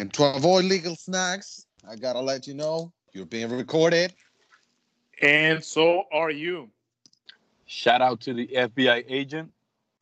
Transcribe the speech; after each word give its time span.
And 0.00 0.10
to 0.14 0.24
avoid 0.24 0.64
legal 0.64 0.96
snacks, 0.96 1.66
I 1.86 1.94
gotta 1.94 2.20
let 2.20 2.46
you 2.46 2.54
know 2.54 2.90
you're 3.12 3.26
being 3.26 3.50
recorded. 3.50 4.14
And 5.20 5.62
so 5.62 6.04
are 6.10 6.30
you. 6.30 6.70
Shout 7.66 8.00
out 8.00 8.18
to 8.22 8.32
the 8.32 8.46
FBI 8.46 9.04
agent. 9.06 9.52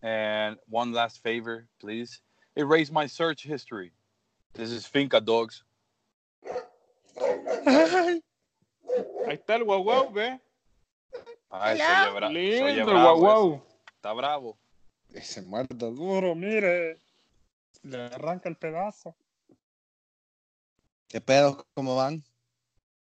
And 0.00 0.56
one 0.68 0.92
last 0.92 1.20
favor, 1.24 1.66
please. 1.80 2.20
Erase 2.56 2.92
my 2.92 3.08
search 3.08 3.42
history. 3.42 3.90
This 4.54 4.70
is 4.70 4.86
Finca 4.86 5.20
Dogs. 5.20 5.64
Ahí 9.26 9.34
está 9.34 9.56
el 9.56 9.64
guau 9.64 9.82
guau, 9.82 10.12
ve. 10.12 10.38
Ay, 11.50 11.76
se 11.76 11.82
oye, 11.82 12.10
bra- 12.14 12.28
se 12.28 12.62
oye 12.62 12.76
Lindo 12.76 12.92
el 12.92 12.98
bravo 12.98 13.18
guau. 13.18 13.62
Está 13.96 14.12
bravo. 14.12 14.56
Se 15.20 15.42
muerde 15.42 15.74
duro. 15.74 15.96
Duro, 15.96 16.34
mire. 16.36 16.98
Le 17.82 18.04
arranca 18.04 18.48
el 18.48 18.54
pedazo. 18.54 19.16
¿Qué 21.08 21.22
pedo? 21.22 21.66
¿Cómo 21.72 21.96
van? 21.96 22.22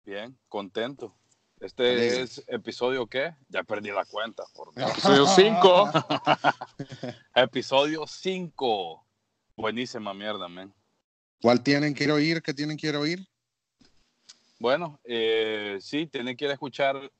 Bien, 0.05 0.37
contento. 0.48 1.16
Este 1.60 2.20
es 2.20 2.43
episodio 2.48 3.06
qué? 3.06 3.37
Ya 3.48 3.62
perdí 3.62 3.93
la 3.93 4.05
cuenta. 4.05 4.43
Por 4.56 4.74
Dios. 4.74 4.91
Episodio 4.91 5.27
5. 5.27 5.91
episodio 7.37 8.05
5. 8.05 9.07
Buenísima 9.55 10.12
mierda, 10.12 10.48
man. 10.48 10.74
¿Cuál 11.41 11.62
tienen 11.62 11.95
que 11.95 12.10
oír? 12.10 12.43
¿Qué 12.43 12.52
tienen 12.52 12.77
que 12.77 12.91
oír? 12.91 13.24
Bueno, 14.59 14.98
eh, 15.05 15.79
sí, 15.80 16.09
tienen 16.09 16.37
que 16.37 16.46
ir 16.46 16.51
a 16.51 16.55
escuchar 16.55 17.12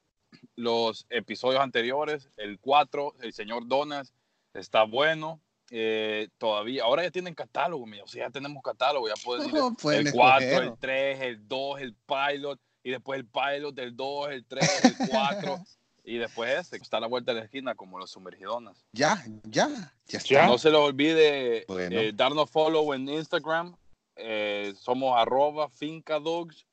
los 0.57 1.07
episodios 1.11 1.61
anteriores. 1.61 2.29
El 2.37 2.59
4, 2.59 3.15
el 3.21 3.33
señor 3.33 3.69
Donas, 3.69 4.13
está 4.53 4.83
bueno. 4.83 5.41
Eh, 5.75 6.29
todavía, 6.37 6.85
ahora 6.85 7.03
ya 7.03 7.11
tienen 7.11 7.35
catálogo, 7.35 7.87
mío. 7.87 8.05
O 8.05 8.07
sea, 8.07 8.27
ya 8.27 8.31
tenemos 8.31 8.63
catálogo, 8.63 9.09
ya 9.09 9.15
pueden 9.25 9.49
ir. 9.49 9.55
No, 9.55 9.75
pueden 9.81 10.07
el 10.09 10.13
4, 10.13 10.47
escoger. 10.47 10.69
el 10.69 10.79
3, 10.79 11.21
el 11.23 11.49
2, 11.49 11.81
el 11.81 11.95
pilot, 11.95 12.61
y 12.83 12.91
después 12.91 13.19
el 13.19 13.27
pilot 13.27 13.75
del 13.75 13.97
2, 13.97 14.31
el 14.33 14.45
3, 14.45 14.85
el 14.85 15.09
4, 15.09 15.59
y 16.05 16.19
después 16.19 16.51
este, 16.59 16.77
que 16.77 16.83
está 16.83 16.99
a 16.99 17.01
la 17.01 17.07
vuelta 17.07 17.33
de 17.33 17.39
la 17.41 17.45
esquina, 17.47 17.75
como 17.75 17.99
los 17.99 18.11
sumergidonas. 18.11 18.85
Ya, 18.93 19.25
ya, 19.45 19.95
ya 20.07 20.19
está. 20.19 20.29
Ya. 20.35 20.47
No 20.47 20.59
se 20.59 20.69
les 20.71 20.79
olvide 20.79 21.65
Bueno. 21.69 21.99
eh, 21.99 22.13
darnos 22.15 22.51
follow 22.51 22.93
en 22.93 23.09
Instagram. 23.09 23.75
Eh, 24.17 24.75
somos 24.77 25.17
arroba 25.19 25.71
fincadogs. 25.71 26.67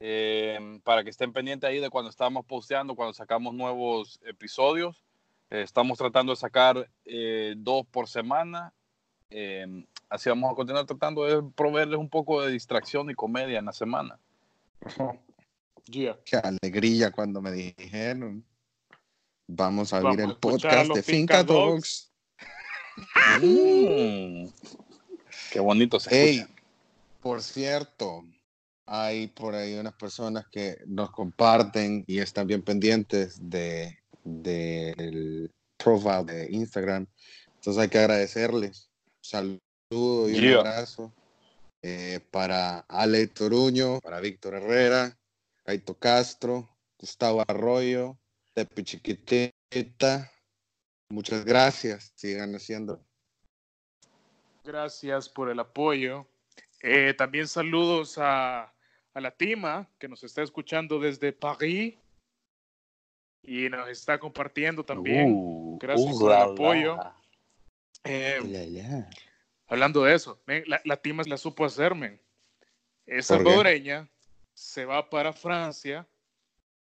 eh, 0.00 0.80
para 0.84 1.04
que 1.04 1.10
estén 1.10 1.32
pendientes 1.34 1.68
ahí 1.68 1.80
de 1.80 1.90
cuando 1.90 2.10
estamos 2.10 2.46
posteando, 2.46 2.94
cuando 2.94 3.12
sacamos 3.12 3.52
nuevos 3.54 4.20
episodios. 4.24 5.05
Eh, 5.50 5.62
estamos 5.62 5.96
tratando 5.98 6.32
de 6.32 6.36
sacar 6.36 6.90
eh, 7.04 7.54
dos 7.56 7.86
por 7.90 8.08
semana. 8.08 8.72
Eh, 9.30 9.84
así 10.08 10.28
vamos 10.28 10.52
a 10.52 10.54
continuar 10.54 10.86
tratando 10.86 11.24
de 11.24 11.42
proveerles 11.54 11.98
un 11.98 12.08
poco 12.08 12.42
de 12.42 12.52
distracción 12.52 13.10
y 13.10 13.14
comedia 13.14 13.58
en 13.58 13.66
la 13.66 13.72
semana. 13.72 14.18
Yeah. 15.84 16.18
Qué 16.24 16.36
alegría 16.36 17.10
cuando 17.12 17.40
me 17.40 17.52
dijeron. 17.52 18.44
Vamos 19.46 19.92
a 19.92 19.98
abrir 19.98 20.20
el 20.20 20.36
podcast 20.36 20.92
de 20.92 21.02
Finca 21.02 21.38
Finca 21.38 21.44
Dogs. 21.44 22.10
Mm. 23.40 24.48
Qué 25.52 25.60
bonito 25.60 26.00
se 26.00 26.10
Hey, 26.10 26.38
escucha. 26.38 26.62
por 27.20 27.42
cierto, 27.42 28.24
hay 28.86 29.28
por 29.28 29.54
ahí 29.54 29.74
unas 29.78 29.94
personas 29.94 30.46
que 30.48 30.78
nos 30.86 31.10
comparten 31.10 32.04
y 32.08 32.18
están 32.18 32.46
bien 32.46 32.62
pendientes 32.62 33.38
de 33.48 33.98
del 34.26 35.50
profile 35.76 36.24
de 36.24 36.48
Instagram. 36.50 37.06
Entonces 37.54 37.82
hay 37.82 37.88
que 37.88 37.98
agradecerles. 37.98 38.90
Un 39.06 39.60
saludo 39.90 40.28
y 40.28 40.34
un 40.34 40.42
Yeah. 40.42 40.58
abrazo 40.58 41.14
eh, 41.82 42.20
para 42.30 42.80
Ale 42.88 43.28
Toruño, 43.28 44.00
para 44.00 44.20
Víctor 44.20 44.54
Herrera, 44.54 45.16
Kaito 45.64 45.94
Castro, 45.98 46.68
Gustavo 46.98 47.44
Arroyo, 47.46 48.18
Tepi 48.54 48.82
Chiquitita. 48.82 50.32
Muchas 51.08 51.44
gracias. 51.44 52.12
Sigan 52.16 52.54
haciendo. 52.56 53.00
Gracias 54.64 55.28
por 55.28 55.48
el 55.48 55.60
apoyo. 55.60 56.26
Eh, 56.82 57.14
también 57.14 57.46
saludos 57.46 58.18
a, 58.18 58.72
a 59.14 59.20
la 59.20 59.30
Tima, 59.30 59.88
que 59.98 60.08
nos 60.08 60.24
está 60.24 60.42
escuchando 60.42 60.98
desde 60.98 61.32
París 61.32 61.94
y 63.46 63.68
nos 63.70 63.88
está 63.88 64.18
compartiendo 64.18 64.84
también. 64.84 65.32
Uh, 65.34 65.78
Gracias 65.80 66.14
uh, 66.14 66.18
por 66.18 66.32
el 66.32 66.38
la, 66.38 66.44
apoyo. 66.44 66.96
la. 66.96 67.16
Eh, 68.04 69.04
hablando 69.66 70.04
de 70.04 70.14
eso, 70.14 70.40
men, 70.46 70.64
la, 70.66 70.80
la 70.84 70.96
Tima 70.96 71.22
la 71.26 71.36
supo 71.36 71.64
hacer, 71.64 71.94
men. 71.94 72.20
Es 73.06 73.26
salvadoreña, 73.26 74.08
se 74.54 74.84
va 74.84 75.08
para 75.08 75.32
Francia 75.32 76.06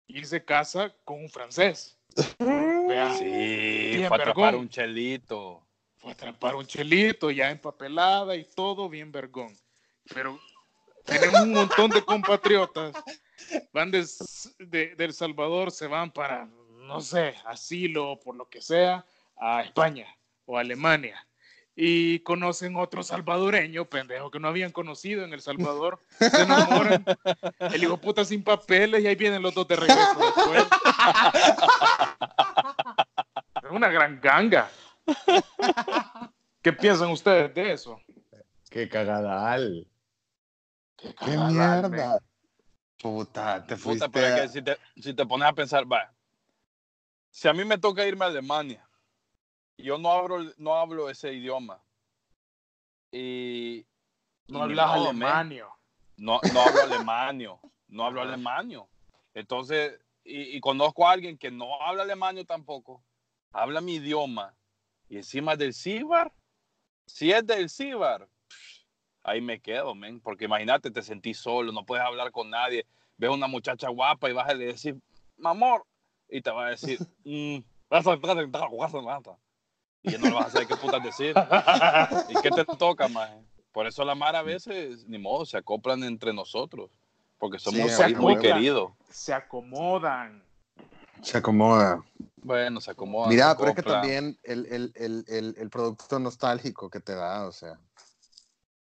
y 0.08 0.24
se 0.26 0.44
casa 0.44 0.94
con 1.04 1.20
un 1.22 1.30
francés. 1.30 1.98
Vea, 2.40 3.14
Sí, 3.18 3.26
Bien, 3.26 4.10
para 4.10 4.24
atrapar 4.24 4.46
vergón. 4.54 4.62
un 4.62 4.70
chelito. 4.70 5.66
fue 5.98 6.12
a 6.12 6.14
atrapar 6.14 6.56
un 6.56 6.66
chelito 6.66 7.30
ya 7.32 7.52
empapelada 7.52 8.36
y 8.36 8.44
todo 8.44 8.90
bien 8.90 9.12
vergón. 9.12 9.56
Pero 10.14 10.40
tenemos 11.06 11.42
un 11.42 11.54
montón 11.54 11.90
de 11.92 12.04
compatriotas, 12.04 12.96
van 13.74 13.92
de, 13.92 14.06
de, 14.60 14.96
de 14.96 15.06
El 15.06 15.14
Salvador, 15.14 15.72
se 15.72 15.88
van 15.88 16.12
para, 16.12 16.48
no 16.88 17.02
sé, 17.02 17.36
asilo 17.46 18.12
o 18.12 18.20
por 18.20 18.36
lo 18.36 18.50
que 18.50 18.62
sea, 18.62 19.06
a 19.38 19.62
España 19.62 20.08
o 20.46 20.58
a 20.58 20.62
Alemania. 20.62 21.28
Y 21.78 22.20
conocen 22.20 22.78
otro 22.78 23.04
salvadoreño, 23.04 23.84
pendejo, 23.86 24.32
que 24.32 24.40
no 24.40 24.48
habían 24.48 24.72
conocido 24.72 25.26
en 25.26 25.34
El 25.34 25.42
Salvador. 25.42 26.02
Se 26.20 26.42
enamoran. 26.42 27.04
El 27.60 27.84
hijo 27.84 27.98
puta 27.98 28.24
sin 28.24 28.44
papeles 28.44 29.04
y 29.04 29.08
ahí 29.08 29.16
vienen 29.16 29.42
los 29.42 29.54
dos 29.54 29.68
de 29.68 29.76
regreso 29.76 30.16
después. 30.18 30.66
Es 33.62 33.72
una 33.72 33.90
gran 33.90 34.22
ganga. 34.22 34.70
¿Qué 36.62 36.72
piensan 36.72 37.10
ustedes 37.10 37.54
de 37.54 37.74
eso? 37.74 38.00
Qué 38.70 38.88
cagadal. 38.88 39.88
Qué, 40.96 41.10
¡Qué 41.10 41.16
cagadal, 41.16 41.90
mierda! 41.90 41.90
men. 41.90 42.20
Puta, 42.98 43.66
te 43.66 43.76
fuiste. 43.78 44.06
Puta, 44.06 44.12
pero 44.12 44.28
es 44.28 44.32
a- 44.34 44.36
que 44.36 44.50
si 44.50 44.62
te, 44.62 44.78
si 45.02 45.14
te 45.14 45.26
pones 45.26 45.48
a 45.48 45.54
pensar, 45.54 45.92
va, 45.92 46.14
si 47.30 47.48
a 47.48 47.54
mí 47.54 47.66
me 47.66 47.78
toca 47.78 48.06
irme 48.06 48.26
a 48.26 48.30
Alemania, 48.30 48.88
yo 49.78 49.98
no 49.98 50.12
hablo, 50.12 50.52
no 50.58 50.76
hablo 50.76 51.10
ese 51.10 51.34
idioma, 51.34 51.82
y... 53.12 53.86
No 54.48 54.62
hablas 54.62 54.92
alemanio. 54.92 55.76
No, 56.18 56.40
no 56.52 56.62
hablo 56.62 56.84
alemanio, 56.84 57.60
no 57.88 58.06
hablo 58.06 58.22
alemanio. 58.22 58.88
Entonces, 59.34 60.00
y, 60.24 60.56
y 60.56 60.60
conozco 60.60 61.08
a 61.08 61.12
alguien 61.12 61.38
que 61.38 61.50
no 61.52 61.82
habla 61.82 62.04
alemanio 62.04 62.46
tampoco, 62.46 63.04
habla 63.52 63.82
mi 63.82 63.96
idioma, 63.96 64.56
y 65.10 65.18
encima 65.18 65.56
del 65.56 65.74
Cibar, 65.74 66.32
si 67.06 67.32
es 67.32 67.46
del 67.46 67.70
Cibar, 67.70 68.30
ahí 69.26 69.42
me 69.42 69.60
quedo, 69.60 69.96
men, 69.96 70.20
porque 70.20 70.46
imagínate, 70.46 70.92
te 70.92 71.02
sentís 71.02 71.38
solo, 71.40 71.72
no 71.72 71.86
puedes 71.86 72.06
hablar 72.06 72.32
con 72.32 72.50
nadie, 72.50 72.86
ves 73.18 73.30
una 73.32 73.48
muchacha 73.48 73.90
guapa 73.90 74.30
y 74.30 74.34
vas 74.34 74.50
a 74.50 74.54
decir, 74.54 74.96
mamor, 75.38 75.86
y 76.30 76.42
te 76.42 76.52
va 76.52 76.68
a 76.68 76.70
decir, 76.70 77.00
mm, 77.26 77.58
vas 77.90 78.08
a 78.08 78.14
entrar 78.14 78.38
en 78.40 78.52
y 80.06 80.12
ya 80.12 80.18
no 80.20 80.26
le 80.28 80.34
vas 80.36 80.48
a 80.48 80.50
saber 80.52 80.68
qué 80.68 80.76
putas 80.76 81.04
decir. 81.04 81.34
¿Y 82.30 82.36
qué 82.42 82.52
te 82.52 82.64
toca, 82.78 83.08
maje? 83.08 83.42
Por 83.72 83.88
eso 83.88 84.06
la 84.06 84.14
Mara 84.14 84.40
a 84.40 84.44
veces, 84.44 85.04
ni 85.08 85.18
modo, 85.18 85.46
se 85.46 85.58
acoplan 85.58 86.04
entre 86.04 86.32
nosotros. 86.32 86.92
Porque 87.40 87.58
somos 87.60 87.92
Sí, 87.92 88.14
muy 88.16 88.34
acoplan. 88.36 88.40
querido. 88.40 88.96
Se 89.10 89.34
acomodan. 89.34 90.44
Se 91.22 91.40
acomoda. 91.40 92.04
Bueno, 92.38 92.80
se 92.80 92.92
acomodan. 92.92 93.30
Mira, 93.30 93.52
se 93.52 93.58
pero 93.58 93.70
es 93.70 93.76
que 93.76 93.82
también 93.82 94.38
el, 94.44 94.66
el, 94.68 94.94
el, 94.96 95.26
el, 95.28 95.56
el 95.58 95.70
producto 95.70 96.20
nostálgico 96.20 96.90
que 96.90 97.00
te 97.00 97.16
da, 97.16 97.48
o 97.48 97.52
sea. 97.52 97.80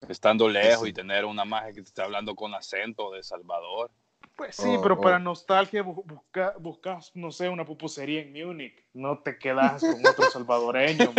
Estando 0.10 0.48
lejos 0.50 0.84
Sí. 0.84 0.90
y 0.90 0.94
tener 0.94 1.26
una 1.26 1.46
magia 1.46 1.74
que 1.74 1.82
te 1.82 1.88
está 1.88 2.04
hablando 2.06 2.36
con 2.36 2.54
acento 2.54 3.12
de 3.12 3.24
Salvador. 3.24 3.92
Pues 4.36 4.56
sí, 4.58 4.68
Oh, 4.78 4.82
pero 4.82 4.96
oh. 4.96 5.02
para 5.02 5.18
nostalgia 5.18 5.82
bu- 5.84 6.04
busca, 6.06 6.56
buscas, 6.60 7.12
no 7.16 7.32
sé, 7.32 7.48
una 7.48 7.64
pupusería 7.64 8.22
en 8.22 8.34
Múnich. 8.34 8.76
No 8.94 9.20
te 9.20 9.38
quedas 9.38 9.82
con 9.82 10.06
otro 10.06 10.30
salvadoreño. 10.30 11.14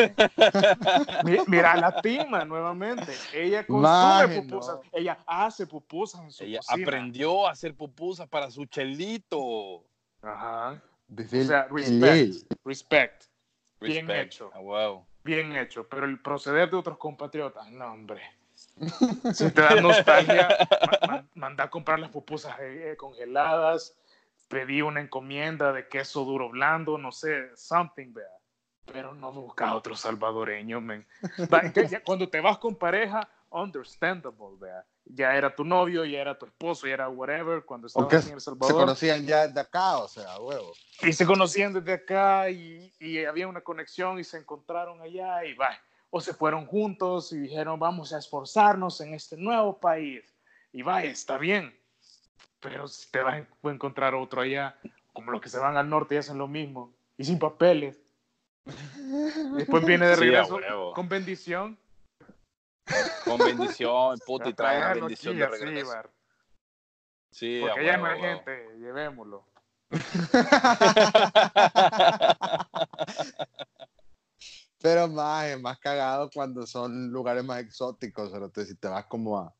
Mira 1.46 1.72
a 1.72 1.76
la 1.76 2.02
Tima 2.02 2.44
nuevamente. 2.44 3.12
Ella 3.32 3.66
consume 3.66 4.42
pupusas. 4.42 4.80
Ella 4.92 5.18
hace 5.26 5.66
pupusas 5.66 6.20
en 6.22 6.30
su 6.30 6.44
Ella 6.44 6.58
cocina. 6.58 6.86
aprendió 6.86 7.46
a 7.46 7.52
hacer 7.52 7.74
pupusas 7.74 8.28
para 8.28 8.50
su 8.50 8.66
chelito. 8.66 9.84
Ajá. 10.20 10.82
Desde 11.08 11.40
O 11.40 11.44
sea, 11.44 11.68
el- 11.70 11.70
respect. 12.02 12.52
Respect. 12.64 13.24
Bien 13.80 14.10
hecho. 14.10 14.50
Ah, 14.54 14.60
wow. 14.60 15.06
Bien 15.24 15.56
hecho. 15.56 15.86
Pero 15.88 16.04
el 16.06 16.20
proceder 16.20 16.70
de 16.70 16.76
otros 16.76 16.98
compatriotas, 16.98 17.70
no, 17.70 17.86
hombre. 17.92 18.22
Si 19.34 19.50
te 19.50 19.60
da 19.62 19.80
nostalgia, 19.80 20.48
ma- 20.86 21.06
ma- 21.06 21.28
manda 21.34 21.64
a 21.64 21.70
comprar 21.70 21.98
las 21.98 22.10
pupusas 22.10 22.58
eh, 22.60 22.92
eh, 22.92 22.96
congeladas, 22.96 23.96
pedí 24.48 24.82
una 24.82 25.00
encomienda 25.00 25.72
de 25.72 25.88
queso 25.88 26.24
duro 26.24 26.48
blando, 26.50 26.98
no 26.98 27.12
sé, 27.12 27.50
something, 27.56 28.12
vea. 28.12 28.26
Pero 28.86 29.14
no 29.14 29.32
busca 29.32 29.74
otro 29.74 29.96
salvadoreño, 29.96 30.80
men. 30.80 31.06
Cuando 32.04 32.28
te 32.28 32.40
vas 32.40 32.58
con 32.58 32.76
pareja, 32.76 33.28
understandable, 33.50 34.56
vea. 34.60 34.84
ya 35.04 35.36
era 35.36 35.54
tu 35.54 35.64
novio, 35.64 36.04
ya 36.04 36.20
era 36.20 36.38
tu 36.38 36.46
esposo, 36.46 36.86
ya 36.86 36.94
era 36.94 37.08
whatever, 37.08 37.64
cuando 37.64 37.86
estabas 37.88 38.26
en 38.26 38.34
El 38.34 38.40
se 38.40 38.44
Salvador. 38.44 38.76
conocían 38.76 39.24
ya 39.26 39.48
de 39.48 39.60
acá, 39.60 39.98
o 39.98 40.08
sea, 40.08 40.38
huevo. 40.38 40.72
Y 41.02 41.12
se 41.12 41.26
conocían 41.26 41.72
desde 41.72 41.92
acá 41.94 42.48
y, 42.50 42.92
y 43.00 43.24
había 43.24 43.48
una 43.48 43.60
conexión 43.60 44.18
y 44.18 44.24
se 44.24 44.38
encontraron 44.38 45.00
allá 45.00 45.44
y 45.44 45.54
va. 45.54 45.76
O 46.10 46.20
se 46.20 46.34
fueron 46.34 46.66
juntos 46.66 47.32
y 47.32 47.38
dijeron, 47.38 47.78
vamos 47.78 48.12
a 48.12 48.18
esforzarnos 48.18 49.00
en 49.00 49.14
este 49.14 49.36
nuevo 49.36 49.78
país. 49.78 50.22
Y 50.72 50.82
va, 50.82 51.02
está 51.02 51.38
bien. 51.38 51.76
Pero 52.60 52.86
si 52.88 53.10
te 53.10 53.20
vas 53.20 53.34
a 53.34 53.46
encontrar 53.70 54.14
otro 54.14 54.40
allá, 54.40 54.78
como 55.12 55.32
los 55.32 55.40
que 55.40 55.48
se 55.48 55.58
van 55.58 55.76
al 55.76 55.88
norte 55.88 56.14
y 56.14 56.18
hacen 56.18 56.38
lo 56.38 56.48
mismo, 56.48 56.94
y 57.16 57.24
sin 57.24 57.38
papeles. 57.38 57.98
Después 59.56 59.84
viene 59.84 60.06
de 60.06 60.14
Sí, 60.16 60.20
regreso 60.22 60.56
huevo. 60.56 60.92
con 60.92 61.08
bendición. 61.08 61.78
Con 63.24 63.38
bendición, 63.38 64.18
puta, 64.26 64.48
y 64.48 64.54
trae 64.54 64.78
una 64.78 64.94
bendición 64.94 65.38
de 65.38 65.46
regreso. 65.46 65.92
Sí, 67.30 67.62
a 67.62 67.66
Porque 67.68 67.80
allá 67.80 67.96
no 67.98 68.06
hay 68.06 68.20
gente, 68.20 68.68
llevémoslo. 68.78 69.44
Pero 74.82 75.08
más, 75.08 75.46
es 75.46 75.60
más 75.60 75.78
cagado 75.78 76.30
cuando 76.32 76.66
son 76.66 77.10
lugares 77.10 77.44
más 77.44 77.60
exóticos. 77.60 78.30
Pero 78.30 78.50
te- 78.50 78.66
si 78.66 78.74
te 78.76 78.88
vas 78.88 79.06
como 79.06 79.38
a, 79.38 79.54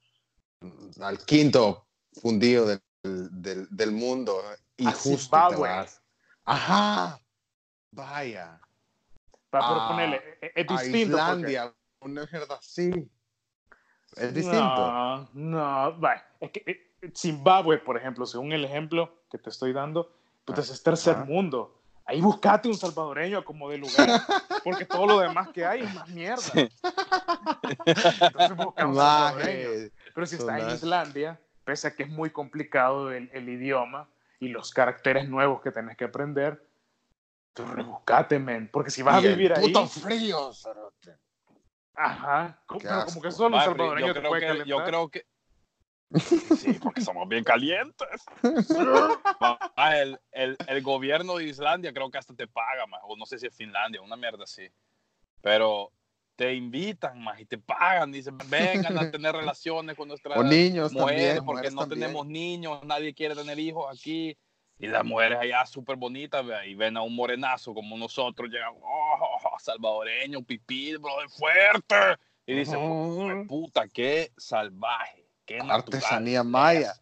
al 1.00 1.18
quinto 1.24 1.86
fundido 2.20 2.66
del, 2.66 2.80
del, 3.02 3.66
del 3.70 3.92
mundo 3.92 4.40
y 4.76 4.86
A 4.86 4.92
justo 4.92 5.36
te 5.50 5.56
vas. 5.56 6.02
Ajá. 6.44 7.20
Vaya. 7.92 8.60
Para 9.50 9.66
a- 9.66 9.74
proponerle, 9.74 10.16
es, 10.40 10.52
es 10.54 10.66
a 10.70 10.72
distinto. 10.82 11.16
porque- 11.16 11.30
Islandia. 11.52 11.74
Una 12.00 12.28
mierda 12.30 12.56
así. 12.56 13.10
Es 14.16 14.32
distinto. 14.34 14.58
No, 14.58 15.28
no, 15.32 16.00
va, 16.00 16.22
es 16.40 16.50
que 16.52 16.62
eh, 16.66 17.10
Zimbabue, 17.14 17.78
por 17.78 17.96
ejemplo, 17.96 18.26
según 18.26 18.52
el 18.52 18.64
ejemplo 18.64 19.22
que 19.30 19.38
te 19.38 19.50
estoy 19.50 19.72
dando, 19.72 20.12
pues 20.44 20.58
es 20.70 20.82
tercer 20.82 21.16
Ajá. 21.16 21.24
mundo. 21.24 21.75
Ahí 22.08 22.20
buscate 22.20 22.68
un 22.68 22.76
salvadoreño 22.76 23.44
como 23.44 23.68
de 23.68 23.78
lugar, 23.78 24.08
porque 24.62 24.84
todo 24.84 25.06
lo 25.06 25.18
demás 25.18 25.48
que 25.48 25.66
hay 25.66 25.80
es 25.82 25.92
más 25.94 26.08
mierda. 26.08 26.42
Entonces 27.84 28.56
busca 28.56 28.86
un 28.86 28.94
salvadoreño. 28.94 29.68
Maje. 29.68 29.92
Pero 30.14 30.26
si 30.26 30.36
está 30.36 30.58
en. 30.60 30.70
Islandia, 30.70 31.40
pese 31.64 31.88
a 31.88 31.94
que 31.96 32.04
es 32.04 32.08
muy 32.08 32.30
complicado 32.30 33.10
el, 33.12 33.28
el 33.32 33.48
idioma 33.48 34.08
y 34.38 34.48
los 34.48 34.70
caracteres 34.72 35.28
nuevos 35.28 35.60
que 35.62 35.72
tenés 35.72 35.96
que 35.96 36.04
aprender, 36.04 36.64
tú 37.52 37.64
rebuscate, 37.64 38.38
men. 38.38 38.68
Porque 38.72 38.90
si 38.90 39.02
vas 39.02 39.22
Y 39.22 39.26
a 39.26 39.30
el 39.30 39.36
vivir 39.36 39.52
ahí, 39.54 39.66
Puto 39.66 39.86
frío, 39.88 40.52
ajá, 41.94 42.62
Qué 42.68 42.78
pero 42.82 42.94
asco. 42.94 43.06
como 43.10 43.22
que 43.22 43.30
solo 43.32 43.56
un 43.56 43.62
salvadoreño 43.62 44.06
yo 44.08 44.12
te 44.14 44.18
creo 44.20 44.30
puede 44.30 44.40
que, 44.42 44.46
calentar. 44.46 44.68
yo 44.68 44.84
creo 44.84 45.08
que 45.08 45.26
sí, 46.14 46.72
porque 46.82 47.00
somos 47.00 47.28
bien 47.28 47.44
calientes. 47.44 48.24
Ma, 49.40 49.58
el, 50.00 50.18
el, 50.32 50.56
el 50.66 50.82
gobierno 50.82 51.36
de 51.36 51.44
Islandia 51.44 51.92
creo 51.92 52.10
que 52.10 52.18
hasta 52.18 52.34
te 52.34 52.46
paga, 52.46 52.86
ma, 52.86 52.98
o 53.04 53.16
no 53.16 53.26
sé 53.26 53.38
si 53.38 53.46
es 53.46 53.56
Finlandia, 53.56 54.00
una 54.00 54.16
mierda 54.16 54.44
así. 54.44 54.68
Pero 55.40 55.92
te 56.36 56.54
invitan 56.54 57.22
más 57.22 57.40
y 57.40 57.46
te 57.46 57.58
pagan, 57.58 58.12
dicen, 58.12 58.36
vengan 58.48 58.98
a 58.98 59.10
tener 59.10 59.34
relaciones 59.34 59.96
con 59.96 60.08
nuestras 60.08 60.38
O 60.38 60.44
niños 60.44 60.92
mujeres, 60.92 61.36
también. 61.36 61.44
porque 61.44 61.70
mujeres 61.70 61.74
no 61.74 61.80
también. 61.82 62.00
tenemos 62.00 62.26
niños, 62.26 62.84
nadie 62.84 63.14
quiere 63.14 63.34
tener 63.34 63.58
hijos 63.58 63.86
aquí. 63.92 64.36
Y 64.78 64.88
las 64.88 65.04
mujeres 65.04 65.38
allá 65.40 65.64
súper 65.64 65.96
bonitas, 65.96 66.44
y 66.66 66.74
ven 66.74 66.98
a 66.98 67.02
un 67.02 67.16
morenazo 67.16 67.72
como 67.72 67.96
nosotros, 67.96 68.50
llegan, 68.50 68.74
oh, 68.82 69.56
salvadoreño, 69.58 70.42
pipí, 70.42 70.96
brother, 70.96 71.30
fuerte. 71.30 71.96
Y 72.44 72.52
dicen, 72.54 73.46
puta, 73.48 73.88
qué 73.88 74.32
salvaje, 74.36 75.25
qué 75.46 75.58
natural. 75.58 75.80
Artesanía 75.80 76.42
maya. 76.42 76.94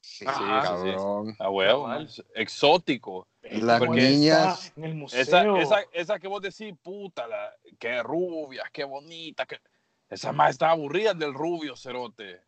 Sí, 0.00 0.24
Ajá. 0.26 0.62
cabrón. 0.62 1.36
A 1.38 1.50
huevo, 1.50 1.86
exótico. 2.34 3.26
Las 3.42 3.80
niñas- 3.82 4.66
está 4.66 4.80
En 4.80 4.84
el 4.84 4.94
museo. 4.94 5.20
Esa, 5.20 5.58
esa, 5.60 5.80
esa 5.92 6.18
que 6.18 6.28
vos 6.28 6.40
decís, 6.40 6.74
puta, 6.82 7.26
la, 7.26 7.52
qué 7.78 8.02
rubia, 8.02 8.64
qué 8.72 8.84
bonita, 8.84 9.44
que... 9.46 9.60
esa 10.08 10.32
más 10.32 10.50
está 10.50 10.70
aburrida 10.70 11.14
del 11.14 11.34
rubio 11.34 11.76
cerote. 11.76 12.40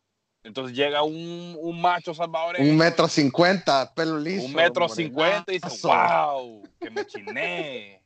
Entonces 0.42 0.74
llega 0.74 1.02
un, 1.02 1.56
un 1.60 1.80
macho 1.80 2.14
salvadoreño. 2.14 2.70
Un 2.70 2.76
metro 2.78 3.06
cincuenta, 3.08 3.92
pelo 3.94 4.18
liso. 4.18 4.46
un 4.46 4.54
metro 4.54 4.88
cincuenta 4.88 5.52
y 5.52 5.58
dice, 5.58 5.86
wow, 5.86 6.62
que 6.80 6.90
me 6.90 7.06
chiné. 7.06 8.02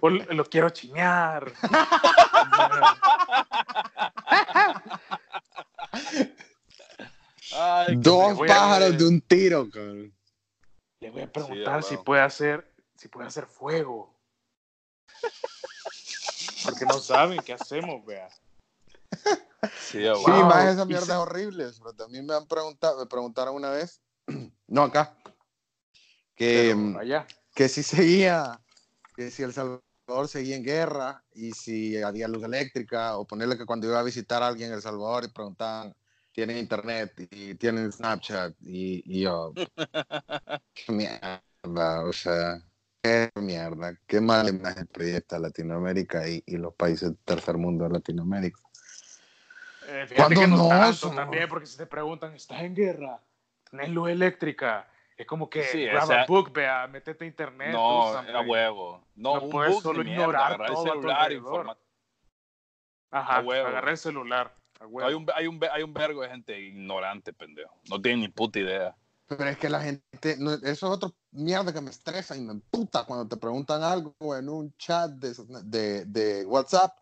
O 0.00 0.10
lo, 0.10 0.24
lo 0.34 0.44
quiero 0.44 0.68
chiñar. 0.70 1.50
Ay, 7.54 7.96
Dos 7.96 8.38
pájaros 8.46 8.98
de 8.98 9.06
un 9.06 9.20
tiro, 9.20 9.70
cabrón. 9.70 10.12
Le 11.00 11.10
voy 11.10 11.22
a 11.22 11.30
preguntar 11.32 11.82
si 11.82 11.96
puede 11.98 12.22
hacer, 12.22 12.74
si 12.96 13.08
puede 13.08 13.28
hacer 13.28 13.46
fuego. 13.46 14.12
Porque 16.64 16.84
no 16.86 16.98
saben 16.98 17.42
qué 17.42 17.52
hacemos, 17.52 18.04
vea. 18.04 18.28
Sí, 19.80 20.06
a 20.06 20.14
Sí. 20.14 20.22
Wow. 20.22 20.44
más 20.46 20.64
esa 20.66 20.82
Y 20.84 20.86
mierda 20.88 21.06
se- 21.06 21.12
es 21.12 21.18
horrible. 21.18 21.70
Pero 21.78 21.92
también 21.94 22.26
me 22.26 22.34
han 22.34 22.46
preguntado, 22.46 22.98
me 22.98 23.06
preguntaron 23.06 23.54
una 23.54 23.70
vez, 23.70 24.00
no 24.66 24.82
acá, 24.82 25.16
que, 26.34 26.74
mm, 26.74 26.96
allá. 26.98 27.26
que 27.54 27.68
si 27.70 27.82
seguía, 27.82 28.60
que 29.16 29.30
si 29.30 29.42
El 29.42 29.54
Salvador 29.54 30.28
seguía 30.28 30.56
en 30.56 30.64
guerra 30.64 31.24
y 31.32 31.52
si 31.52 32.00
había 32.02 32.28
luz 32.28 32.42
eléctrica, 32.44 33.16
o 33.16 33.26
ponerle 33.26 33.56
que 33.56 33.64
cuando 33.64 33.86
iba 33.86 33.98
a 33.98 34.02
visitar 34.02 34.42
a 34.42 34.48
alguien 34.48 34.68
en 34.68 34.74
El 34.76 34.82
Salvador 34.82 35.24
y 35.24 35.28
preguntaban, 35.28 35.94
¿tienen 36.34 36.58
internet? 36.58 37.12
y 37.30 37.54
tienen 37.54 37.90
Snapchat? 37.92 38.54
Y, 38.60 39.02
y 39.06 39.22
yo, 39.22 39.52
qué 40.74 40.92
mierda, 40.92 42.04
o 42.04 42.12
sea, 42.12 42.58
qué 43.00 43.30
mierda, 43.36 43.96
qué 44.06 44.20
mala 44.20 44.50
imagen 44.50 44.86
proyecta 44.88 45.38
Latinoamérica 45.38 46.28
y, 46.28 46.42
y 46.44 46.56
los 46.56 46.74
países 46.74 47.10
del 47.10 47.18
tercer 47.18 47.56
mundo 47.56 47.84
de 47.84 47.90
Latinoamérica. 47.90 48.60
Eh, 49.86 50.06
fíjate 50.08 50.34
¿Cuándo 50.34 50.40
que 50.40 50.46
no, 50.48 50.56
no? 50.56 50.68
tanto 50.68 51.08
Somos- 51.08 51.16
también, 51.16 51.48
porque 51.48 51.66
si 51.66 51.76
te 51.76 51.86
preguntan, 51.86 52.34
¿estás 52.34 52.62
en 52.62 52.74
guerra? 52.74 53.20
¿Tenés 53.70 53.90
luz 53.90 54.10
eléctrica? 54.10 54.88
Es 55.16 55.26
como 55.26 55.48
que 55.48 55.62
Sí, 55.62 55.84
grab 55.84 56.02
esa- 56.04 56.22
a 56.22 56.26
book, 56.26 56.52
vea, 56.52 56.86
métete 56.88 57.24
a 57.24 57.26
internet. 57.28 57.72
No, 57.72 58.20
era 58.22 58.40
huevo. 58.40 59.04
No, 59.14 59.34
No 59.34 59.44
un 59.44 59.50
puedes 59.50 59.74
book 59.74 59.82
solo 59.84 60.02
mierda, 60.02 60.22
ignorar 60.22 60.52
el 60.52 60.66
todo 60.66 60.80
a 60.80 60.94
tu 60.94 61.00
celular, 61.00 61.32
Ajá, 63.12 63.36
agarré 63.38 63.90
el 63.92 63.98
celular. 63.98 64.63
Hay 65.02 65.14
un, 65.14 65.26
hay, 65.34 65.46
un, 65.46 65.60
hay 65.72 65.82
un 65.82 65.92
vergo 65.94 66.22
de 66.22 66.28
gente 66.28 66.58
ignorante, 66.60 67.32
pendejo. 67.32 67.78
No 67.90 68.00
tienen 68.00 68.20
ni 68.20 68.28
puta 68.28 68.58
idea. 68.58 68.96
Pero 69.26 69.46
es 69.46 69.56
que 69.56 69.70
la 69.70 69.80
gente, 69.80 70.36
no, 70.38 70.52
eso 70.52 70.68
es 70.68 70.82
otro 70.82 71.14
mierda 71.30 71.72
que 71.72 71.80
me 71.80 71.90
estresa 71.90 72.36
y 72.36 72.40
me 72.42 72.52
emputa 72.52 73.04
cuando 73.04 73.26
te 73.26 73.36
preguntan 73.36 73.82
algo 73.82 74.14
en 74.36 74.48
un 74.48 74.74
chat 74.76 75.10
de, 75.12 75.34
de, 75.64 76.04
de 76.04 76.46
WhatsApp. 76.46 76.92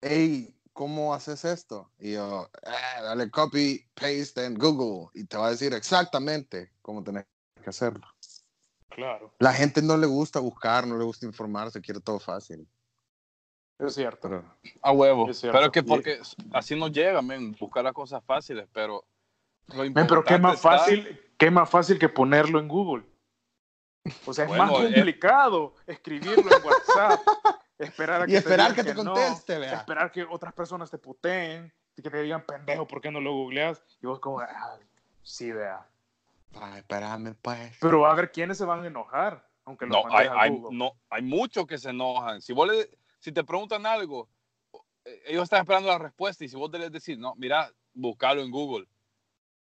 Hey, 0.00 0.56
¿cómo 0.72 1.14
haces 1.14 1.44
esto? 1.44 1.92
Y 1.98 2.14
yo, 2.14 2.50
"Ah, 2.66 3.02
dale 3.02 3.30
copy, 3.30 3.84
paste 3.94 4.44
en 4.44 4.54
Google 4.54 5.10
y 5.14 5.24
te 5.24 5.36
va 5.36 5.46
a 5.46 5.50
decir 5.50 5.72
exactamente 5.74 6.72
cómo 6.82 7.04
tenés 7.04 7.24
que 7.62 7.70
hacerlo. 7.70 8.06
Claro, 8.88 9.32
La 9.38 9.54
gente 9.54 9.80
no 9.80 9.96
le 9.96 10.06
gusta 10.06 10.38
buscar, 10.40 10.86
no 10.86 10.98
le 10.98 11.04
gusta 11.04 11.24
informarse, 11.24 11.80
quiere 11.80 12.00
todo 12.00 12.18
fácil. 12.18 12.68
Es 13.86 13.94
cierto. 13.94 14.28
Pero, 14.28 14.44
A 14.82 14.92
huevo. 14.92 15.28
Es 15.30 15.40
cierto. 15.40 15.56
Pero 15.58 15.66
es 15.66 15.72
que 15.72 15.82
porque 15.82 16.20
así 16.52 16.78
nos 16.78 16.92
llega, 16.92 17.20
men, 17.22 17.56
buscar 17.58 17.84
las 17.84 17.92
cosas 17.92 18.22
fáciles, 18.24 18.68
pero. 18.72 19.04
lo 19.68 19.82
Men, 19.84 20.06
pero 20.06 20.24
qué 20.24 20.38
más 20.38 20.56
está- 20.56 20.78
fácil, 20.78 21.20
qué 21.38 21.50
más 21.50 21.68
fácil 21.70 21.98
que 21.98 22.08
ponerlo 22.08 22.58
en 22.58 22.68
Google. 22.68 23.04
O 24.26 24.32
sea, 24.34 24.44
es 24.44 24.48
Bueno, 24.48 24.64
más 24.66 24.72
eh. 24.82 24.94
complicado 24.94 25.74
escribirlo 25.86 26.42
en 26.42 26.64
WhatsApp, 26.66 27.20
esperar 27.78 28.22
a 28.22 28.26
que 28.26 28.32
y 28.32 28.36
esperar 28.36 28.70
te 28.70 28.74
que 28.76 28.84
te 28.84 28.94
no, 28.94 29.12
conteste, 29.12 29.58
vea. 29.58 29.74
esperar 29.74 30.10
que 30.10 30.24
otras 30.24 30.52
personas 30.52 30.90
te 30.90 30.98
puteen, 30.98 31.72
y 31.96 32.02
que 32.02 32.10
te 32.10 32.20
digan 32.22 32.44
pendejo, 32.44 32.86
¿por 32.86 33.00
qué 33.00 33.10
no 33.12 33.20
lo 33.20 33.32
googleas? 33.32 33.80
Y 34.02 34.06
vos 34.06 34.18
como, 34.18 34.40
ah, 34.40 34.78
sí, 35.22 35.52
vea. 35.52 35.86
Ay, 36.60 36.78
espérame, 36.80 37.34
pues. 37.40 37.76
Pero 37.80 38.04
a 38.06 38.10
haber 38.12 38.32
quienes 38.32 38.58
se 38.58 38.64
van 38.64 38.82
a 38.82 38.86
enojar, 38.88 39.48
aunque 39.64 39.86
lo 39.86 39.92
No, 40.02 40.02
hay, 40.16 40.26
a 40.26 40.40
hay, 40.40 40.50
Google. 40.50 40.76
no, 40.76 40.92
hay 41.08 41.22
muchos 41.22 41.66
que 41.66 41.78
se 41.78 41.90
enojan. 41.90 42.40
Si 42.42 42.52
vos 42.52 42.68
le, 42.68 42.90
si 43.22 43.30
te 43.30 43.44
preguntan 43.44 43.86
algo, 43.86 44.28
eh, 45.04 45.22
ellos 45.26 45.44
están 45.44 45.60
esperando 45.60 45.88
la 45.88 45.98
respuesta 45.98 46.44
y 46.44 46.48
si 46.48 46.56
vos 46.56 46.70
les 46.72 46.90
decís, 46.90 47.16
no, 47.16 47.34
mira, 47.36 47.72
buscalo 47.94 48.42
en 48.42 48.50
Google. 48.50 48.86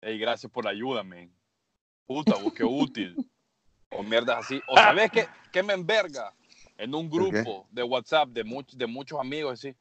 Ey, 0.01 0.17
gracias 0.17 0.51
por 0.51 0.65
la 0.65 0.71
ayuda, 0.71 1.03
men. 1.03 1.31
Puta, 2.07 2.35
vos 2.37 2.53
qué 2.53 2.63
útil. 2.63 3.15
O 3.91 4.01
mierdas 4.01 4.45
así. 4.45 4.59
O 4.67 4.75
sabes 4.75 5.11
qué, 5.11 5.27
qué 5.51 5.61
me 5.61 5.73
enverga 5.73 6.33
en 6.75 6.95
un 6.95 7.07
grupo 7.07 7.67
de 7.69 7.83
WhatsApp 7.83 8.29
de, 8.29 8.43
much- 8.43 8.73
de 8.73 8.87
muchos 8.87 9.19
amigos, 9.19 9.53
así. 9.53 9.75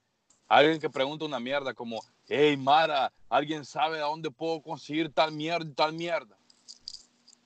Alguien 0.46 0.78
que 0.78 0.90
pregunta 0.90 1.24
una 1.24 1.40
mierda 1.40 1.72
como, 1.72 2.02
hey, 2.28 2.56
Mara, 2.58 3.10
¿alguien 3.30 3.64
sabe 3.64 3.98
a 3.98 4.04
dónde 4.04 4.30
puedo 4.30 4.60
conseguir 4.60 5.10
tal 5.10 5.32
mierda 5.32 5.64
y 5.70 5.72
tal 5.72 5.94
mierda? 5.94 6.36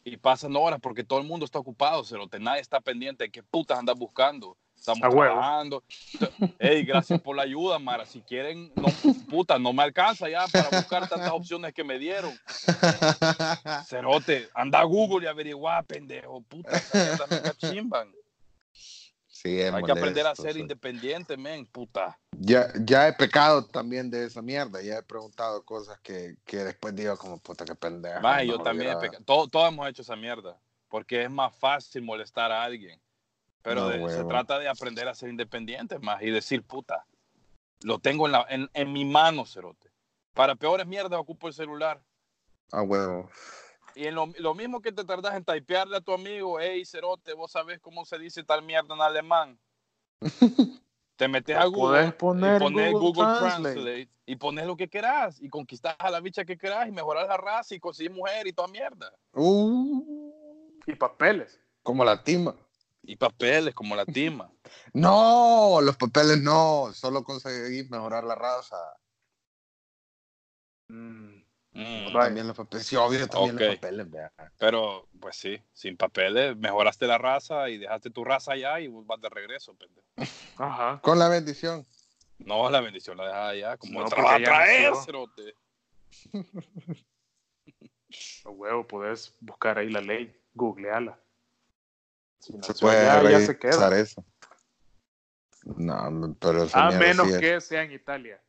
Y 0.03 0.17
pasan 0.17 0.57
horas 0.57 0.81
porque 0.83 1.05
todo 1.05 1.21
el 1.21 1.26
mundo 1.26 1.45
está 1.45 1.61
ocupado, 1.61 2.03
cerote. 2.03 2.41
Nadie 2.41 2.61
está 2.61 2.81
pendiente 2.81 3.23
de 3.25 3.31
qué 3.31 3.43
putas 3.45 3.79
andas 3.79 3.97
buscando. 3.97 4.57
Estamos 4.87 5.03
A 5.03 5.09
huevo. 5.09 5.33
trabajando. 5.33 5.83
Ey, 6.59 6.85
gracias 6.85 7.19
por 7.23 7.35
la 7.35 7.43
ayuda, 7.45 7.79
Mara. 7.79 8.05
Si 8.05 8.21
quieren, 8.21 8.71
no, 8.76 8.88
puta, 9.31 9.59
no 9.59 9.73
me 9.73 9.83
alcanza 9.83 10.29
ya 10.29 10.47
para 10.47 10.69
buscar 10.69 11.09
tantas 11.09 11.31
opciones 11.31 11.73
que 11.73 11.83
me 11.83 11.99
dieron. 11.99 12.38
Cerote, 13.87 14.50
anda 14.55 14.81
a 14.81 14.85
Google 14.85 15.25
y 15.25 15.29
averigua, 15.29 15.83
pendejo. 15.85 16.43
Puta, 16.43 16.76
esa 16.76 16.99
mierda 17.03 17.26
me 17.29 17.41
cachimban. 17.41 18.12
sí, 19.26 19.62
Hay 19.62 19.83
que 19.85 19.93
aprender 19.93 20.26
a 20.26 20.35
ser 20.35 20.53
sí. 20.53 20.61
independiente, 20.61 21.38
men, 21.38 21.64
puta. 21.64 22.19
Ya, 22.33 22.69
ya 22.85 23.09
he 23.09 23.14
pecado 23.14 23.64
también 23.64 24.11
de 24.11 24.26
esa 24.26 24.43
mierda. 24.43 24.83
Ya 24.83 24.99
he 24.99 25.03
preguntado 25.03 25.64
cosas 25.64 25.99
que, 26.00 26.37
que 26.45 26.59
después 26.59 26.95
digo 26.95 27.17
como 27.17 27.38
puta 27.38 27.64
que 27.64 27.75
pendeja. 27.75 28.21
Maje, 28.21 28.49
yo 28.49 28.59
también, 28.59 28.91
he 29.03 29.09
todo- 29.25 29.49
todos 29.49 29.69
hemos 29.73 29.88
hecho 29.88 30.03
esa 30.03 30.14
mierda, 30.17 30.61
porque 30.88 31.23
es 31.23 31.31
más 31.31 31.57
fácil 31.57 32.03
molestar 32.03 32.53
a 32.53 32.62
alguien. 32.62 33.00
Pero 33.64 33.80
No, 33.80 33.88
de- 33.88 34.11
se 34.14 34.25
trata 34.25 34.59
de 34.59 34.68
aprender 34.68 35.09
a 35.09 35.14
ser 35.14 35.30
independiente 35.30 35.99
más 35.99 36.23
y 36.23 36.30
decir, 36.30 36.62
puta, 36.62 37.06
lo 37.83 37.99
tengo 37.99 38.26
en, 38.26 38.33
la, 38.33 38.47
en, 38.50 38.71
en 38.75 38.92
mi 38.92 39.04
mano, 39.06 39.47
cerote. 39.47 39.90
Para 40.35 40.54
peores 40.54 40.87
mierdas 40.87 41.18
ocupo 41.18 41.49
el 41.49 41.54
celular. 41.54 42.00
Ah, 42.71 42.83
huevo. 42.83 43.30
Y 43.94 44.06
en 44.06 44.14
lo, 44.16 44.26
lo 44.38 44.54
mismo 44.54 44.83
que 44.83 44.92
te 44.92 45.04
tardas 45.04 45.35
en 45.35 45.44
typearle 45.44 45.97
a 45.97 46.00
tu 46.02 46.12
amigo, 46.12 46.61
hey, 46.61 46.85
cerote, 46.85 47.33
vos 47.33 47.52
sabés 47.52 47.80
cómo 47.80 48.04
se 48.04 48.18
dice 48.18 48.44
tal 48.44 48.62
mierda 48.62 48.94
en 48.94 49.00
alemán. 49.00 49.59
Te 51.16 51.28
metes 51.28 51.56
a 51.56 51.64
Google 51.66 52.11
poner 52.12 52.61
y 52.61 52.66
en 52.66 52.73
pones 52.73 52.92
Google 52.92 53.06
Google, 53.12 53.38
Translate. 53.38 53.75
Translate. 53.75 54.09
y 54.26 54.37
pones 54.37 54.66
lo 54.66 54.76
que 54.76 54.88
querás 54.88 55.40
y 55.40 55.49
conquistás 55.49 55.94
a 56.00 56.11
la 56.11 56.18
bicha 56.21 56.44
que 56.44 56.59
querás 56.59 56.88
y 56.88 56.90
mejorar 56.92 57.28
la 57.28 57.37
raza 57.37 57.75
y 57.75 57.78
conseguir 57.80 58.11
mujer 58.12 58.47
y 58.49 58.52
toda 58.52 58.66
mierda. 58.68 59.12
Uh, 59.33 60.33
Y 60.87 60.94
papeles. 60.97 61.61
como 61.85 62.04
la 62.04 62.23
tima. 62.25 62.56
Y 63.06 63.16
papeles 63.16 63.75
como 63.75 63.94
la 63.96 64.04
tima. 64.06 64.50
No, 64.94 65.80
los 65.82 65.96
papeles 65.96 66.40
no. 66.40 66.92
Solo 66.94 67.25
conseguí 67.25 67.88
mejorar 67.88 68.25
la 68.25 68.34
raza. 68.34 68.76
Mm, 70.88 71.42
Mm. 71.76 72.12
También 72.12 72.46
los 72.46 72.56
papeles. 72.56 72.87
Sí, 72.87 72.94
obvio, 72.94 73.26
también 73.28 73.56
los 73.56 73.75
papeles, 73.75 74.08
vea. 74.08 74.32
Pero, 74.58 75.08
pues 75.20 75.34
sí, 75.34 75.61
sin 75.73 75.96
papeles, 75.96 76.56
mejoraste 76.56 77.04
la 77.08 77.18
raza 77.18 77.68
y 77.68 77.78
dejaste 77.78 78.11
tu 78.11 78.23
raza 78.23 78.52
allá 78.52 78.78
y 78.78 78.87
vas 78.87 79.20
de 79.20 79.28
regreso, 79.28 79.75
pendejo. 79.75 80.06
Ajá. 80.58 81.00
Con 81.02 81.18
la 81.18 81.28
bendición. 81.28 81.84
No, 82.38 82.70
la 82.70 82.80
bendición 82.80 83.16
la 83.16 83.26
dejas 83.26 83.50
allá, 83.50 83.76
como 83.76 83.92
No, 83.94 84.00
no, 84.04 84.08
porque 84.08 84.23
vas 84.23 84.34
a 84.34 84.38
ya 84.38 84.44
traer, 84.44 84.90
nació. 84.92 85.04
cerote. 85.04 85.56
A 88.44 88.50
huevo, 88.50 88.87
podés 88.87 89.34
buscar 89.40 89.76
ahí 89.78 89.90
la 89.90 90.00
ley, 90.00 90.32
googleala. 90.54 91.18
Si 92.45 92.53
Se 92.61 92.75
puede 92.75 93.09
allá, 93.09 93.31
ya 93.31 93.41
se 93.41 93.59
queda. 93.59 93.99
eso. 93.99 94.23
No, 95.65 96.37
pero 96.39 96.67
A 96.75 96.91
menos 96.91 97.33
sí 97.33 97.39
que 97.39 97.61
sea 97.61 97.83
en 97.83 97.93
Italia. 97.93 98.43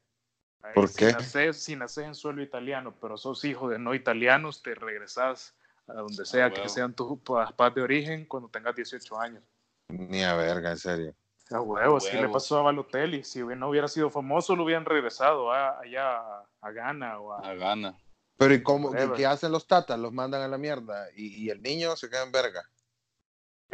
Ahí, 0.61 0.73
¿Por 0.73 0.89
si 0.89 0.95
qué? 0.97 1.53
Si 1.53 1.75
naces 1.77 2.03
en 2.05 2.13
suelo 2.15 2.41
italiano, 2.41 2.93
pero 2.99 3.15
sos 3.15 3.45
hijo 3.45 3.69
de 3.69 3.79
no 3.79 3.95
italianos, 3.95 4.61
te 4.61 4.75
regresas 4.75 5.55
a 5.87 5.93
donde 5.93 6.25
sea 6.25 6.51
que 6.51 6.67
sean 6.67 6.93
tus 6.93 7.19
papás 7.21 7.73
de 7.73 7.81
origen 7.81 8.25
cuando 8.25 8.49
tengas 8.49 8.75
18 8.75 9.17
años. 9.17 9.43
Ni 9.87 10.23
a 10.23 10.35
verga, 10.35 10.71
en 10.71 10.77
serio. 10.77 11.15
A 11.51 11.61
huevo, 11.61 11.97
así 11.97 12.17
le 12.17 12.27
pasó 12.27 12.57
a 12.57 12.63
Balotelli. 12.63 13.23
Si 13.23 13.39
no 13.39 13.69
hubiera 13.69 13.87
sido 13.87 14.09
famoso, 14.09 14.55
lo 14.55 14.63
hubieran 14.65 14.83
regresado 14.83 15.53
a- 15.53 15.79
allá 15.79 16.17
a, 16.17 16.45
a 16.61 16.71
Ghana 16.71 17.19
o 17.19 17.33
a... 17.33 17.47
A 17.47 17.53
gana. 17.53 17.95
Pero 18.37 18.53
¿y 18.55 18.63
cómo? 18.63 18.89
¿Qué, 18.89 18.95
Whatever. 18.97 19.15
qué 19.17 19.25
hacen 19.27 19.51
los 19.51 19.67
tatas? 19.67 19.97
Los 19.99 20.11
mandan 20.11 20.41
a 20.41 20.47
la 20.47 20.57
mierda. 20.57 21.07
Y, 21.15 21.45
y 21.45 21.49
el 21.51 21.61
niño 21.61 21.95
se 21.95 22.09
queda 22.09 22.23
en 22.23 22.31
verga. 22.31 22.67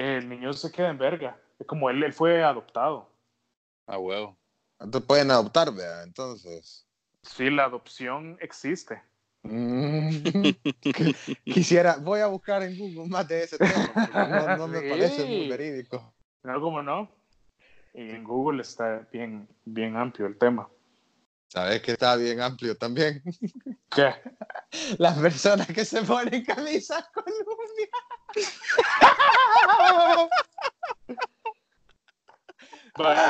El 0.01 0.27
niño 0.29 0.51
se 0.53 0.71
queda 0.71 0.89
en 0.89 0.97
verga. 0.97 1.39
Es 1.59 1.67
como 1.67 1.89
él, 1.91 2.01
él 2.03 2.11
fue 2.11 2.43
adoptado. 2.43 3.07
A 3.85 3.99
huevo. 3.99 4.35
Entonces 4.79 5.07
pueden 5.07 5.29
adoptar, 5.29 5.71
vea. 5.71 6.01
Entonces. 6.03 6.87
Sí, 7.21 7.51
la 7.51 7.65
adopción 7.65 8.35
existe. 8.41 8.99
Mm. 9.43 10.09
Qu- 10.09 11.37
Quisiera, 11.45 11.97
voy 11.97 12.19
a 12.21 12.27
buscar 12.27 12.63
en 12.63 12.77
Google 12.77 13.07
más 13.09 13.27
de 13.27 13.43
ese 13.43 13.59
tema, 13.59 13.91
porque 13.93 14.11
no, 14.17 14.57
no 14.57 14.67
me 14.67 14.79
Sí. 14.81 14.89
parece 14.89 15.25
muy 15.25 15.47
verídico. 15.49 16.13
No, 16.43 16.59
como 16.59 16.81
no. 16.81 17.07
Y 17.93 18.09
en 18.09 18.23
Google 18.23 18.61
está 18.63 19.07
bien, 19.11 19.47
bien 19.65 19.95
amplio 19.97 20.25
el 20.25 20.37
tema. 20.37 20.67
Sabes 21.51 21.81
que 21.81 21.91
está 21.91 22.15
bien 22.15 22.39
amplio 22.39 22.77
también. 22.77 23.21
¿Qué? 23.93 24.13
Las 24.97 25.17
personas 25.19 25.67
que 25.67 25.83
se 25.83 26.01
ponen 26.03 26.45
camisas 26.45 27.03
Columbia. 27.13 27.87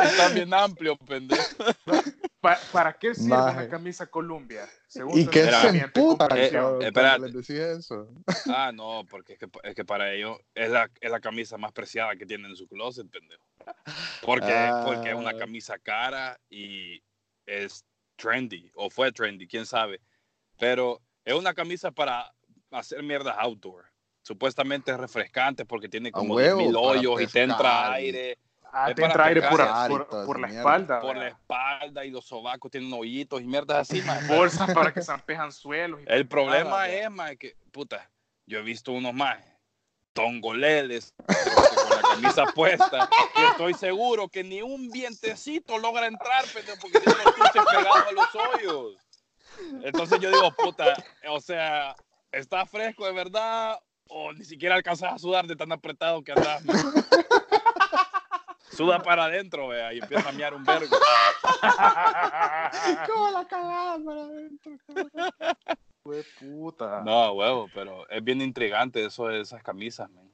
Está 0.04 0.30
bien 0.30 0.54
amplio, 0.54 0.98
pendejo. 0.98 1.42
Pa- 2.42 2.60
¿Para 2.72 2.94
qué 2.94 3.13
sirve 3.13 3.30
Maje. 3.30 3.58
una 3.60 3.70
camisa 3.70 4.08
Columbia? 4.08 4.68
Según 4.88 5.20
Y 5.20 5.28
que 5.28 5.44
se 5.44 5.68
emputa. 5.78 6.28
Eh, 6.36 6.92
decía 7.32 7.72
eso. 7.72 8.08
Ah, 8.48 8.72
no, 8.74 9.04
porque 9.10 9.34
es 9.34 9.40
que, 9.40 9.48
es 9.63 9.75
que 9.75 9.86
para 9.86 10.12
ellos 10.13 10.38
es 10.56 10.70
la, 10.70 10.90
es 11.00 11.12
la 11.12 11.20
camisa 11.20 11.58
más 11.58 11.72
preciada 11.72 12.16
que 12.16 12.25
tienen 12.25 12.51
en 12.51 12.56
su 12.58 12.68
closet, 12.68 13.08
pendejo. 13.10 13.44
Porque, 14.24 14.51
Ah. 14.54 14.84
porque 14.86 15.10
es 15.10 15.16
una 15.16 15.38
camisa 15.38 15.78
cara 15.78 16.40
y 16.50 17.01
es 17.46 17.84
trendy, 18.22 18.72
o 18.75 18.90
fue 18.90 19.12
trendy, 19.12 19.48
quién 19.48 19.66
sabe. 19.66 20.00
Pero 20.60 21.01
es 21.25 21.34
una 21.34 21.54
camisa 21.54 21.92
para 21.92 22.32
hacer 22.72 23.01
mierdas 23.04 23.36
outdoor. 23.40 23.86
Supuestamente 24.22 24.92
es 24.92 24.98
refrescante 24.98 25.66
porque 25.66 25.90
tiene 25.90 26.12
como 26.12 26.36
huevo, 26.36 26.62
10.000 26.62 26.66
para 26.74 26.80
hoyos 26.88 27.22
y 27.22 27.28
te 27.28 27.42
entra 27.44 27.92
aire 27.94 28.38
Ah, 28.74 28.88
te 28.88 28.96
para 28.96 29.08
entra 29.08 29.25
aire 29.25 29.42
por, 29.50 29.60
la 29.60 30.48
mierda. 30.48 30.60
espalda. 30.60 31.01
por 31.01 31.16
la 31.18 31.24
¿verdad? 31.24 31.40
espalda 31.40 32.06
y 32.06 32.10
los 32.10 32.24
sobacos 32.25 32.72
tienen 32.72 32.94
hoyitos 32.94 33.42
y 33.42 33.46
mierdas 33.46 33.90
así, 33.90 34.01
man. 34.01 34.18
Bolsas 34.30 34.74
para 34.74 34.94
que 34.94 35.01
zampejan 35.01 35.51
suelos. 35.51 36.00
y 36.00 36.06
El 36.08 36.25
problema 36.25 36.84
¿verdad? 36.84 36.94
es, 36.94 37.12
man, 37.12 37.38
que, 37.38 37.58
puta, 37.72 38.10
yo 38.46 38.60
he 38.60 38.62
visto 38.62 38.94
unos 38.94 39.13
más 39.13 39.44
tongoleles 40.13 41.13
con 41.18 41.89
la 41.89 42.01
camisa 42.01 42.46
puesta 42.53 43.10
y 43.36 43.41
estoy 43.51 43.74
seguro 43.74 44.27
que 44.27 44.44
ni 44.44 44.62
un 44.62 44.89
vientecito 44.89 45.77
logra 45.77 46.08
entrar, 46.08 46.46
pendejo, 46.53 46.77
porque 46.82 47.00
tiene 47.00 47.24
los 47.24 47.36
tuches 47.36 47.63
pegados 47.65 48.03
a 48.08 48.12
los 48.12 48.36
hoyos. 48.36 48.98
Entonces 49.84 50.20
yo 50.20 50.32
digo, 50.32 50.51
puta, 50.51 50.94
o 51.30 51.39
sea, 51.39 51.96
¿está 52.32 52.65
fresco 52.65 53.06
de 53.06 53.13
verdad 53.13 53.80
o 54.08 54.34
ni 54.34 54.44
siquiera 54.44 54.75
alcanzas 54.75 55.13
a 55.13 55.20
sudar 55.20 55.48
de 55.48 55.56
tan 55.56 55.72
apretado 55.72 56.24
que 56.24 56.34
andas? 56.34 56.63
Suda 58.72 59.03
para 59.03 59.25
adentro, 59.25 59.68
vea, 59.68 59.94
y 59.94 60.00
empieza 60.00 60.30
a 60.30 60.32
mear 60.32 60.53
un 60.53 60.63
vergo. 60.63 60.96
¿Cómo 63.08 63.30
la 63.32 63.46
cagada 63.46 64.00
para 64.03 64.22
adentro? 64.22 64.72
Fue 66.03 66.24
puta. 66.39 67.01
No, 67.05 67.34
huevo, 67.34 67.70
pero 67.74 68.10
es 68.10 68.24
bien 68.24 68.41
intrigante 68.41 69.05
eso 69.05 69.27
de 69.27 69.41
esas 69.41 69.62
camisas, 69.63 70.10
man. 70.10 70.29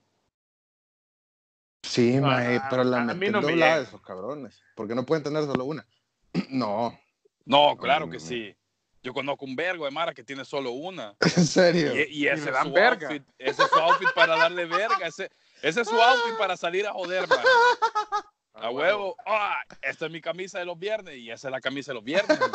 Sí, 1.83 2.19
maje, 2.19 2.57
Ah, 2.62 2.67
pero 2.69 2.83
la 2.83 3.01
a 3.01 3.05
mí 3.05 3.13
meten 3.15 3.31
no 3.33 3.41
me 3.41 3.47
doblada 3.51 3.77
llega. 3.77 3.88
esos 3.88 4.01
cabrones. 4.01 4.62
Porque 4.75 4.95
no 4.95 5.05
pueden 5.05 5.24
tener 5.24 5.43
solo 5.45 5.65
una. 5.65 5.86
No, 6.50 6.97
No, 7.45 7.77
claro 7.77 8.09
que 8.09 8.19
sí. 8.19 8.55
Yo 9.03 9.13
conozco 9.13 9.45
un 9.45 9.55
vergo 9.55 9.86
de 9.86 9.91
Mara 9.91 10.13
que 10.13 10.24
tiene 10.24 10.43
solo 10.43 10.71
una. 10.71 11.15
en 11.21 11.45
serio. 11.45 11.93
Y, 11.95 12.24
y 12.24 12.27
ese, 12.27 12.45
es 12.50 12.53
dan 12.53 12.67
su 12.67 12.74
verga. 12.74 13.07
outfit, 13.07 13.24
ese 13.38 13.63
es 13.63 13.69
su 13.69 13.79
outfit 13.79 14.09
para 14.13 14.36
darle 14.38 14.65
verga. 14.65 15.07
Ese, 15.07 15.31
ese 15.62 15.81
es 15.81 15.88
su 15.88 15.95
outfit 16.01 16.38
para 16.38 16.57
salir 16.57 16.86
a 16.88 16.93
joder, 16.93 17.27
man. 17.27 17.39
A 18.59 18.71
huevo. 18.71 19.15
Ah, 19.25 19.62
esta 19.83 20.07
es 20.07 20.12
mi 20.12 20.19
camisa 20.19 20.57
de 20.57 20.65
los 20.65 20.79
viernes 20.79 21.15
y 21.17 21.29
esa 21.29 21.47
es 21.47 21.51
la 21.51 21.62
camisa 21.62 21.91
de 21.91 21.95
los 21.95 22.03
viernes. 22.03 22.39
man. 22.39 22.51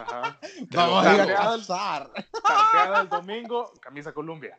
Ajá. 0.00 0.38
Vamos 0.70 1.06
a 1.06 1.14
ir 1.14 1.20
juro. 1.22 1.34
a 1.34 1.56
cazar. 1.56 2.10
Tardeada 2.42 3.00
el 3.02 3.08
domingo, 3.10 3.72
camisa 3.80 4.12
Columbia. 4.12 4.58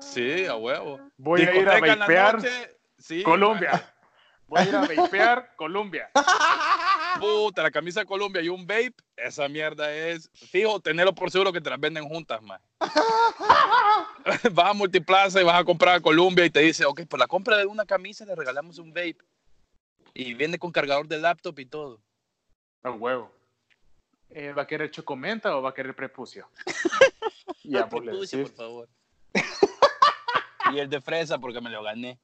Sí, 0.00 0.46
a 0.46 0.56
huevo. 0.56 1.00
Voy 1.16 1.40
a 1.40 1.42
ir 1.42 1.48
a 1.48 1.52
Discoteca 1.52 1.92
en 1.92 1.98
la 1.98 2.06
vapear 2.06 2.34
noche, 2.36 2.78
sí, 2.98 3.22
Colombia. 3.22 3.94
Voy 4.46 4.60
a 4.60 4.64
ir 4.64 4.76
a 4.76 4.80
vapear 4.80 5.54
Colombia. 5.56 6.10
man. 6.14 6.24
Puta, 7.20 7.62
la 7.62 7.70
camisa 7.70 8.04
Colombia 8.04 8.40
y 8.42 8.48
un 8.48 8.66
vape, 8.66 8.94
esa 9.16 9.48
mierda 9.48 9.92
es. 9.92 10.30
Fijo, 10.34 10.80
tenerlo 10.80 11.14
por 11.14 11.30
seguro 11.30 11.52
que 11.52 11.60
te 11.60 11.68
las 11.70 11.80
venden 11.80 12.04
juntas, 12.08 12.40
man. 12.42 12.60
vas 14.52 14.70
a 14.70 14.72
Multiplaza 14.72 15.40
y 15.40 15.44
vas 15.44 15.60
a 15.60 15.64
comprar 15.64 15.96
a 15.96 16.00
Colombia 16.00 16.44
y 16.44 16.50
te 16.50 16.60
dice, 16.60 16.84
ok, 16.84 17.02
por 17.06 17.18
la 17.18 17.26
compra 17.26 17.56
de 17.58 17.66
una 17.66 17.84
camisa 17.84 18.24
le 18.24 18.34
regalamos 18.34 18.78
un 18.78 18.92
vape. 18.92 19.18
Y 20.14 20.34
viene 20.34 20.58
con 20.58 20.70
cargador 20.72 21.06
de 21.08 21.18
laptop 21.18 21.58
y 21.58 21.66
todo. 21.66 22.00
A 22.82 22.90
huevo. 22.90 23.30
Eh, 24.34 24.52
¿Va 24.52 24.62
a 24.62 24.66
querer 24.66 24.90
chocomenta 24.90 25.54
o 25.56 25.62
va 25.62 25.70
a 25.70 25.74
querer 25.74 25.94
prepucio? 25.94 26.48
ya, 27.64 27.84
le 27.92 28.00
Prepucio, 28.00 28.42
por 28.42 28.52
favor. 28.52 28.88
y 30.72 30.78
el 30.78 30.88
de 30.88 31.00
fresa 31.00 31.38
porque 31.38 31.60
me 31.60 31.70
lo 31.70 31.82
gané. 31.82 32.18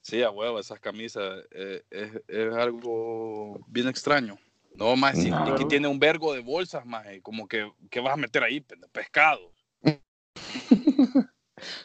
Sí, 0.00 0.22
a 0.22 0.30
huevo, 0.30 0.58
esas 0.58 0.80
camisas 0.80 1.44
eh, 1.50 1.84
es, 1.90 2.12
es 2.28 2.54
algo 2.54 3.58
bien 3.68 3.88
extraño. 3.88 4.38
No, 4.76 4.96
más 4.96 5.18
si 5.18 5.30
No. 5.30 5.44
Nicky 5.44 5.66
tiene 5.66 5.88
un 5.88 5.98
vergo 5.98 6.32
de 6.32 6.40
bolsas, 6.40 6.84
más 6.86 7.06
como 7.22 7.46
que, 7.46 7.70
¿qué 7.90 8.00
vas 8.00 8.14
a 8.14 8.16
meter 8.16 8.42
ahí? 8.42 8.60
Pescado. 8.92 9.52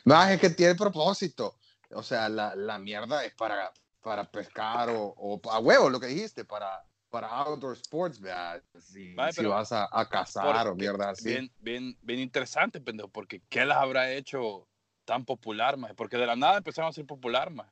Maje, 0.05 0.39
que 0.39 0.49
tiene 0.49 0.75
propósito. 0.75 1.57
o 1.91 2.01
sea, 2.01 2.29
la, 2.29 2.55
la 2.55 2.79
mierda 2.79 3.25
es 3.25 3.33
para, 3.35 3.71
para 4.01 4.29
pescar 4.31 4.89
o, 4.89 5.13
o 5.17 5.41
a 5.51 5.59
huevo, 5.59 5.89
lo 5.89 5.99
que 5.99 6.07
dijiste, 6.07 6.45
para, 6.45 6.86
para 7.09 7.27
outdoor 7.27 7.73
sports, 7.73 8.19
vea, 8.19 8.61
si, 8.79 9.15
si 9.31 9.45
vas 9.45 9.71
a, 9.71 9.87
a 9.91 10.07
cazar 10.07 10.67
o 10.67 10.75
mierda 10.75 11.09
así. 11.09 11.29
Bien, 11.29 11.51
bien, 11.59 11.97
bien 12.01 12.19
interesante, 12.19 12.81
pendejo, 12.81 13.09
porque 13.09 13.41
¿qué 13.49 13.65
las 13.65 13.77
habrá 13.77 14.11
hecho 14.11 14.67
tan 15.05 15.23
popular, 15.25 15.77
más? 15.77 15.93
Porque 15.93 16.17
de 16.17 16.25
la 16.25 16.35
nada 16.35 16.57
empezaron 16.57 16.89
a 16.89 16.93
ser 16.93 17.05
popular, 17.05 17.49
más. 17.49 17.71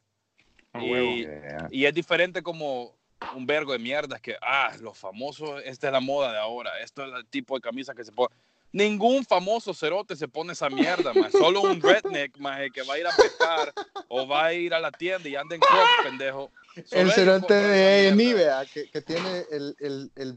Y-. 0.73 1.21
Yeah. 1.21 1.67
Y 1.71 1.85
es 1.85 1.93
diferente 1.93 2.41
como 2.41 2.95
un 3.35 3.45
vergo 3.45 3.73
de 3.73 3.79
mierdas 3.79 4.21
que, 4.21 4.35
ah, 4.41 4.71
los 4.81 4.97
famosos, 4.97 5.61
esta 5.65 5.87
es 5.87 5.93
la 5.93 5.99
moda 5.99 6.31
de 6.31 6.37
ahora, 6.37 6.79
esto 6.79 7.05
es 7.05 7.13
el 7.13 7.25
tipo 7.27 7.55
de 7.55 7.61
camisa 7.61 7.93
que 7.93 8.03
se 8.03 8.11
pone. 8.11 8.35
Ningún 8.75 9.23
famoso 9.23 9.73
cerote 9.73 10.17
se 10.17 10.27
pone 10.27 10.51
esa 10.51 10.69
mierda, 10.69 11.13
más. 11.13 11.31
Solo 11.31 11.61
un 11.61 11.79
redneck, 11.81 12.37
más, 12.39 12.59
que 12.73 12.81
va 12.83 12.95
a 12.95 12.99
ir 12.99 13.07
a 13.07 13.15
pescar 13.15 13.73
o 14.09 14.27
va 14.27 14.47
a 14.47 14.53
ir 14.53 14.73
a 14.73 14.81
la 14.81 14.91
tienda 14.91 15.29
y 15.29 15.35
anda 15.37 15.55
en 15.55 15.61
crocs, 15.61 15.91
pendejo. 16.03 16.51
Solo 16.85 17.01
El 17.03 17.11
cerote 17.11 17.53
de. 17.53 18.11
Nivea, 18.13 18.65
que, 18.65 18.89
que 18.91 19.01
tiene 19.01 19.45
el, 19.49 19.77
el, 19.79 20.11
el 20.17 20.35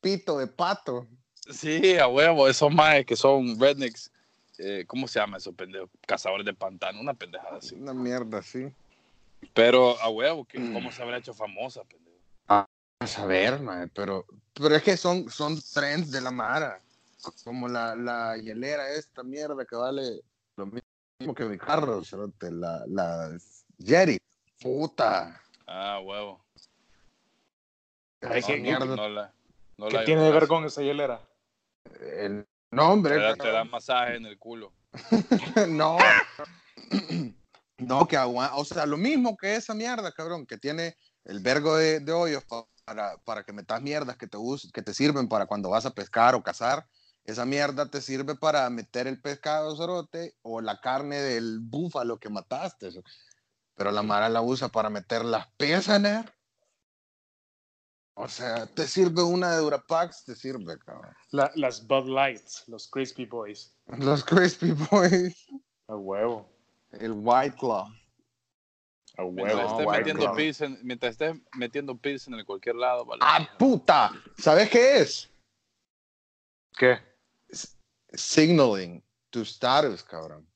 pito 0.00 0.36
de 0.36 0.48
pato. 0.48 1.06
Sí, 1.48 1.96
a 1.96 2.08
huevo, 2.08 2.48
esos 2.48 2.74
más 2.74 3.04
que 3.04 3.14
son 3.14 3.56
rednecks. 3.56 4.10
eh, 4.58 4.82
¿Cómo 4.88 5.06
se 5.06 5.20
llama 5.20 5.36
eso, 5.36 5.52
pendejo? 5.52 5.88
Cazadores 6.08 6.44
de 6.44 6.54
pantano, 6.54 7.00
una 7.00 7.14
pendejada 7.14 7.58
así. 7.58 7.76
Una 7.76 7.94
mierda 7.94 8.38
así. 8.38 8.66
Pero 9.54 9.96
a 10.00 10.08
huevo, 10.08 10.44
que 10.44 10.58
Mm. 10.58 10.72
¿cómo 10.72 10.90
se 10.90 11.02
habrá 11.04 11.18
hecho 11.18 11.32
famosa, 11.34 11.82
pendejo? 11.84 12.18
A 12.48 12.66
saber, 13.06 13.60
mae, 13.60 13.86
pero, 13.86 14.26
pero 14.54 14.74
es 14.74 14.82
que 14.82 14.96
son, 14.96 15.30
son 15.30 15.56
trends 15.72 16.10
de 16.10 16.20
la 16.20 16.32
mara. 16.32 16.80
Como 17.44 17.68
la, 17.68 17.94
la 17.96 18.36
hielera 18.36 18.88
esta 18.90 19.22
mierda 19.22 19.64
que 19.64 19.76
vale 19.76 20.20
lo 20.56 20.66
mismo 20.66 21.34
que 21.34 21.44
mi 21.44 21.58
carro, 21.58 22.02
cerote, 22.04 22.50
la, 22.50 22.84
la 22.86 23.36
Jerry. 23.78 24.18
Puta. 24.60 25.40
Ah, 25.66 26.00
huevo. 26.02 26.44
Ay, 28.22 28.60
mierda, 28.60 28.86
No 28.96 29.08
la, 29.08 29.32
no 29.76 29.88
¿Qué 29.88 29.96
la 29.96 30.04
tiene 30.04 30.22
de 30.22 30.28
imaginas. 30.28 30.48
vergón 30.48 30.64
esa 30.64 30.82
hielera? 30.82 31.20
el 32.00 32.46
nombre. 32.70 33.14
Te 33.14 33.20
da, 33.20 33.36
te 33.36 33.48
da 33.52 33.64
masaje 33.64 34.16
en 34.16 34.26
el 34.26 34.38
culo. 34.38 34.72
no. 35.68 35.98
No, 37.78 38.08
que 38.08 38.16
aguanta. 38.16 38.56
O 38.56 38.64
sea, 38.64 38.86
lo 38.86 38.96
mismo 38.96 39.36
que 39.36 39.54
esa 39.54 39.74
mierda, 39.74 40.10
cabrón, 40.10 40.46
que 40.46 40.56
tiene 40.56 40.96
el 41.24 41.40
vergo 41.40 41.76
de, 41.76 42.00
de 42.00 42.10
hoyos 42.10 42.42
pa- 42.44 42.64
para, 42.86 43.18
para 43.18 43.44
que 43.44 43.52
metas 43.52 43.82
mierdas 43.82 44.16
que 44.16 44.26
te, 44.26 44.38
us- 44.38 44.70
que 44.72 44.80
te 44.80 44.94
sirven 44.94 45.28
para 45.28 45.44
cuando 45.44 45.68
vas 45.68 45.84
a 45.84 45.90
pescar 45.90 46.34
o 46.34 46.42
cazar. 46.42 46.86
Esa 47.26 47.44
mierda 47.44 47.90
te 47.90 48.00
sirve 48.00 48.36
para 48.36 48.70
meter 48.70 49.06
el 49.08 49.20
pescado 49.20 49.76
cerote 49.76 50.36
o 50.42 50.60
la 50.60 50.80
carne 50.80 51.16
del 51.20 51.58
búfalo 51.60 52.18
que 52.18 52.28
mataste. 52.30 52.88
eso. 52.88 53.02
Pero 53.74 53.90
la 53.90 54.02
mara 54.02 54.28
la 54.28 54.40
usa 54.42 54.68
para 54.68 54.88
meter 54.90 55.24
las 55.24 55.46
pesaner. 55.56 56.32
O 58.14 58.28
sea, 58.28 58.66
te 58.66 58.86
sirve 58.86 59.22
una 59.22 59.50
de 59.52 59.58
Durapax, 59.58 60.24
te 60.24 60.34
sirve, 60.34 60.78
cabrón. 60.78 61.14
La- 61.32 61.50
las 61.56 61.86
Bud 61.86 62.08
Lights, 62.08 62.64
los 62.68 62.88
Crispy 62.88 63.26
Boys. 63.26 63.76
Los 63.98 64.24
Crispy 64.24 64.72
Boys, 64.72 65.36
A 65.88 65.96
huevo. 65.96 66.48
el 66.92 67.12
White 67.12 67.56
Claw. 67.58 67.86
A 69.18 69.22
Mientras 69.24 69.54
huevo. 69.56 69.70
estés 69.70 69.86
White 69.86 69.98
metiendo 69.98 70.22
Claw. 70.22 70.34
mientras 70.82 71.12
estés 71.12 71.36
metiendo 71.56 71.98
en 72.02 72.44
cualquier 72.46 72.76
lado, 72.76 73.04
vale. 73.04 73.20
¡Ah, 73.22 73.46
puta! 73.58 74.12
¿Sabes 74.38 74.70
qué 74.70 74.98
es? 75.00 75.30
¿Qué? 76.78 76.98
Signaling 78.12 79.02
tu 79.30 79.42
status, 79.44 80.02
cabrón. 80.02 80.46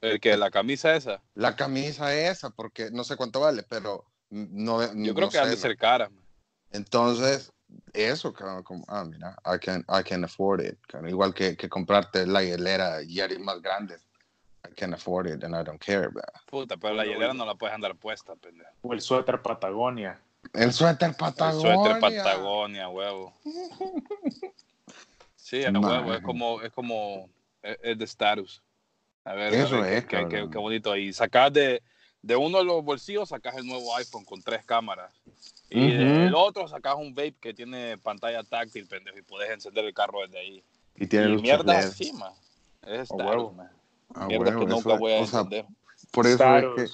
El 0.00 0.18
que 0.20 0.36
la 0.36 0.50
camisa 0.50 0.96
esa, 0.96 1.22
La 1.34 1.54
camisa 1.54 2.12
esa, 2.14 2.50
porque 2.50 2.90
no 2.90 3.04
sé 3.04 3.16
cuánto 3.16 3.40
vale, 3.40 3.62
pero 3.62 4.04
no. 4.30 4.82
yo 4.94 5.14
creo 5.14 5.26
no 5.26 5.30
que 5.30 5.38
han 5.38 5.50
de 5.50 5.56
ser 5.56 5.76
caras. 5.76 6.10
man. 6.10 6.24
Entonces, 6.72 7.52
eso, 7.92 8.32
cabrón, 8.32 8.64
como, 8.64 8.84
ah, 8.88 9.04
mira, 9.04 9.36
I 9.46 9.58
can, 9.58 9.84
I 9.88 10.02
can 10.02 10.24
afford 10.24 10.60
it. 10.60 10.78
cabrón. 10.88 11.10
Igual 11.10 11.34
que, 11.34 11.56
que 11.56 11.68
comprarte 11.68 12.26
la 12.26 12.42
hielera 12.42 13.02
Yeti 13.02 13.38
más 13.38 13.60
grande. 13.62 13.96
I 14.68 14.74
can 14.74 14.94
afford 14.94 15.26
it 15.28 15.42
and 15.44 15.54
I 15.54 15.62
don't 15.64 15.80
care. 15.80 16.08
¿verdad? 16.08 16.32
Puta, 16.46 16.76
pero 16.76 16.94
la 16.94 17.04
hielera 17.04 17.34
no 17.34 17.44
la 17.46 17.54
puedes 17.54 17.74
andar 17.74 17.94
puesta, 17.96 18.34
pendejo. 18.36 18.70
O 18.82 18.92
el 18.92 19.00
suéter 19.00 19.40
Patagonia. 19.40 20.20
El 20.52 20.72
suéter 20.72 21.10
El 21.10 21.14
Patagonia. 21.16 21.76
suéter 21.76 22.00
Patagonia, 22.00 22.88
huevo. 22.88 23.34
Sí, 25.42 25.64
a 25.64 25.70
huevo, 25.72 26.14
es 26.14 26.20
como, 26.22 26.62
es 26.62 26.72
como, 26.72 27.28
es, 27.62 27.76
es 27.82 27.98
de 27.98 28.04
status. 28.04 28.62
A 29.24 29.34
ver, 29.34 29.52
Eso 29.52 29.76
a 29.76 29.80
ver, 29.80 29.92
es, 29.94 30.04
qué, 30.06 30.26
qué- 30.30 30.58
bonito. 30.58 30.96
Y 30.96 31.12
sacas 31.12 31.52
de, 31.52 31.82
de 32.22 32.36
uno 32.36 32.58
de 32.58 32.64
los 32.64 32.84
bolsillos, 32.84 33.28
sacas 33.28 33.56
el 33.56 33.66
nuevo 33.66 33.94
iPhone 33.96 34.24
con 34.24 34.40
tres 34.40 34.64
cámaras. 34.64 35.12
Y 35.68 35.90
del 35.90 36.34
otro 36.36 36.68
sacas 36.68 36.94
un 36.96 37.12
vape 37.14 37.34
que 37.40 37.52
tiene 37.54 37.98
pantalla 37.98 38.44
táctil, 38.44 38.86
pendejo, 38.86 39.18
y 39.18 39.22
puedes 39.22 39.50
encender 39.50 39.84
el 39.84 39.92
carro 39.94 40.20
desde 40.22 40.38
ahí. 40.38 40.64
Y 40.94 41.06
tiene 41.08 41.30
y 41.34 41.42
mierda 41.42 41.80
LED. 41.80 42.12
man. 42.12 42.32
Es 42.82 42.98
A 42.98 43.02
status, 43.02 43.26
huevo. 43.26 43.52
man. 43.52 43.70
Mierda 44.28 44.50
huevo, 44.50 44.60
que 44.60 44.66
nunca 44.66 44.94
es- 44.94 45.00
voy 45.00 45.12
a 45.14 45.20
o 45.22 45.26
sea, 45.26 45.40
entender. 45.40 45.66
por 46.12 46.26
eso 46.26 46.36
Staros. 46.36 46.80
es 46.80 46.92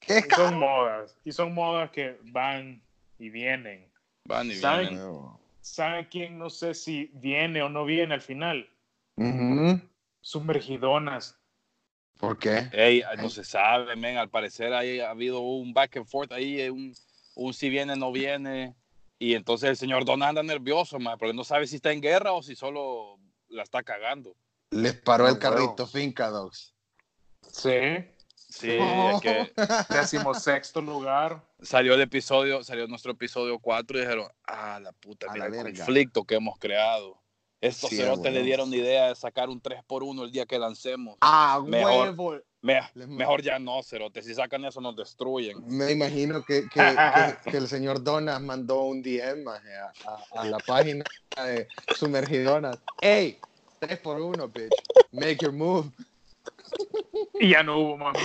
que. 0.00 0.20
¿Qué, 0.22 0.26
Y 0.26 0.34
son 0.34 0.58
modas. 0.58 1.16
Y 1.24 1.32
son 1.32 1.54
modas 1.54 1.90
que 1.90 2.18
van 2.24 2.80
y 3.18 3.28
vienen. 3.28 3.90
Van 4.24 4.50
y 4.50 4.54
¿Saben? 4.54 4.88
vienen. 4.90 5.43
¿Saben 5.64 6.06
quién 6.10 6.38
no 6.38 6.50
sé 6.50 6.74
si 6.74 7.10
viene 7.14 7.62
o 7.62 7.70
no 7.70 7.86
viene 7.86 8.12
al 8.12 8.20
final? 8.20 8.68
Sumergidonas. 10.20 11.40
¿Por 12.18 12.38
qué? 12.38 12.68
Ey, 12.70 13.02
no 13.16 13.30
se 13.30 13.44
sabe, 13.44 13.96
men. 13.96 14.18
Al 14.18 14.28
parecer 14.28 14.74
ahí 14.74 15.00
ha 15.00 15.08
habido 15.08 15.40
un 15.40 15.72
back 15.72 15.96
and 15.96 16.06
forth 16.06 16.32
ahí, 16.32 16.60
eh, 16.60 16.70
un, 16.70 16.94
un 17.34 17.54
si 17.54 17.70
viene, 17.70 17.96
no 17.96 18.12
viene. 18.12 18.76
Y 19.18 19.34
entonces 19.34 19.70
el 19.70 19.76
señor 19.78 20.04
Don 20.04 20.22
anda 20.22 20.42
nervioso, 20.42 20.98
man, 20.98 21.16
porque 21.18 21.32
no 21.32 21.44
sabe 21.44 21.66
si 21.66 21.76
está 21.76 21.92
en 21.92 22.02
guerra 22.02 22.32
o 22.32 22.42
si 22.42 22.54
solo 22.54 23.18
la 23.48 23.62
está 23.62 23.82
cagando. 23.82 24.36
Les 24.70 24.92
paró 24.92 25.26
el 25.28 25.38
carrito 25.38 25.86
Finca 25.86 26.28
Dogs. 26.28 26.74
Sí. 27.40 28.04
Sí, 28.58 28.70
es 29.14 29.20
que 29.20 29.52
Décimo 29.90 30.32
sexto 30.34 30.80
lugar. 30.80 31.42
salió 31.60 31.94
el 31.94 32.00
episodio, 32.02 32.62
salió 32.62 32.86
nuestro 32.86 33.12
episodio 33.12 33.58
4 33.58 33.98
y 33.98 34.00
dijeron, 34.02 34.28
ah, 34.46 34.78
la 34.80 34.92
puta, 34.92 35.26
mira 35.32 35.48
la 35.48 35.56
el 35.56 35.64
verga. 35.64 35.84
conflicto 35.84 36.24
que 36.24 36.36
hemos 36.36 36.58
creado. 36.58 37.18
Estos 37.60 37.88
Sí, 37.90 37.96
cerotes 37.96 38.32
le 38.32 38.42
dieron 38.42 38.70
la 38.70 38.76
idea 38.76 39.08
de 39.08 39.14
sacar 39.14 39.48
un 39.48 39.60
3x1 39.60 40.24
el 40.24 40.30
día 40.30 40.44
que 40.44 40.58
lancemos. 40.58 41.16
¡Ah, 41.22 41.60
Mejor. 41.66 42.10
huevo! 42.10 42.38
Me- 42.60 42.80
mejor 42.94 43.42
ya 43.42 43.58
no, 43.58 43.82
cerotes. 43.82 44.24
Si 44.26 44.34
sacan 44.34 44.64
eso, 44.64 44.80
nos 44.80 44.94
destruyen. 44.96 45.58
Me 45.66 45.92
imagino 45.92 46.42
que, 46.44 46.62
que, 46.68 46.80
que- 47.44 47.50
que 47.50 47.56
el 47.56 47.68
señor 47.68 48.02
Donas 48.04 48.40
mandó 48.40 48.82
un 48.82 49.02
DM 49.02 49.42
maje, 49.44 49.74
a, 49.76 49.92
a- 50.06 50.40
a 50.42 50.44
la 50.44 50.58
página 50.58 51.04
de 51.44 51.66
Sumergidonas. 51.96 52.78
¡Ey! 53.00 53.38
3 53.80 53.98
por 53.98 54.20
1 54.20 54.48
bitch. 54.48 54.70
Make 55.12 55.36
your 55.40 55.52
move. 55.52 55.90
Y 57.34 57.50
ya 57.50 57.62
no 57.62 57.78
hubo 57.78 57.96
más. 57.96 58.16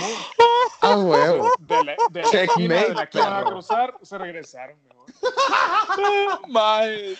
¡Ah, 0.80 0.96
huevo! 0.96 1.50
De 1.60 1.84
la, 1.84 1.96
de 2.10 2.22
la 2.22 2.30
Checkmate, 2.30 2.44
esquina 2.44 2.74
de 2.76 2.94
la 2.94 3.06
que 3.08 3.18
iban 3.18 3.32
a 3.34 3.44
cruzar, 3.44 3.94
se 4.02 4.18
regresaron. 4.18 4.78
Mae. 6.48 7.16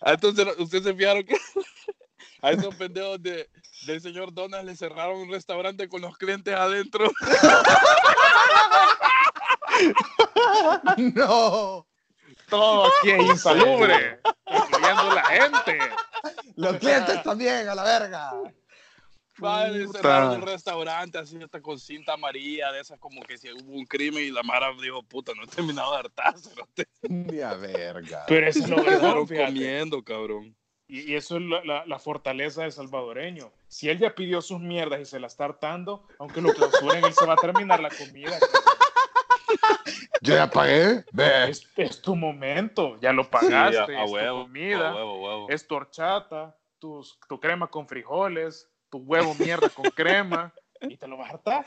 Ah, 0.00 0.12
Entonces, 0.12 0.46
ustedes 0.58 0.84
se 0.84 0.94
fijaron 0.94 1.24
que 1.24 1.36
a 2.42 2.50
esos 2.52 2.74
pendejos 2.76 3.22
de, 3.22 3.48
del 3.86 4.00
señor 4.00 4.32
Donald 4.32 4.68
le 4.68 4.76
cerraron 4.76 5.18
un 5.20 5.30
restaurante 5.30 5.88
con 5.88 6.00
los 6.02 6.16
clientes 6.16 6.54
adentro. 6.54 7.10
¡No! 10.96 11.86
Todo 12.48 12.86
aquí 12.86 13.10
es 13.10 13.20
insalubre, 13.22 14.20
incluyendo 14.46 15.14
la 15.14 15.24
gente. 15.24 15.78
Los 16.54 16.76
clientes 16.76 17.22
también, 17.24 17.68
a 17.68 17.74
la 17.74 17.82
verga. 17.82 18.32
Puta. 19.36 19.92
cerraron 19.98 20.32
el 20.34 20.42
restaurante 20.42 21.18
así 21.18 21.36
hasta 21.42 21.60
con 21.60 21.78
cinta 21.78 22.14
amarilla, 22.14 22.72
de 22.72 22.80
esas 22.80 22.98
como 22.98 23.20
que 23.22 23.36
si 23.38 23.52
hubo 23.52 23.72
un 23.72 23.84
crimen 23.84 24.24
y 24.24 24.30
la 24.30 24.42
Mara 24.42 24.70
dijo, 24.80 25.02
puta, 25.02 25.32
no 25.36 25.44
he 25.44 25.46
terminado 25.46 25.92
de 25.92 25.98
hartarse, 25.98 26.50
no 26.56 26.66
te 26.74 26.86
Ni 27.08 27.40
a 27.40 27.54
verga. 27.54 28.24
Pero 28.26 28.46
eso 28.48 28.60
es 28.64 28.68
lo 29.02 29.26
fíjate. 29.26 29.46
comiendo, 29.46 30.02
cabrón. 30.02 30.56
Y, 30.88 31.12
y 31.12 31.16
eso 31.16 31.36
es 31.36 31.42
la, 31.42 31.64
la- 31.64 31.84
la 31.86 31.98
fortaleza 31.98 32.62
del 32.62 32.72
salvadoreño. 32.72 33.52
Si 33.68 33.88
él 33.88 33.98
ya 33.98 34.14
pidió 34.14 34.40
sus 34.40 34.60
mierdas 34.60 35.00
y 35.00 35.04
se 35.04 35.18
la 35.18 35.26
está 35.26 35.44
hartando, 35.44 36.06
aunque 36.18 36.40
lo 36.40 36.52
clausuren, 36.54 37.04
él 37.04 37.12
se 37.12 37.26
va 37.26 37.32
a 37.34 37.36
terminar 37.36 37.80
la 37.80 37.90
comida. 37.90 38.38
Yo 40.20 40.34
ya 40.34 40.48
pagué. 40.50 41.04
Ve. 41.12 41.50
Es, 41.50 41.68
es 41.76 42.00
tu 42.02 42.16
momento, 42.16 42.96
ya 43.00 43.12
lo 43.12 43.28
pagaste, 43.28 43.86
Sí, 43.86 43.92
a- 43.94 44.00
a 44.00 44.04
es 44.04 44.10
huevo, 44.10 44.38
tu 44.40 44.46
comida, 44.46 44.88
a 44.90 44.94
huevo, 44.94 45.22
huevo. 45.24 45.46
es 45.50 45.66
tu 45.66 45.74
horchata, 45.74 46.56
tus- 46.78 47.18
tu 47.28 47.38
crema 47.40 47.66
con 47.68 47.86
frijoles, 47.88 48.68
tu 48.96 49.02
huevo 49.04 49.34
mierda 49.34 49.68
con 49.70 49.90
crema, 49.90 50.52
y 50.80 50.96
te 50.96 51.06
lo 51.06 51.16
vas 51.16 51.30
a 51.30 51.34
hartar. 51.34 51.66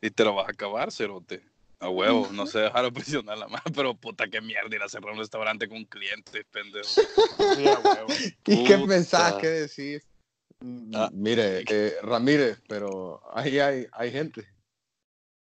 Y 0.00 0.10
te 0.10 0.24
lo 0.24 0.34
vas 0.34 0.48
a 0.48 0.50
acabar, 0.52 0.92
cerote. 0.92 1.42
A 1.80 1.88
huevo, 1.88 2.28
no 2.32 2.44
se 2.46 2.58
dejaron 2.58 2.92
presionar 2.92 3.38
la 3.38 3.48
mano, 3.48 3.62
pero 3.74 3.94
puta, 3.94 4.28
qué 4.28 4.40
mierda 4.40 4.74
ir 4.74 4.82
a 4.82 4.88
cerrar 4.88 5.12
un 5.12 5.18
restaurante 5.18 5.68
con 5.68 5.84
clientes, 5.84 6.44
pendejo. 6.50 6.86
Sí, 6.86 7.66
a 7.66 7.78
huevo. 7.78 8.08
¿Y 8.46 8.64
qué 8.64 8.76
mensaje 8.78 9.48
decís? 9.48 10.06
Mm, 10.60 10.90
Ah. 10.94 11.08
Mire, 11.12 11.64
eh, 11.68 11.94
Ramírez, 12.02 12.60
pero 12.68 13.20
ahí 13.32 13.58
hay, 13.60 13.86
hay 13.92 14.10
gente. 14.10 14.40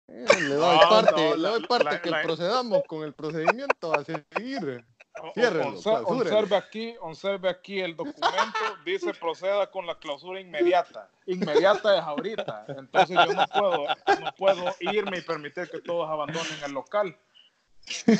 Eh, 0.07 0.27
le 0.41 0.55
doy 0.55 0.77
No, 0.77 0.89
parte, 0.89 1.11
no, 1.11 1.35
le 1.35 1.49
doy 1.49 1.67
parte 1.67 1.83
la- 1.95 2.01
que 2.01 2.09
la- 2.11 2.21
procedamos 2.21 2.83
con 2.87 3.03
el 3.03 3.13
procedimiento 3.13 3.93
a 3.93 4.03
seguir. 4.05 4.85
Ciérrenlo, 5.33 5.79
observe 6.05 6.55
aquí, 6.55 6.95
observe 7.01 7.49
aquí 7.49 7.79
el 7.79 7.95
documento, 7.95 8.59
dice 8.85 9.13
proceda 9.13 9.69
con 9.69 9.85
la 9.85 9.95
clausura 9.97 10.39
inmediata. 10.39 11.09
Inmediata 11.25 11.97
es 11.97 12.03
ahorita. 12.03 12.65
Entonces 12.69 13.17
yo 13.25 13.33
no 13.33 13.45
puedo, 13.47 13.87
no 13.87 14.31
puedo 14.37 14.75
irme 14.79 15.19
y 15.19 15.21
permitir 15.21 15.69
que 15.69 15.79
todos 15.81 16.09
abandonen 16.09 16.63
el 16.65 16.71
local. 16.71 17.17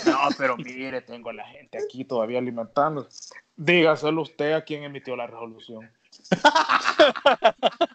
No, 0.05 0.19
pero 0.37 0.57
mire, 0.57 1.01
tengo 1.01 1.29
a 1.29 1.33
la 1.33 1.45
gente 1.45 1.77
aquí 1.83 2.03
todavía 2.03 2.39
alimentando. 2.39 3.07
Dígaselo 3.55 4.21
usted 4.21 4.53
a 4.53 4.63
quien 4.63 4.83
emitió 4.83 5.15
la 5.15 5.27
resolución. 5.27 5.91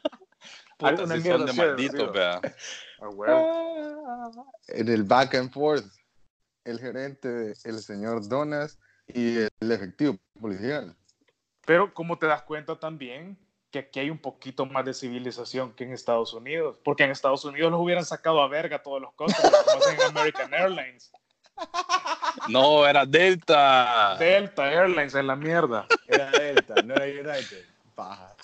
Si 0.76 0.84
mierda 0.84 1.06
son 1.06 1.08
de 1.08 1.22
sí 1.22 1.30
ha 1.30 1.38
de 1.38 1.52
malditos, 1.52 2.00
sido. 2.00 2.12
vea. 2.12 2.40
A 3.00 3.08
huevo. 3.08 4.52
En 4.68 4.88
el 4.88 5.04
back 5.04 5.34
and 5.36 5.52
forth, 5.52 5.86
el 6.64 6.78
gerente, 6.80 7.54
el 7.64 7.78
señor 7.80 8.28
Donas 8.28 8.78
y 9.06 9.38
el 9.38 9.72
efectivo 9.72 10.18
policial. 10.40 10.94
Pero 11.66 11.92
como 11.94 12.18
te 12.18 12.26
das 12.26 12.42
cuenta 12.42 12.78
también 12.78 13.38
que 13.70 13.80
aquí 13.80 14.00
hay 14.00 14.10
un 14.10 14.18
poquito 14.18 14.66
más 14.66 14.84
de 14.84 14.94
civilización 14.94 15.72
que 15.74 15.84
en 15.84 15.92
Estados 15.92 16.32
Unidos, 16.32 16.78
porque 16.84 17.04
en 17.04 17.10
Estados 17.10 17.44
Unidos 17.44 17.72
los 17.72 17.80
hubieran 17.80 18.04
sacado 18.04 18.40
a 18.40 18.48
verga 18.48 18.82
todos 18.82 19.00
los 19.00 19.12
costos, 19.14 19.50
como 19.50 19.82
hacen 19.82 20.00
en 20.00 20.06
American 20.16 20.54
Airlines. 20.54 21.10
No, 22.48 22.86
era 22.86 23.04
Delta. 23.06 24.16
Delta 24.18 24.70
Airlines 24.70 25.14
en 25.14 25.26
la 25.26 25.36
mierda. 25.36 25.86
Era 26.06 26.30
Delta, 26.30 26.74
no 26.82 26.94
era 26.94 27.04
United. 27.06 27.64
Paja. 27.94 28.34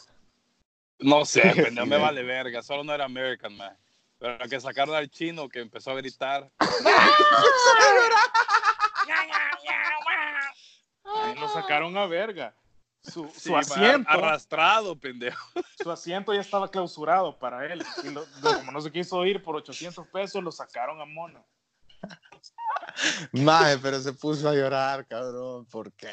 No 0.98 1.24
sé, 1.24 1.42
Sí, 1.54 1.62
sí, 1.64 1.70
me 1.86 1.96
sí. 1.96 2.02
vale 2.02 2.22
verga. 2.22 2.62
Solo 2.62 2.84
no 2.84 2.94
era 2.94 3.04
American, 3.04 3.56
man. 3.56 3.76
Pero 4.18 4.38
que 4.48 4.60
sacaron 4.60 4.94
al 4.94 5.08
chino 5.10 5.48
que 5.48 5.60
empezó 5.60 5.92
a 5.92 5.94
gritar. 5.94 6.50
Ahí 11.04 11.34
lo 11.38 11.48
sacaron 11.48 11.96
a 11.96 12.06
verga. 12.06 12.54
Su, 13.02 13.26
su 13.30 13.40
Sí, 13.40 13.50
man, 13.50 13.60
asiento, 13.60 14.10
Arrastrado, 14.10 14.94
pendejo. 14.98 15.48
su 15.82 15.90
asiento 15.90 16.34
ya 16.34 16.40
estaba 16.40 16.70
clausurado 16.70 17.38
para 17.38 17.64
él. 17.66 17.82
Y 18.04 18.10
lo- 18.10 18.26
lo- 18.42 18.54
como 18.58 18.72
no 18.72 18.80
se 18.80 18.92
quiso 18.92 19.24
ir 19.24 19.42
por 19.42 19.56
800 19.56 20.06
pesos, 20.08 20.42
lo 20.42 20.52
sacaron 20.52 21.00
a 21.00 21.06
mono. 21.06 21.44
Maje, 23.32 23.78
pero 23.78 23.98
se 24.00 24.12
puso 24.12 24.48
a 24.48 24.54
llorar, 24.54 25.06
cabrón. 25.06 25.64
¿Por 25.66 25.90
qué? 25.94 26.10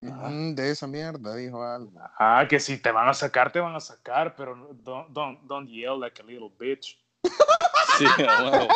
Mm, 0.00 0.54
de 0.54 0.70
esa 0.70 0.86
mierda, 0.86 1.34
dijo 1.34 1.62
algo. 1.64 1.92
Ah, 2.18 2.44
que 2.48 2.58
si 2.60 2.78
te 2.78 2.90
van 2.90 3.08
a 3.08 3.14
sacar, 3.14 3.50
te 3.52 3.60
van 3.60 3.74
a 3.74 3.80
sacar, 3.80 4.34
pero 4.36 4.54
don't, 4.74 5.08
don't, 5.10 5.40
don't 5.42 5.68
yell 5.68 5.98
like 5.98 6.20
a 6.20 6.24
little 6.24 6.50
bitch. 6.58 6.98
Sí, 7.98 8.04
a 8.28 8.42
huevo. 8.42 8.68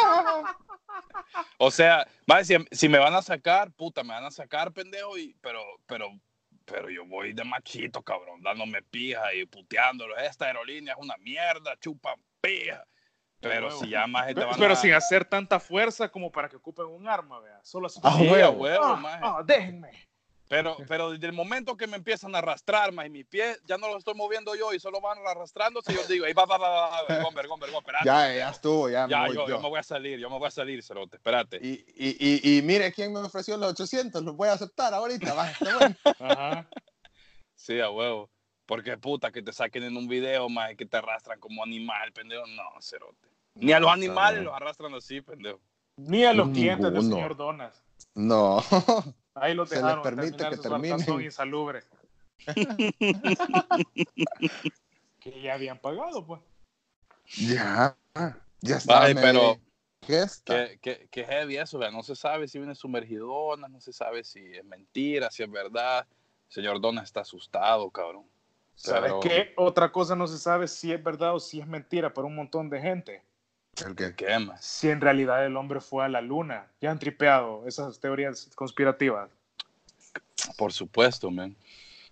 O 1.59 1.71
sea, 1.71 2.07
va, 2.31 2.45
si, 2.45 2.55
si 2.71 2.89
me 2.89 2.99
van 2.99 3.15
a 3.15 3.23
sacar, 3.23 3.73
puta, 3.73 4.03
me 4.03 4.15
van 4.15 4.25
a 4.25 4.31
sacar, 4.31 4.73
pendejo, 4.73 5.19
y, 5.19 5.35
pero, 5.41 5.61
pero, 5.87 6.09
pero 6.65 6.89
yo 6.91 7.05
voy 7.07 7.33
de 7.33 7.45
machito, 7.45 8.03
cabrón, 8.03 8.43
dándome 8.43 8.83
pija 8.83 9.35
y 9.35 9.45
puteándolo. 9.47 10.17
Esta 10.19 10.47
aerolínea 10.47 10.95
es 10.95 11.01
una 11.01 11.17
mierda, 11.19 11.77
chupan 11.81 12.15
pija. 12.41 12.85
Pero 13.41 13.69
huevo. 13.69 13.81
si 13.81 13.89
ya 13.89 14.07
más 14.07 14.27
te 14.29 14.35
Pero, 14.35 14.51
pero 14.59 14.73
a... 14.75 14.77
sin 14.77 14.93
hacer 14.93 15.25
tanta 15.25 15.59
fuerza 15.61 16.11
como 16.11 16.31
para 16.31 16.49
que 16.49 16.57
ocupen 16.57 16.87
un 16.87 17.09
arma, 17.09 17.41
vea. 17.41 17.59
Solo 17.65 17.87
así. 17.87 17.99
Ah, 18.03 18.15
Sí, 18.19 18.29
huevo. 18.29 18.53
huevo, 18.53 18.85
Ah, 18.85 19.21
ah, 19.23 19.43
déjenme. 19.45 19.91
Pero, 20.51 20.77
pero 20.89 21.13
desde 21.13 21.29
el 21.29 21.33
momento 21.33 21.77
que 21.77 21.87
me 21.87 21.97
empiezan 21.97 22.35
a 22.35 22.39
arrastrar, 22.39 22.91
más 22.91 23.07
y 23.07 23.11
mis 23.11 23.25
pies 23.25 23.63
ya 23.67 23.79
no 23.79 23.87
los 23.87 23.99
estoy 23.99 24.15
moviendo 24.15 24.57
yo 24.57 24.75
y 24.75 24.81
solo 24.81 25.01
van 25.01 25.19
arrastrándose, 25.25 25.95
yo 25.95 26.05
digo, 26.09 26.25
ahí 26.25 26.33
va, 26.33 26.45
va, 26.45 26.59
va, 26.59 26.91
va, 26.91 27.03
vergón, 27.07 27.33
vergón, 27.33 27.61
espérate. 27.79 28.05
Ya, 28.05 28.35
ya 28.35 28.51
estuvo, 28.51 28.91
ya, 28.91 29.07
Ya, 29.07 29.21
me 29.21 29.27
voy 29.29 29.37
yo, 29.37 29.43
yo. 29.43 29.49
yo 29.55 29.61
me 29.61 29.69
voy 29.69 29.79
a 29.79 29.85
salir, 29.85 30.19
yo 30.19 30.29
me 30.29 30.39
voy 30.41 30.49
a 30.49 30.51
salir, 30.51 30.83
cerote, 30.83 31.19
espérate. 31.19 31.61
Y, 31.63 31.85
y, 31.95 32.17
y, 32.19 32.59
y 32.59 32.63
mire 32.63 32.93
quién 32.93 33.13
me 33.13 33.21
ofreció 33.21 33.57
los 33.57 33.71
800, 33.71 34.25
los 34.25 34.35
voy 34.35 34.49
a 34.49 34.55
aceptar 34.55 34.93
ahorita, 34.93 35.35
va, 35.35 35.53
está 35.53 35.79
bueno. 35.79 35.97
Ajá. 36.19 36.69
Sí, 37.55 37.79
a 37.79 37.89
huevo. 37.89 38.29
Porque 38.67 38.97
puta, 38.99 39.31
que 39.31 39.43
te 39.43 39.53
saquen 39.53 39.85
en 39.85 39.97
un 39.97 40.09
video, 40.09 40.49
más 40.49 40.75
que 40.75 40.85
te 40.85 40.97
arrastran 40.97 41.39
como 41.39 41.63
animal, 41.63 42.13
pendejo. 42.13 42.45
No, 42.49 42.65
cerote. 42.81 43.29
Ni 43.55 43.71
a 43.71 43.79
los 43.79 43.93
animales 43.93 44.43
los 44.43 44.53
arrastran 44.53 44.95
así, 44.95 45.21
pendejo. 45.21 45.61
Ni 45.97 46.25
a 46.25 46.33
los 46.33 46.49
clientes 46.49 46.93
del 46.93 47.03
señor 47.03 47.37
Donas. 47.37 47.85
No, 48.17 48.61
Ahí 49.41 49.55
lo 49.55 49.65
Se 49.67 49.77
les 49.77 49.85
dejaron 49.85 50.03
permite 50.03 50.33
terminar 50.37 50.51
que 50.51 50.57
saltazón 51.05 51.23
insalubre. 51.23 51.83
que 55.21 55.41
ya 55.43 55.55
habían 55.55 55.79
pagado, 55.79 56.27
pues. 56.27 56.41
ya, 57.37 57.97
ya 58.61 58.77
está. 58.77 59.01
Vale, 59.01 59.15
pero- 59.15 59.59
¿Qué 60.07 60.23
está? 60.23 60.67
Qué, 60.67 60.79
qué, 60.81 61.09
qué 61.11 61.25
heavy 61.27 61.59
eso, 61.59 61.79
vea. 61.79 61.91
No 61.91 62.03
se 62.03 62.17
sabe 62.17 62.49
si 62.49 62.59
viene 62.59 62.75
sumergidona, 62.75 63.69
no 63.69 63.81
se 63.83 63.93
sabe 63.93 64.25
si 64.25 64.41
es 64.57 64.65
mentira, 64.65 65.31
si 65.31 65.43
es 65.43 65.51
verdad. 65.51 66.07
El 66.49 66.53
señor 66.55 66.81
Dona 66.81 67.03
está 67.03 67.21
asustado, 67.21 67.91
cabrón. 67.91 68.25
¿Sabes 68.75 69.03
Pero- 69.13 69.21
qué? 69.21 69.53
Otra 69.59 69.93
cosa 69.93 70.17
no 70.17 70.27
se 70.27 70.39
sabe 70.39 70.69
si 70.69 70.91
es 70.91 71.05
verdad 71.05 71.35
o 71.35 71.39
si 71.41 71.61
es 71.61 71.67
mentira 71.67 72.15
para 72.15 72.27
un 72.27 72.35
montón 72.35 72.71
de 72.71 72.81
gente. 72.81 73.23
El 73.87 73.95
que- 73.97 74.15
¿Qué 74.15 74.39
más? 74.39 74.65
Si 74.65 74.89
en 74.89 75.01
realidad 75.01 75.45
el 75.47 75.57
hombre 75.57 75.81
fue 75.81 76.05
a 76.05 76.09
la 76.09 76.21
luna. 76.21 76.71
Ya 76.81 76.91
han 76.91 76.99
tripeado 76.99 77.67
esas 77.67 77.99
teorías 78.01 78.51
conspirativas. 78.55 79.31
Por 80.57 80.73
supuesto, 80.73 81.31
man. 81.31 81.57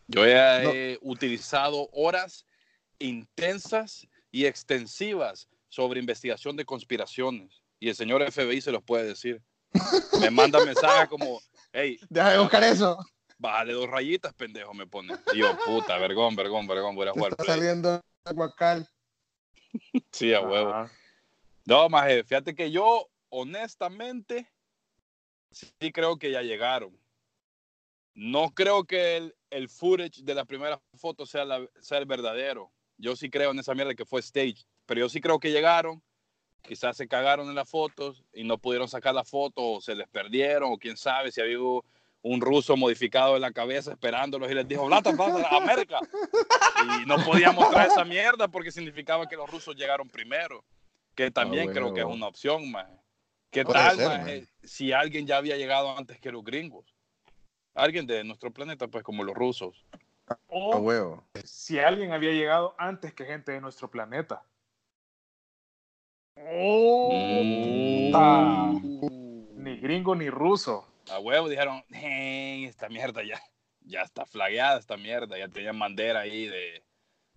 Yo 0.06 0.26
ya 0.26 0.60
No. 0.60 0.70
he 0.70 0.98
utilizado 1.02 1.88
horas 1.92 2.46
intensas 2.98 4.06
y 4.30 4.46
extensivas 4.46 5.48
sobre 5.68 6.00
investigación 6.00 6.56
de 6.56 6.64
conspiraciones. 6.64 7.62
Y 7.80 7.88
el 7.88 7.94
señor 7.94 8.22
FBI 8.22 8.60
se 8.60 8.72
los 8.72 8.82
puede 8.82 9.04
decir. 9.04 9.42
Me 10.20 10.30
manda 10.30 10.64
mensajes 10.64 11.08
como, 11.08 11.40
hey, 11.72 11.98
Deja 12.08 12.30
de 12.32 12.38
buscar 12.38 12.64
eso. 12.64 12.98
bájale 13.38 13.74
dos 13.74 13.88
rayitas, 13.88 14.32
pendejo, 14.34 14.72
me 14.74 14.86
pone. 14.86 15.14
Y 15.34 15.38
yo, 15.38 15.56
puta, 15.64 15.98
vergón, 15.98 16.34
vergón, 16.34 16.66
vergón, 16.66 16.96
voy 16.96 17.06
a 17.08 17.12
jugar 17.12 17.32
está 17.32 17.44
saliendo 17.44 18.00
el 18.24 18.34
guacal. 18.34 18.88
Sí, 20.10 20.32
a 20.32 20.40
huevo. 20.40 20.70
Ajá. 20.70 20.90
No, 21.68 21.86
maje, 21.90 22.24
fíjate 22.24 22.54
que 22.54 22.70
yo, 22.70 23.10
honestamente, 23.28 24.50
sí 25.50 25.92
creo 25.92 26.16
que 26.16 26.30
ya 26.30 26.40
llegaron. 26.40 26.98
No 28.14 28.54
creo 28.54 28.84
que 28.84 29.18
el, 29.18 29.36
el 29.50 29.68
footage 29.68 30.22
de 30.22 30.34
la 30.34 30.46
primera 30.46 30.80
foto 30.94 31.26
sea, 31.26 31.44
la- 31.44 31.68
sea 31.82 31.98
el 31.98 32.06
verdadero. 32.06 32.72
Yo 32.96 33.14
sí 33.16 33.28
creo 33.28 33.50
en 33.50 33.58
esa 33.58 33.74
mierda 33.74 33.94
que 33.94 34.06
fue 34.06 34.20
stage. 34.20 34.64
Pero 34.86 35.00
yo 35.00 35.08
sí 35.10 35.20
creo 35.20 35.38
que 35.38 35.50
llegaron. 35.52 36.02
Quizás 36.62 36.96
se 36.96 37.06
cagaron 37.06 37.50
en 37.50 37.54
las 37.54 37.68
fotos 37.68 38.24
y 38.32 38.44
no 38.44 38.56
pudieron 38.56 38.88
sacar 38.88 39.14
la 39.14 39.24
foto 39.24 39.72
o 39.72 39.80
se 39.82 39.94
les 39.94 40.08
perdieron 40.08 40.72
o 40.72 40.78
quién 40.78 40.96
sabe 40.96 41.30
si 41.30 41.42
había 41.42 41.58
un 42.22 42.40
ruso 42.40 42.78
modificado 42.78 43.36
en 43.36 43.42
la 43.42 43.52
cabeza 43.52 43.92
esperándolos 43.92 44.50
y 44.50 44.54
les 44.54 44.66
dijo, 44.66 44.86
Blata, 44.86 45.10
Blata, 45.12 45.54
América. 45.54 45.98
Y 47.02 47.04
no 47.06 47.22
podía 47.26 47.52
mostrar 47.52 47.88
esa 47.88 48.06
mierda 48.06 48.48
porque 48.48 48.72
significaba 48.72 49.28
que 49.28 49.36
los 49.36 49.50
rusos 49.50 49.76
llegaron 49.76 50.08
primero. 50.08 50.64
Que 51.18 51.32
también 51.32 51.68
Ah, 51.68 51.72
creo 51.72 51.92
que 51.92 51.98
es 51.98 52.06
una 52.06 52.28
opción, 52.28 52.70
más. 52.70 52.86
¿Qué 53.50 53.64
Puede 53.64 53.76
tal, 53.80 53.96
ser, 53.96 54.06
maje, 54.06 54.20
maje. 54.22 54.46
si 54.62 54.92
alguien 54.92 55.26
ya 55.26 55.36
había 55.38 55.56
llegado 55.56 55.98
antes 55.98 56.20
que 56.20 56.30
los 56.30 56.44
gringos? 56.44 56.94
Alguien 57.74 58.06
de 58.06 58.22
nuestro 58.22 58.52
planeta, 58.52 58.86
pues 58.86 59.02
como 59.02 59.24
los 59.24 59.34
rusos. 59.34 59.84
A 60.28 60.38
O 60.46 60.76
huevo. 60.78 61.24
si 61.42 61.80
alguien 61.80 62.12
había 62.12 62.30
llegado 62.30 62.76
antes 62.78 63.12
que 63.14 63.24
gente 63.24 63.50
de 63.50 63.60
nuestro 63.60 63.90
planeta. 63.90 64.44
Oh, 66.36 67.10
Mm. 68.12 69.62
Ni 69.64 69.76
gringo 69.78 70.14
ni 70.14 70.30
ruso. 70.30 70.86
A 71.10 71.18
huevo 71.18 71.48
dijeron, 71.48 71.82
"Hey, 71.88 72.64
esta 72.66 72.88
mierda 72.88 73.24
ya, 73.24 73.40
ya 73.80 74.02
está 74.02 74.24
flagueada, 74.24 74.78
esta 74.78 74.96
mierda. 74.96 75.36
Ya 75.36 75.48
tenían 75.48 75.76
bandera 75.80 76.20
ahí 76.20 76.46
de, 76.46 76.84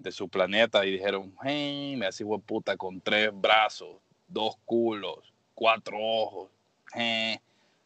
de 0.02 0.12
su 0.12 0.28
planeta 0.30 0.86
y 0.86 0.92
dijeron, 0.92 1.34
hey, 1.44 1.96
me 1.98 2.08
hace 2.08 2.26
puta 2.46 2.78
con 2.78 3.02
tres 3.02 3.30
brazos, 3.34 3.98
dos 4.28 4.56
culos, 4.66 5.34
cuatro 5.54 5.98
ojos. 6.00 6.50
hey, 6.94 7.40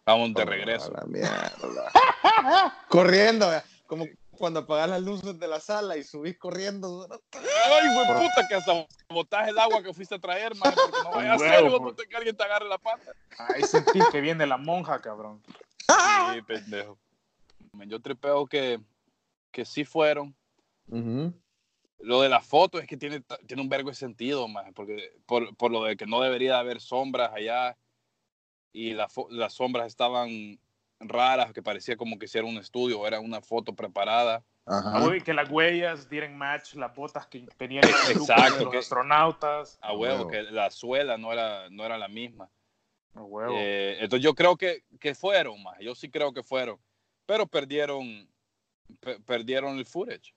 vamos 0.05 0.33
de 0.33 0.45
regreso. 0.45 0.91
la 0.91 1.05
mierda. 1.05 1.91
corriendo, 2.89 3.49
vea, 3.49 3.63
como 3.87 4.05
cuando 4.37 4.61
apagas 4.61 4.89
las 4.89 5.01
luces 5.01 5.39
de 5.39 5.47
la 5.47 5.59
sala 5.59 5.97
y 5.97 6.03
subís 6.03 6.37
corriendo. 6.37 7.07
Ay, 7.31 7.93
güey, 7.93 8.07
puta, 8.07 8.47
que 8.47 8.55
hasta 8.55 8.85
botaje 9.09 9.49
el 9.51 9.59
agua 9.59 9.81
que 9.81 9.93
fuiste 9.93 10.15
a 10.15 10.19
traer, 10.19 10.55
man, 10.55 10.73
porque 10.75 10.97
no 11.03 11.33
a 11.33 11.79
puta, 11.79 12.03
que 12.05 12.15
alguien 12.15 12.35
te 12.35 12.43
agarre 12.43 12.67
la 12.67 12.77
pata. 12.77 13.11
Ahí 13.37 13.63
sentí 13.63 13.99
que 14.11 14.21
viene 14.21 14.45
la 14.45 14.57
monja, 14.57 14.99
cabrón. 15.01 15.41
Sí, 16.33 16.41
pendejo. 16.41 16.97
Yo 17.87 18.01
tripeo 18.01 18.45
que, 18.45 18.79
que 19.51 19.65
sí 19.65 19.85
fueron. 19.85 20.35
Lo 22.05 22.21
de 22.21 22.29
la 22.29 22.39
foto 22.41 22.77
es 22.79 22.85
que 22.87 22.97
tiene, 22.97 23.21
tiene 23.47 23.61
un 23.63 23.69
vergo 23.69 23.89
de 23.89 23.95
sentido, 23.95 24.47
man, 24.47 24.73
porque 24.73 25.11
por, 25.25 25.55
por 25.57 25.71
lo 25.71 25.83
de 25.83 25.97
que 25.97 26.05
no 26.05 26.21
debería 26.21 26.59
haber 26.59 26.79
sombras 26.79 27.31
allá 27.33 27.75
y 28.71 28.93
la 28.93 29.07
las 29.29 29.53
sombras 29.53 29.87
estaban 29.87 30.59
raras, 30.99 31.51
que 31.51 31.63
parecía 31.63 31.97
como 31.97 32.17
que 32.19 32.25
hiciera 32.25 32.47
un 32.47 32.57
estudio, 32.57 33.05
era 33.07 33.19
una 33.19 33.41
foto 33.41 33.73
preparada. 33.75 34.43
Ajá. 34.67 35.03
Uy, 35.07 35.21
que 35.21 35.33
las 35.33 35.49
huellas 35.49 36.09
dieran 36.09 36.37
match, 36.37 36.73
las 36.75 36.93
botas 36.95 37.27
que 37.27 37.45
tenían 37.57 37.83
Exacto, 38.09 38.57
de 38.57 38.63
los 38.65 38.71
que- 38.71 38.77
astronautas. 38.79 39.77
A 39.81 39.93
huevo, 39.93 40.25
huevo. 40.25 40.29
que 40.29 40.43
la 40.43 40.69
suela 40.71 41.17
no 41.17 41.31
era, 41.33 41.69
no 41.69 41.85
era 41.85 41.97
la 41.97 42.07
misma. 42.07 42.49
A 43.13 43.21
huevo. 43.23 43.53
Eh, 43.57 43.97
entonces 43.99 44.23
yo 44.23 44.33
creo 44.35 44.55
que, 44.57 44.83
que 44.99 45.13
fueron, 45.15 45.61
más. 45.63 45.77
Yo 45.79 45.95
sí 45.95 46.09
creo 46.09 46.33
que 46.33 46.43
fueron. 46.43 46.77
Pero 47.25 47.45
perdieron, 47.47 48.27
pe- 48.99 49.19
perdieron 49.21 49.77
el 49.77 49.85
footage. 49.85 50.33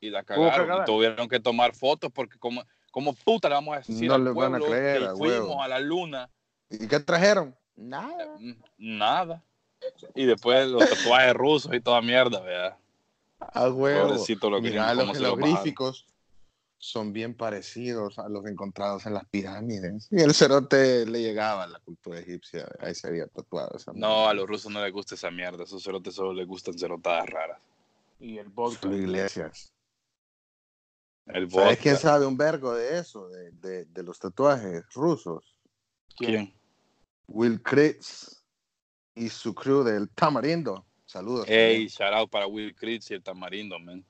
Y 0.00 0.10
la 0.10 0.22
cagaron. 0.22 0.82
Y 0.82 0.84
tuvieron 0.84 1.28
que 1.28 1.40
tomar 1.40 1.74
fotos 1.74 2.10
porque 2.12 2.38
como, 2.38 2.62
como 2.90 3.14
puta 3.14 3.48
le 3.48 3.54
vamos 3.54 3.74
a 3.74 3.78
decir 3.78 4.08
No 4.08 4.14
al 4.14 4.24
le 4.24 4.30
van 4.32 4.54
a 4.54 4.58
pueblo 4.58 4.66
creer, 4.76 5.00
que 5.02 5.08
fuimos 5.16 5.20
huevo. 5.48 5.62
a 5.62 5.68
la 5.68 5.80
luna. 5.80 6.30
¿Y 6.70 6.86
qué 6.86 7.00
trajeron? 7.00 7.54
Nada. 7.76 8.36
Mm, 8.38 8.54
Nada. 8.78 9.42
Y 10.14 10.24
después 10.24 10.66
los 10.68 10.88
tatuajes 10.88 11.34
rusos 11.34 11.72
y 11.74 11.80
toda 11.80 12.00
mierda, 12.02 12.40
¿verdad? 12.40 12.76
A 13.38 13.68
huevo. 13.70 14.08
Pobrecito 14.08 14.50
los 14.50 14.62
Mira, 14.62 14.94
jeroglíficos 15.14 16.06
son 16.78 17.12
bien 17.12 17.34
parecidos 17.34 18.18
a 18.18 18.28
los 18.28 18.46
encontrados 18.46 19.06
en 19.06 19.14
las 19.14 19.24
pirámides. 19.26 20.08
Y 20.10 20.20
el 20.20 20.34
cerote 20.34 21.06
le 21.06 21.20
llegaba 21.22 21.64
a 21.64 21.66
la 21.66 21.78
cultura 21.80 22.18
egipcia. 22.18 22.66
Ahí 22.80 22.94
se 22.94 23.06
había 23.08 23.26
tatuado 23.26 23.76
esa 23.76 23.92
No, 23.92 23.98
mierda. 24.08 24.30
a 24.30 24.34
los 24.34 24.46
rusos 24.46 24.72
no 24.72 24.82
les 24.82 24.92
gusta 24.92 25.14
esa 25.14 25.30
mierda. 25.30 25.62
A 25.62 25.64
esos 25.64 25.82
cerotes 25.82 26.14
solo 26.14 26.32
les 26.32 26.46
gustan 26.46 26.78
cerotadas 26.78 27.26
raras. 27.28 27.58
Y 28.18 28.38
el 28.38 28.48
vodka. 28.48 28.88
Iglesias. 28.88 29.72
El 31.26 31.50
¿Sabes 31.50 31.68
vodka. 31.70 31.82
quién 31.82 31.96
sabe 31.96 32.26
un 32.26 32.36
vergo 32.36 32.74
de 32.74 32.98
eso? 32.98 33.28
De, 33.28 33.50
de, 33.52 33.84
de 33.86 34.02
los 34.02 34.18
tatuajes 34.18 34.84
rusos. 34.94 35.56
¿Quién? 36.16 36.54
Will 37.28 37.60
Kritz 37.62 38.44
y 39.14 39.28
su 39.28 39.54
crew 39.54 39.82
del 39.82 40.08
Tamarindo. 40.10 40.86
Saludos. 41.04 41.46
Ey, 41.48 41.88
shout 41.88 42.12
out 42.12 42.30
para 42.30 42.46
Will 42.46 42.74
Critz 42.74 43.10
y 43.10 43.14
el 43.14 43.22
Tamarindo, 43.22 43.78
man. 43.78 44.04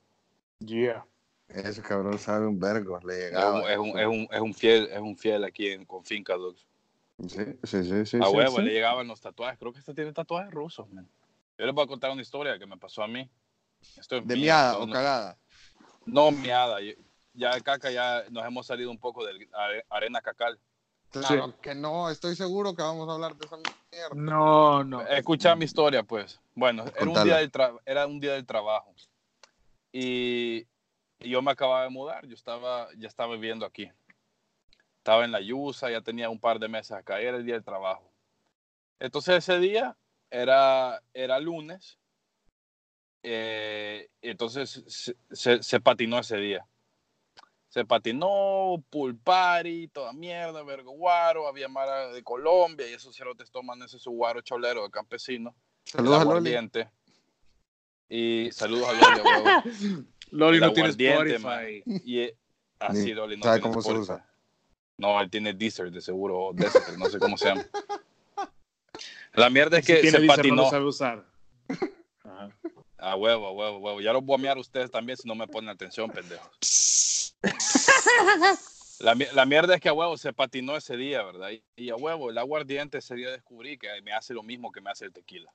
Yeah. 0.59 1.07
Ese 1.49 1.81
cabrón 1.81 2.19
sabe 2.19 2.47
un 2.47 2.59
vergo. 2.59 2.99
Le 3.07 3.15
Es 3.27 3.31
llegaba. 3.31 3.63
un, 3.63 3.71
es, 3.71 3.79
un, 3.79 3.99
es, 3.99 4.07
un, 4.07 4.29
es 4.31 4.41
un 4.41 4.55
fiel, 4.55 4.89
es 4.91 5.01
un 5.01 5.17
fiel 5.17 5.45
aquí 5.45 5.69
en, 5.71 5.85
con 5.87 6.05
Finca 6.05 6.35
Dogs. 6.37 6.67
Sí, 7.29 7.39
sí, 7.63 7.83
sí. 7.85 8.05
sí, 8.07 8.19
a 8.21 8.27
sí, 8.27 8.37
huevo, 8.37 8.57
sí. 8.57 8.63
le 8.63 8.73
llegaban 8.73 9.07
los 9.09 9.21
tatuajes. 9.21 9.59
Creo 9.59 9.73
que 9.73 9.79
este 9.79 9.95
tiene 9.95 10.13
tatuajes 10.13 10.53
rusos, 10.53 10.89
man. 10.91 11.09
Yo 11.59 11.65
les 11.65 11.75
voy 11.75 11.85
a 11.85 11.87
contar 11.89 12.11
una 12.11 12.21
historia 12.21 12.59
que 12.59 12.67
me 12.67 12.77
pasó 12.77 13.03
a 13.03 13.09
mí. 13.09 13.31
Esto 13.99 14.17
es 14.17 14.27
¿De 14.27 14.37
miada 14.37 14.77
o 14.79 14.87
no- 14.87 14.93
cagada? 14.93 15.39
No, 16.05 16.31
miada. 16.31 16.79
Ya, 17.37 17.61
caca, 17.61 17.91
ya 17.91 18.25
nos 18.31 18.45
hemos 18.47 18.67
salido 18.67 18.91
un 18.91 18.99
poco 18.99 19.25
de 19.25 19.49
arena 19.91 20.21
cacal. 20.23 20.59
Claro 21.11 21.47
Sí. 21.49 21.55
que 21.63 21.75
no. 21.75 22.11
Estoy 22.11 22.35
seguro 22.35 22.75
que 22.75 22.83
vamos 22.83 23.09
a 23.09 23.13
hablar 23.13 23.37
de 23.37 23.47
esa 23.47 23.57
mierda. 23.57 24.15
No, 24.15 24.83
no. 24.85 25.03
Escucha 25.03 25.55
mi 25.55 25.65
historia, 25.67 26.03
pues. 26.03 26.41
Bueno, 26.55 26.85
era 26.97 27.11
un, 27.11 27.25
día 27.25 27.37
del 27.37 27.53
tra- 27.53 27.81
era 27.85 28.07
un 28.07 28.19
día 28.21 28.33
del 28.33 28.45
trabajo. 28.47 28.95
Y, 29.93 30.67
y 31.21 31.31
yo 31.31 31.43
me 31.43 31.51
acababa 31.53 31.85
de 31.85 31.91
mudar. 31.91 32.27
Yo 32.27 32.35
estaba, 32.35 32.89
ya 32.97 33.07
estaba 33.09 33.35
viviendo 33.35 33.65
aquí. 33.67 33.91
Estaba 34.99 35.25
en 35.25 35.33
la 35.33 35.41
Yusa, 35.41 35.91
ya 35.91 36.01
tenía 36.01 36.29
un 36.31 36.41
par 36.41 36.59
de 36.59 36.69
meses 36.69 36.93
acá. 36.93 37.21
y 37.23 37.27
Era 37.27 37.37
el 37.37 37.45
día 37.45 37.55
del 37.55 37.65
trabajo. 37.65 38.11
Entonces 38.99 39.37
ese 39.37 39.59
día 39.59 39.97
era, 40.31 41.01
era 41.15 41.39
lunes. 41.39 41.99
eh, 43.23 44.09
entonces 44.23 44.83
se, 44.87 45.17
se- 45.31 45.63
se 45.63 45.81
patinó 45.81 46.19
ese 46.19 46.37
día. 46.37 46.67
Se 47.77 47.85
patinó, 47.85 48.83
pool 48.89 49.19
party, 49.19 49.89
toda 49.89 50.15
mierda, 50.15 50.63
vergo 50.63 50.93
guaro, 50.93 51.47
había 51.47 51.69
mara 51.69 52.11
de 52.11 52.23
Colombia 52.23 52.89
y 52.89 52.95
esos 52.95 53.15
cerotes 53.15 53.51
toman 53.51 53.83
ese 53.83 53.99
su 53.99 54.13
guaro 54.13 54.41
cholero 54.41 54.85
de 54.85 54.91
campesino. 54.91 55.55
Saludos 55.85 56.23
a 56.23 56.25
Loli. 56.25 56.57
Y 58.09 58.49
saludos 58.51 58.89
a 58.89 58.93
Loli, 58.95 59.21
huevo. 59.21 60.05
Loli 60.31 60.59
no 60.59 60.73
tiene 60.73 60.89
Spotify. 60.89 61.83
Y 62.03 62.21
eh, 62.21 62.37
así 62.79 63.05
Ni 63.05 63.13
Loli 63.13 63.37
no 63.37 63.43
sabe 63.43 63.61
tiene 63.61 63.75
cómo 63.75 63.83
se 63.83 63.93
usa. 63.93 64.27
No, 64.97 65.21
él 65.21 65.29
tiene 65.29 65.53
Deezer 65.53 65.91
de 65.91 66.01
seguro, 66.01 66.47
o 66.47 66.53
Deezer, 66.55 66.99
no 66.99 67.11
sé 67.11 67.19
cómo 67.19 67.37
se 67.37 67.49
llama. 67.49 67.67
La 69.35 69.51
mierda 69.51 69.81
es 69.81 69.87
que 69.87 70.11
se 70.11 70.21
patinó. 70.23 70.57
No 70.57 70.63
lo 70.63 70.71
sabe 70.71 70.85
usar. 70.87 71.27
A 72.99 73.15
huevo, 73.17 73.47
a 73.49 73.53
huevo, 73.53 73.77
a 73.77 73.79
huevo. 73.79 74.01
Ya 74.01 74.13
los 74.13 74.25
voy 74.25 74.37
a 74.37 74.39
mear 74.43 74.59
ustedes 74.59 74.91
también 74.91 75.17
si 75.19 75.29
no 75.29 75.35
me 75.35 75.47
ponen 75.47 75.71
atención, 75.71 76.11
pendejos. 76.11 77.35
La, 78.99 79.15
mi- 79.15 79.27
la 79.35 79.45
mierda 79.45 79.75
es 79.75 79.81
que 79.83 79.91
a 79.91 79.93
huevo 79.93 80.17
se 80.17 80.33
patinó 80.33 80.75
ese 80.75 80.97
día, 80.97 81.23
¿verdad? 81.23 81.51
Y, 81.51 81.63
y 81.77 81.91
a 81.91 81.97
huevo, 81.97 82.31
el 82.31 82.39
aguardiente 82.39 82.97
ese 82.99 83.15
día 83.15 83.31
descubrí 83.31 83.77
que 83.77 83.89
me 84.01 84.13
hace 84.15 84.33
lo 84.33 84.43
mismo 84.43 84.73
que 84.73 84.81
me 84.81 84.89
hace 84.91 85.05
el 85.05 85.13
tequila. 85.13 85.53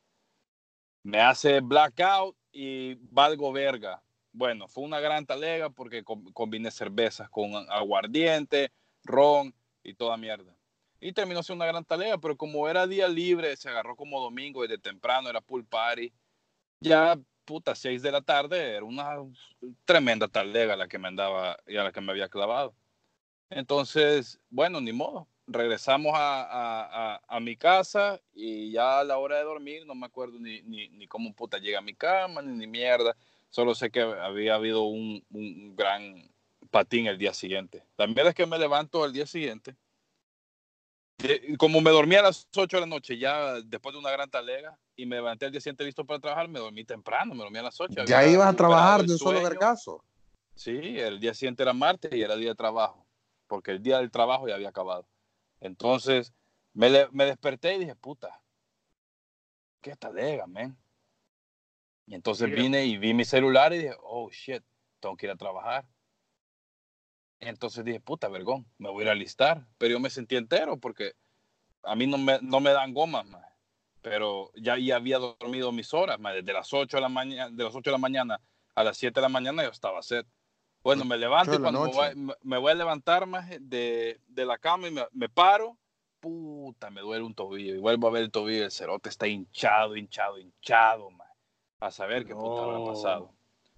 Me 1.01 1.19
hace 1.19 1.59
blackout 1.59 2.37
y 2.51 2.95
valgo 3.09 3.51
verga. 3.51 4.03
Bueno, 4.31 4.67
fue 4.67 4.83
una 4.83 4.99
gran 4.99 5.25
talega 5.25 5.71
porque 5.71 6.03
com- 6.03 6.31
combiné 6.33 6.69
cervezas 6.69 7.31
con 7.31 7.51
aguardiente, 7.71 8.71
ron 9.03 9.55
y 9.81 9.95
toda 9.95 10.17
mierda. 10.17 10.55
Y 10.99 11.11
terminó 11.13 11.41
siendo 11.41 11.63
una 11.65 11.71
gran 11.71 11.83
talega, 11.83 12.19
pero 12.19 12.37
como 12.37 12.69
era 12.69 12.85
día 12.85 13.07
libre, 13.07 13.57
se 13.57 13.69
agarró 13.69 13.95
como 13.95 14.21
domingo 14.21 14.63
y 14.63 14.67
de 14.67 14.77
temprano 14.77 15.29
era 15.31 15.41
pool 15.41 15.65
party. 15.65 16.13
Ya, 16.81 17.19
puta, 17.45 17.75
seis 17.75 18.01
de 18.01 18.11
la 18.11 18.21
tarde, 18.21 18.75
era 18.75 18.83
una 18.85 19.15
tremenda 19.85 20.27
talega 20.27 20.75
la 20.75 20.87
que 20.87 20.97
me 20.99 21.07
andaba 21.09 21.57
y 21.67 21.77
a 21.77 21.83
la 21.83 21.91
que 21.91 22.01
me 22.01 22.11
había 22.11 22.29
clavado. 22.29 22.75
Entonces, 23.49 24.39
bueno, 24.49 24.81
ni 24.81 24.93
modo. 24.93 25.27
Regresamos 25.47 26.13
a, 26.15 26.43
a- 26.43 27.15
a- 27.17 27.21
a 27.27 27.39
mi 27.41 27.57
casa 27.57 28.21
y 28.33 28.71
ya 28.71 28.99
a 29.01 29.03
la 29.05 29.17
hora 29.19 29.37
de 29.37 29.43
dormir 29.45 29.85
no 29.87 29.95
me 29.95 30.05
acuerdo 30.07 30.39
ni, 30.39 30.61
ni, 30.63 30.89
ni 30.89 31.07
cómo 31.07 31.33
puta 31.35 31.59
llega 31.59 31.79
a 31.79 31.81
mi 31.81 31.95
cama, 31.95 32.41
ni, 32.41 32.53
ni 32.57 32.67
mierda. 32.67 33.15
Solo 33.49 33.75
sé 33.75 33.91
que 33.91 34.01
había 34.01 34.55
habido 34.55 34.83
un, 34.83 35.25
un 35.31 35.75
gran 35.75 36.31
patín 36.71 37.07
el 37.07 37.17
día 37.19 37.33
siguiente. 37.33 37.85
La 37.97 38.07
mierda 38.07 38.29
es 38.31 38.35
que 38.35 38.45
me 38.47 38.59
levanto 38.59 39.03
al 39.03 39.13
día 39.13 39.27
siguiente. 39.27 39.75
Eh, 41.23 41.55
Como 41.57 41.81
me 41.81 41.91
dormí 41.91 42.15
a 42.15 42.21
las 42.23 42.47
8 42.55 42.77
de 42.77 42.81
la 42.81 42.87
noche, 42.87 43.17
ya 43.17 43.61
después 43.61 43.93
de 43.93 43.99
una 43.99 44.11
gran 44.11 44.29
talega, 44.29 44.77
y 44.95 45.05
me 45.05 45.17
levanté 45.17 45.45
al 45.45 45.51
día 45.51 45.61
siguiente 45.61 45.83
listo 45.83 46.05
para 46.05 46.19
trabajar, 46.19 46.47
me 46.47 46.59
dormí 46.59 46.83
temprano, 46.83 47.33
me 47.33 47.43
dormí 47.43 47.59
a 47.59 47.63
las 47.63 47.79
8. 47.79 47.93
Ya 48.05 48.23
ibas 48.33 48.47
a 48.47 48.53
trabajar 48.55 48.97
de 49.07 49.13
un 49.13 49.19
solo 49.19 49.39
vergazo. 49.49 50.03
Sí, 50.55 50.99
el 50.99 51.19
día 51.19 51.33
siguiente 51.33 51.63
era 51.63 51.73
martes 51.73 52.11
y 52.13 52.21
era 52.21 52.35
día 52.35 52.49
de 52.49 52.55
trabajo, 52.55 53.07
porque 53.47 53.71
el 53.71 53.81
día 53.81 53.97
del 53.99 54.11
trabajo 54.11 54.47
ya 54.47 54.55
había 54.55 54.69
acabado. 54.69 55.07
Entonces, 55.59 56.33
me, 56.73 56.89
le- 56.89 57.07
me 57.11 57.25
desperté 57.25 57.75
y 57.75 57.79
dije, 57.79 57.95
puta, 57.95 58.41
qué 59.81 59.95
talega, 59.95 60.45
man. 60.47 60.77
Y 62.07 62.15
entonces 62.15 62.49
vine 62.61 62.85
y 62.85 62.97
vi 62.97 63.13
mi 63.13 63.25
celular 63.25 63.73
y 63.73 63.77
dije, 63.79 63.95
oh, 64.01 64.29
shit, 64.31 64.63
tengo 64.99 65.15
que 65.15 65.27
ir 65.27 65.31
a 65.31 65.35
trabajar. 65.35 65.85
Entonces 67.41 67.83
dije, 67.83 67.99
puta, 67.99 68.27
vergón, 68.29 68.65
me 68.77 68.89
voy 68.89 69.01
a 69.01 69.03
ir 69.03 69.09
a 69.09 69.11
alistar. 69.13 69.65
Pero 69.77 69.93
yo 69.93 69.99
me 69.99 70.09
sentí 70.09 70.35
entero 70.35 70.77
porque 70.77 71.13
a 71.83 71.95
mí 71.95 72.07
no 72.07 72.17
me, 72.17 72.39
no 72.41 72.59
me 72.59 72.71
dan 72.71 72.93
gomas, 72.93 73.25
más. 73.25 73.45
Pero 74.01 74.51
ya, 74.55 74.77
ya 74.77 74.95
había 74.95 75.19
dormido 75.19 75.71
mis 75.71 75.93
horas, 75.93 76.17
Desde 76.21 76.53
las 76.53 76.73
8 76.73 76.97
de 76.97 77.01
la 77.01 77.09
mañana, 77.09 77.49
de 77.55 77.63
las 77.63 77.75
8 77.75 77.89
de 77.89 77.91
la 77.91 77.97
mañana 77.97 78.39
a 78.73 78.83
las 78.83 78.97
7 78.97 79.15
de 79.19 79.21
la 79.23 79.29
mañana 79.29 79.63
yo 79.63 79.69
estaba 79.69 80.01
set. 80.01 80.25
Bueno, 80.83 81.03
me 81.05 81.17
levanto 81.17 81.53
y 81.55 81.59
cuando 81.59 81.81
me 81.83 81.91
voy, 81.91 82.35
me- 82.41 82.57
voy 82.57 82.71
a 82.71 82.75
levantar 82.75 83.25
más 83.27 83.47
de, 83.59 84.19
de 84.27 84.45
la 84.45 84.57
cama 84.57 84.87
y 84.87 84.91
me, 84.91 85.05
me 85.11 85.29
paro, 85.29 85.77
puta, 86.19 86.89
me 86.89 87.01
duele 87.01 87.23
un 87.23 87.35
tobillo. 87.35 87.75
Y 87.75 87.79
vuelvo 87.79 88.07
a 88.07 88.11
ver 88.11 88.23
el 88.23 88.31
tobillo, 88.31 88.65
el 88.65 88.71
cerote 88.71 89.09
está 89.09 89.27
hinchado, 89.27 89.95
hinchado, 89.95 90.39
hinchado, 90.39 91.11
ma. 91.11 91.25
A 91.79 91.91
saber 91.91 92.25
qué 92.25 92.33
puta 92.35 92.61
habrá 92.63 92.79
No. 92.79 92.85
pasado. 92.85 93.33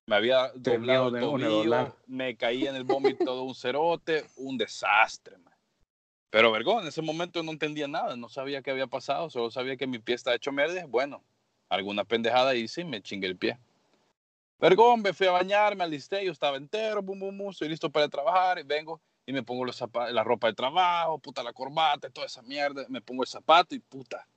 Me 0.06 0.16
había 0.16 0.52
doblado 0.56 1.16
el 1.16 1.22
tobillo, 1.22 1.96
me 2.08 2.36
caí 2.36 2.68
en 2.68 2.76
el 2.76 2.84
vómito 3.26 3.36
de 3.36 3.42
un 3.42 3.56
cerote, 3.56 4.26
un 4.36 4.58
desastre, 4.58 5.38
man. 5.38 5.54
Pero, 6.30 6.52
vergón, 6.52 6.82
en 6.82 6.88
ese 6.88 7.02
momento 7.02 7.44
no 7.44 7.52
entendía 7.52 7.88
nada, 7.88 8.16
no 8.16 8.28
sabía 8.28 8.62
qué 8.62 8.72
había 8.72 8.88
pasado, 8.88 9.30
solo 9.30 9.52
sabía 9.52 9.78
que 9.78 9.86
mi 9.86 10.00
pie 10.00 10.16
estaba 10.16 10.36
hecho 10.36 10.52
merde. 10.52 10.84
Bueno, 10.86 11.24
alguna 11.70 12.04
pendejada 12.04 12.56
hice 12.56 12.82
y 12.82 12.86
me 12.86 13.02
chingué 13.02 13.28
el 13.28 13.38
pie. 13.38 13.60
Vergón, 14.60 15.02
me 15.02 15.14
fui 15.14 15.28
a 15.28 15.32
bañar, 15.32 15.76
me 15.76 15.84
alisté, 15.84 16.26
yo 16.26 16.32
estaba 16.32 16.58
entero, 16.58 17.04
bum, 17.04 17.20
bum, 17.20 17.38
bum, 17.38 17.50
estoy 17.52 17.70
listo 17.70 17.90
para 17.92 18.08
trabajar 18.10 18.58
y 18.60 18.64
vengo 18.64 19.00
y 19.26 19.34
me 19.34 19.44
pongo 19.44 19.66
los 19.66 19.84
la 20.12 20.24
ropa 20.24 20.48
de 20.48 20.54
trabajo, 20.54 21.20
puta, 21.20 21.44
la 21.44 21.54
corbata, 21.54 22.10
toda 22.10 22.28
esa 22.28 22.42
mierda, 22.42 22.86
me 22.90 23.02
pongo 23.02 23.24
el 23.24 23.28
zapato 23.28 23.76
y 23.76 23.80
puta. 23.80 24.28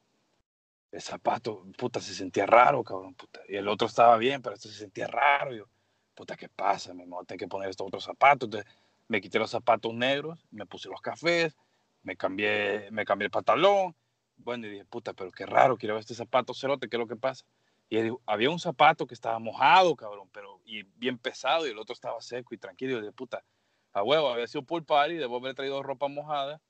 El 0.96 1.02
zapato, 1.02 1.62
puta, 1.76 2.00
se 2.00 2.14
sentía 2.14 2.46
raro, 2.46 2.82
cabrón, 2.82 3.12
puta. 3.12 3.40
Y 3.50 3.56
el 3.56 3.68
otro 3.68 3.86
estaba 3.86 4.16
bien, 4.16 4.40
pero 4.40 4.54
este 4.54 4.70
se 4.70 4.78
sentía 4.78 5.06
raro. 5.06 5.54
Yo, 5.54 5.66
puta, 6.14 6.38
¿qué 6.38 6.48
pasa? 6.48 6.94
Me 6.94 7.04
tener 7.26 7.38
que 7.38 7.46
poner 7.46 7.68
estos 7.68 7.86
otros 7.86 8.02
zapatos. 8.02 8.46
Entonces, 8.46 8.72
me 9.06 9.20
quité 9.20 9.38
los 9.38 9.50
zapatos 9.50 9.92
negros, 9.92 10.46
me 10.50 10.64
puse 10.64 10.88
los 10.88 11.02
cafés, 11.02 11.54
me 12.02 12.16
cambié, 12.16 12.90
me 12.92 13.04
cambié 13.04 13.26
el 13.26 13.30
pantalón. 13.30 13.94
Bueno, 14.38 14.66
y 14.68 14.70
dije, 14.70 14.84
puta, 14.86 15.12
pero 15.12 15.30
qué 15.32 15.44
raro, 15.44 15.76
quiero 15.76 15.96
ver 15.96 16.00
este 16.00 16.14
zapato 16.14 16.54
cerote, 16.54 16.88
¿qué 16.88 16.96
es 16.96 17.00
lo 17.00 17.06
que 17.06 17.16
pasa? 17.16 17.44
Y 17.90 17.98
había 18.24 18.48
un 18.48 18.58
zapato 18.58 19.06
que 19.06 19.12
estaba 19.12 19.38
mojado, 19.38 19.94
cabrón, 19.96 20.30
pero 20.32 20.62
y 20.64 20.84
bien 20.94 21.18
pesado, 21.18 21.66
y 21.66 21.72
el 21.72 21.78
otro 21.78 21.92
estaba 21.92 22.22
seco 22.22 22.54
y 22.54 22.58
tranquilo. 22.58 22.92
Y 22.92 22.94
yo 22.94 23.00
dije, 23.02 23.12
puta, 23.12 23.44
a 23.92 24.02
huevo, 24.02 24.30
había 24.30 24.46
sido 24.46 24.62
pool 24.62 24.82
party, 24.82 25.16
debo 25.16 25.36
haber 25.36 25.54
traído 25.54 25.82
ropa 25.82 26.08
mojada, 26.08 26.62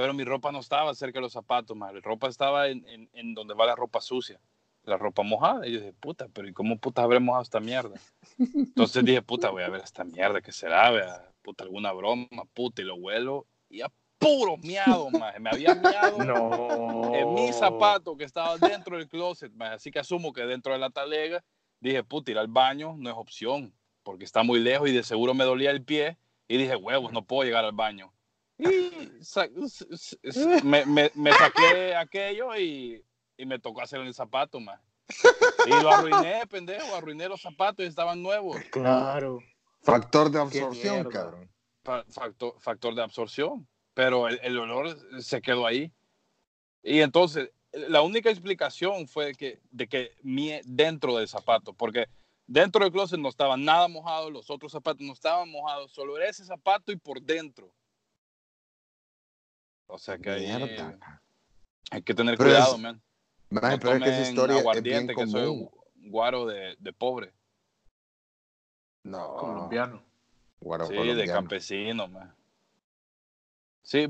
pero 0.00 0.14
mi 0.14 0.24
ropa 0.24 0.50
no 0.50 0.60
estaba 0.60 0.94
cerca 0.94 1.18
de 1.18 1.22
los 1.24 1.32
zapatos, 1.32 1.76
madre. 1.76 1.96
La 1.96 2.00
ropa 2.02 2.28
estaba 2.28 2.68
en, 2.68 2.86
en, 2.88 3.10
en 3.12 3.34
donde 3.34 3.52
va 3.54 3.66
la 3.66 3.76
ropa 3.76 4.00
sucia. 4.00 4.40
la 4.84 4.96
ropa 4.96 5.22
mojada. 5.22 5.66
Y 5.66 5.72
yo 5.72 5.78
dije, 5.80 5.92
puta, 5.92 6.26
pero 6.32 6.48
¿y 6.48 6.52
cómo 6.54 6.78
puta 6.78 7.02
habré 7.02 7.20
mojado 7.20 7.42
esta 7.42 7.60
mierda? 7.60 8.00
Entonces 8.38 9.04
dije, 9.04 9.20
puta, 9.22 9.50
voy 9.50 9.62
a 9.62 9.68
ver 9.68 9.82
esta 9.82 10.04
mierda 10.04 10.40
que 10.40 10.52
será, 10.52 10.90
vea, 10.90 11.30
puta, 11.42 11.64
alguna 11.64 11.92
broma, 11.92 12.26
puta, 12.54 12.80
y 12.82 12.86
lo 12.86 12.94
huelo. 12.94 13.46
Y 13.68 13.82
a 13.82 13.92
puro 14.18 14.56
miado, 14.56 15.10
maje. 15.10 15.38
Me 15.38 15.50
había 15.50 15.74
miado 15.74 16.18
No. 16.24 17.14
en 17.14 17.34
mi 17.34 17.52
zapato 17.52 18.16
que 18.16 18.24
estaba 18.24 18.56
dentro 18.56 18.96
del 18.96 19.06
closet, 19.08 19.52
maje. 19.52 19.74
Así 19.74 19.90
que 19.90 19.98
asumo 19.98 20.32
que 20.32 20.42
dentro 20.46 20.72
de 20.72 20.78
la 20.78 20.88
talega 20.90 21.44
dije, 21.80 22.02
puta, 22.04 22.30
ir 22.30 22.38
al 22.38 22.48
baño 22.48 22.94
no 22.98 23.10
es 23.10 23.16
opción, 23.16 23.74
porque 24.02 24.24
está 24.24 24.42
muy 24.42 24.60
lejos 24.60 24.88
y 24.88 24.92
de 24.92 25.02
seguro 25.02 25.34
me 25.34 25.44
dolía 25.44 25.70
el 25.70 25.84
pie. 25.84 26.16
Y 26.48 26.56
dije, 26.56 26.74
huevos, 26.74 27.12
no 27.12 27.22
puedo 27.22 27.44
llegar 27.44 27.64
al 27.66 27.72
baño. 27.72 28.12
Me, 30.64 30.84
me- 30.86 31.10
me 31.14 31.32
saqué 31.32 31.94
aquello 31.94 32.56
y, 32.56 33.04
y 33.36 33.46
me 33.46 33.58
tocó 33.58 33.80
hacer 33.82 34.00
el 34.00 34.14
zapato, 34.14 34.60
más. 34.60 34.80
Y 35.66 35.70
lo 35.70 35.90
arruiné, 35.90 36.46
pendejo, 36.46 36.94
arruiné 36.94 37.28
los 37.28 37.40
zapatos 37.40 37.84
y 37.84 37.88
estaban 37.88 38.22
nuevos. 38.22 38.56
Claro. 38.70 39.40
Factor 39.82 40.30
de 40.30 40.38
absorción, 40.40 41.08
cabrón. 41.10 41.50
Fa- 41.82 42.04
Factor, 42.08 42.54
factor 42.60 42.94
de 42.94 43.02
absorción. 43.02 43.66
Pero 43.94 44.28
el, 44.28 44.38
el 44.42 44.56
olor 44.58 44.96
se 45.20 45.42
quedó 45.42 45.66
ahí. 45.66 45.92
Y 46.82 47.00
entonces, 47.00 47.50
la 47.72 48.02
única 48.02 48.30
explicación 48.30 49.08
fue 49.08 49.34
que, 49.34 49.60
de 49.70 49.88
que 49.88 50.12
mie 50.22 50.62
dentro 50.64 51.16
del 51.16 51.28
zapato, 51.28 51.72
porque 51.74 52.06
dentro 52.46 52.82
del 52.84 52.92
closet 52.92 53.18
no 53.18 53.28
estaba 53.28 53.56
nada 53.56 53.88
mojado, 53.88 54.30
los 54.30 54.48
otros 54.48 54.72
zapatos 54.72 55.02
no 55.06 55.12
estaban 55.12 55.50
mojados, 55.50 55.90
solo 55.92 56.16
era 56.16 56.28
ese 56.28 56.44
zapato 56.44 56.92
y 56.92 56.96
por 56.96 57.20
dentro. 57.20 57.72
O 59.90 59.98
sea 59.98 60.18
que 60.18 60.30
ahí 60.30 60.46
hay 61.90 62.02
que 62.02 62.14
tener 62.14 62.36
Pero 62.36 62.50
cuidado, 62.50 62.74
es- 62.76 62.80
man. 62.80 63.02
No 63.50 63.60
pero 63.60 63.92
es 63.94 64.02
que 64.02 64.08
esa 64.10 64.30
historia 64.30 64.56
es 64.58 64.62
bien 64.82 65.06
aguardiente, 65.08 65.14
que 65.16 65.26
soy 65.26 65.68
guaro 65.96 66.46
de, 66.46 66.76
de 66.78 66.92
pobre. 66.92 67.32
No, 69.02 69.34
Colombiano. 69.36 70.02
guaro 70.60 70.86
Sí, 70.86 70.94
de 70.94 71.26
campesino, 71.26 72.06
man. 72.06 72.34
Sí, 73.82 74.06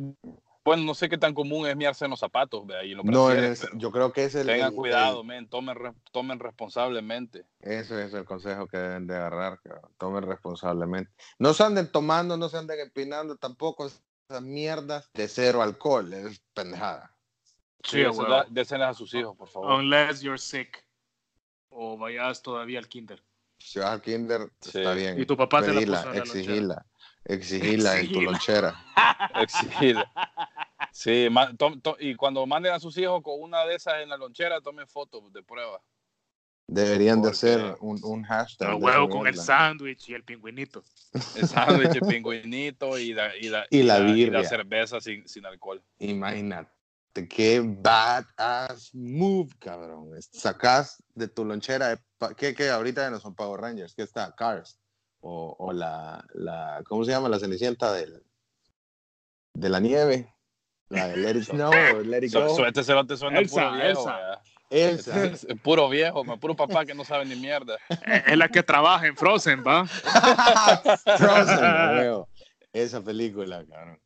bueno, 0.62 0.82
no 0.82 0.94
sé 0.94 1.08
qué 1.08 1.16
tan 1.16 1.32
común 1.32 1.66
es 1.66 1.74
miarse 1.76 2.04
en 2.04 2.10
los 2.10 2.20
zapatos, 2.20 2.66
de 2.66 2.76
ahí 2.76 2.90
los 2.92 3.04
No, 3.04 3.26
brasieres, 3.26 3.50
es- 3.52 3.60
pero 3.66 3.78
yo 3.78 3.90
creo 3.92 4.12
que 4.12 4.24
es 4.24 4.34
el. 4.34 4.46
Tengan 4.46 4.70
el- 4.70 4.76
cuidado, 4.76 5.20
el- 5.22 5.26
men, 5.26 5.48
tomen, 5.48 5.76
tomen 6.12 6.38
responsablemente. 6.38 7.46
Ese 7.60 8.04
es 8.04 8.12
el 8.12 8.26
consejo 8.26 8.66
que 8.66 8.76
deben 8.76 9.06
de 9.06 9.16
agarrar, 9.16 9.58
cabrón. 9.62 9.90
Tomen 9.96 10.24
responsablemente. 10.24 11.10
No 11.38 11.54
se 11.54 11.62
anden 11.64 11.90
tomando, 11.90 12.36
no 12.36 12.48
se 12.50 12.58
anden 12.58 12.80
empinando 12.80 13.36
tampoco 13.36 13.88
esas 14.30 14.42
mierdas 14.42 15.10
de 15.12 15.28
cero 15.28 15.62
alcohol. 15.62 16.12
Es 16.12 16.40
pendejada. 16.54 17.14
Sí, 17.82 18.02
huevo. 18.02 18.24
da- 18.24 18.46
désenlas 18.48 18.90
a 18.90 18.94
sus 18.94 19.12
hijos, 19.14 19.36
por 19.36 19.48
favor. 19.48 19.72
Unless 19.80 20.20
you're 20.20 20.38
sick. 20.38 20.84
O 21.70 21.96
vayas 21.96 22.42
todavía 22.42 22.78
al 22.78 22.88
kinder. 22.88 23.22
Si 23.58 23.78
vas 23.78 23.90
al 23.90 24.02
kinder, 24.02 24.50
Sí. 24.60 24.78
está 24.78 24.92
bien. 24.92 25.20
Y 25.20 25.26
tu 25.26 25.36
papá 25.36 25.62
te 25.62 25.68
la 25.72 25.80
puso 25.80 26.08
en 26.10 26.14
la 26.14 26.18
exigila. 26.18 26.86
Exigila 27.24 27.92
en 27.98 28.12
tu 28.12 28.20
Exigila. 28.20 28.30
lonchera. 28.30 28.84
Exigir. 29.34 29.96
Sí, 30.92 31.28
y 32.00 32.14
cuando 32.16 32.46
manden 32.46 32.72
a 32.72 32.80
sus 32.80 32.96
hijos 32.98 33.22
con 33.22 33.40
una 33.40 33.64
de 33.64 33.74
esas 33.76 34.02
en 34.02 34.08
la 34.08 34.16
lonchera, 34.16 34.60
tomen 34.60 34.86
fotos 34.88 35.32
de 35.32 35.42
prueba. 35.42 35.80
Deberían 36.72 37.20
de 37.20 37.30
hacer 37.30 37.76
un, 37.80 37.98
un 38.04 38.22
hashtag. 38.22 38.68
El 38.74 38.78
de 38.78 38.84
huevo 38.84 39.08
con 39.08 39.26
el 39.26 39.34
sándwich 39.36 40.08
y 40.08 40.14
el 40.14 40.22
pingüinito. 40.22 40.84
El 41.34 41.46
sándwich, 41.48 41.96
el 41.96 42.02
pingüinito 42.02 42.96
y 42.96 43.12
la, 43.12 43.36
y 43.36 43.48
la, 43.48 43.66
Y 43.70 43.82
la 43.82 43.98
y 43.98 44.12
birria. 44.14 44.48
cerveza 44.48 45.00
sin, 45.00 45.26
sin 45.26 45.44
alcohol. 45.46 45.82
Imagínate 45.98 46.70
qué 47.28 47.60
badass 47.64 48.94
move, 48.94 49.50
cabrón. 49.58 50.10
Sacás 50.20 51.02
de 51.14 51.26
tu 51.26 51.44
lonchera, 51.44 51.88
de 51.88 51.98
pa- 52.18 52.34
¿qué, 52.34 52.54
qué 52.54 52.70
ahorita 52.70 53.02
ya 53.02 53.10
no 53.10 53.18
son 53.18 53.34
Power 53.34 53.60
Rangers? 53.60 53.94
¿Qué 53.96 54.02
está? 54.02 54.32
Cars. 54.36 54.78
O, 55.22 55.56
o 55.58 55.72
la, 55.72 56.24
la, 56.34 56.82
¿cómo 56.86 57.04
se 57.04 57.10
llama? 57.10 57.28
La 57.28 57.40
cenicienta 57.40 57.92
del, 57.92 58.22
de 59.54 59.68
la 59.68 59.80
nieve. 59.80 60.32
La 60.88 61.08
de 61.08 61.16
Let 61.16 61.36
It 61.36 61.42
Snow 61.50 61.72
Let 62.04 62.24
It 62.24 62.30
So, 62.30 62.46
Go. 62.46 62.56
so 62.56 62.66
este 62.66 62.84
cerote 62.84 63.16
suena 63.16 63.38
Elsa, 63.40 63.54
puro 63.54 63.72
viejo. 63.72 63.88
Elsa. 64.08 64.42
Esa. 64.70 65.24
Es- 65.26 65.44
es 65.44 65.60
puro 65.60 65.88
viejo, 65.88 66.24
man, 66.24 66.38
puro 66.40 66.54
papá 66.56 66.84
que 66.86 66.94
no 66.94 67.04
sabe 67.04 67.24
ni 67.24 67.34
mierda. 67.36 67.76
Es 68.26 68.36
la 68.36 68.48
que 68.48 68.62
trabaja 68.62 69.06
en 69.06 69.16
Frozen, 69.16 69.62
¿va? 69.66 69.86
Frozen, 71.18 71.64
a 71.64 71.92
huevo. 71.98 72.28
Esa 72.72 73.00
película, 73.02 73.64
cabrón. 73.68 74.00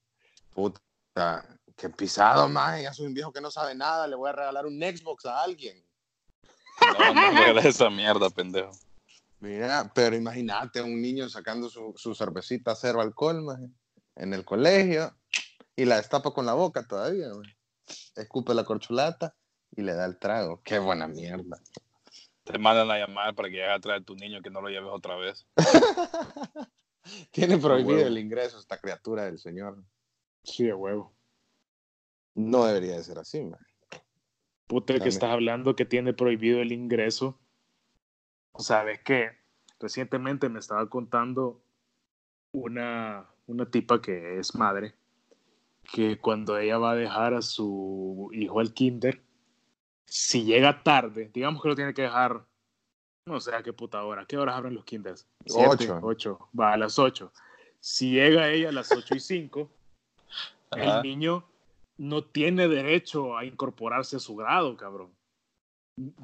Puta, 0.55 1.45
qué 1.77 1.89
pisado, 1.91 2.49
más. 2.49 2.81
Ya 2.81 2.93
soy 2.95 3.07
un 3.07 3.15
viejo 3.15 3.31
que 3.33 3.41
no 3.43 3.51
sabe 3.51 3.75
nada. 3.75 4.07
Le 4.07 4.17
voy 4.17 4.31
a 4.31 4.33
regalar 4.33 4.65
un 4.67 4.81
Xbox 4.81 5.27
a 5.27 5.43
alguien. 5.43 5.85
No, 6.99 7.15
no 7.15 7.31
regales 7.31 7.65
esa 7.67 7.91
mierda, 7.91 8.31
pendejo. 8.31 8.71
Mira, 9.41 9.91
pero 9.95 10.17
imagínate 10.17 10.81
un 10.81 11.01
niño 11.03 11.29
sacando 11.29 11.69
su, 11.69 11.93
su 11.97 12.15
cervecita 12.15 12.75
cero 12.75 13.03
alcohol, 13.03 13.43
maje, 13.43 13.69
en 14.17 14.33
el 14.33 14.45
colegio 14.45 15.15
y 15.77 15.85
la 15.85 15.97
destapa 15.97 16.33
con 16.33 16.47
la 16.47 16.55
boca 16.55 16.87
todavía, 16.87 17.29
maje. 17.29 17.55
escupe 18.17 18.55
la 18.55 18.65
corchulata 18.65 19.35
y 19.77 19.83
le 19.83 19.95
da 19.95 20.05
el 20.05 20.19
trago. 20.19 20.61
Qué 20.63 20.79
buena 20.79 21.09
mierda. 21.09 21.61
Te 22.45 22.59
mandan 22.59 22.91
a 22.91 22.99
llamar 22.99 23.35
para 23.35 23.49
que 23.49 23.57
llegue 23.57 23.71
a 23.71 23.81
traer 23.81 24.03
a 24.03 24.05
tu 24.05 24.15
niño 24.15 24.43
que 24.43 24.51
no 24.51 24.61
lo 24.61 24.69
lleves 24.69 24.91
otra 24.93 25.17
vez. 25.17 25.47
Tiene 27.33 27.59
prohibido 27.59 27.97
huevo. 27.97 28.09
el 28.09 28.19
ingreso 28.19 28.59
esta 28.59 28.79
criatura 28.79 29.25
del 29.25 29.39
Señor. 29.39 29.83
Sí, 30.43 30.69
a 30.69 30.77
huevo. 30.77 31.15
No 32.35 32.65
debería 32.65 32.97
de 32.97 33.03
ser 33.03 33.19
así, 33.19 33.43
maje. 33.43 33.65
Puta, 34.67 34.99
que 34.99 35.09
estás 35.09 35.31
hablando 35.31 35.77
que 35.77 35.85
tiene 35.85 36.15
prohibido 36.15 36.61
el 36.61 36.73
ingreso. 36.73 37.39
¿Sabes 38.59 39.01
qué? 39.05 39.31
Recientemente 39.79 40.49
me 40.49 40.59
estaba 40.59 40.89
contando 40.89 41.63
una, 42.53 43.29
una 43.47 43.71
tipa 43.71 44.01
que 44.01 44.39
es 44.39 44.55
madre, 44.55 44.95
que 45.93 46.19
cuando 46.19 46.57
ella 46.57 46.79
va 46.79 46.93
a 46.93 46.97
dejar 46.97 47.35
a 47.35 47.43
su 47.43 48.31
hijo 48.33 48.61
al 48.61 48.73
kinder, 48.73 49.23
si 50.07 50.45
llega 50.45 50.83
tarde, 50.83 51.31
digamos 51.33 51.63
que 51.63 51.69
lo 51.69 51.75
tiene 51.77 51.95
que 51.95 52.03
dejar, 52.03 52.45
no 53.27 53.41
sé 53.41 53.55
a 53.55 53.63
qué 53.63 53.73
puta 53.73 54.05
hora, 54.05 54.27
¿qué 54.27 54.37
horas 54.37 54.57
abren 54.57 54.75
los 54.75 54.85
kinders? 54.85 55.27
Siete, 55.47 55.69
Ocho. 55.91 55.99
ocho, 56.03 56.49
va 56.59 56.73
a 56.73 56.77
las 56.77 56.99
ocho. 56.99 57.33
Si 57.81 58.11
llega 58.13 58.49
ella 58.51 58.69
a 58.69 58.73
las 58.73 58.91
ocho 58.93 59.15
y 59.15 59.21
cinco, 59.21 59.71
Ajá. 60.71 60.97
el 60.99 61.03
niño 61.03 61.45
no 61.99 62.23
tiene 62.25 62.69
derecho 62.69 63.37
a 63.37 63.45
incorporarse 63.45 64.17
a 64.17 64.21
su 64.21 64.35
grado, 64.37 64.77
cabrón. 64.77 65.11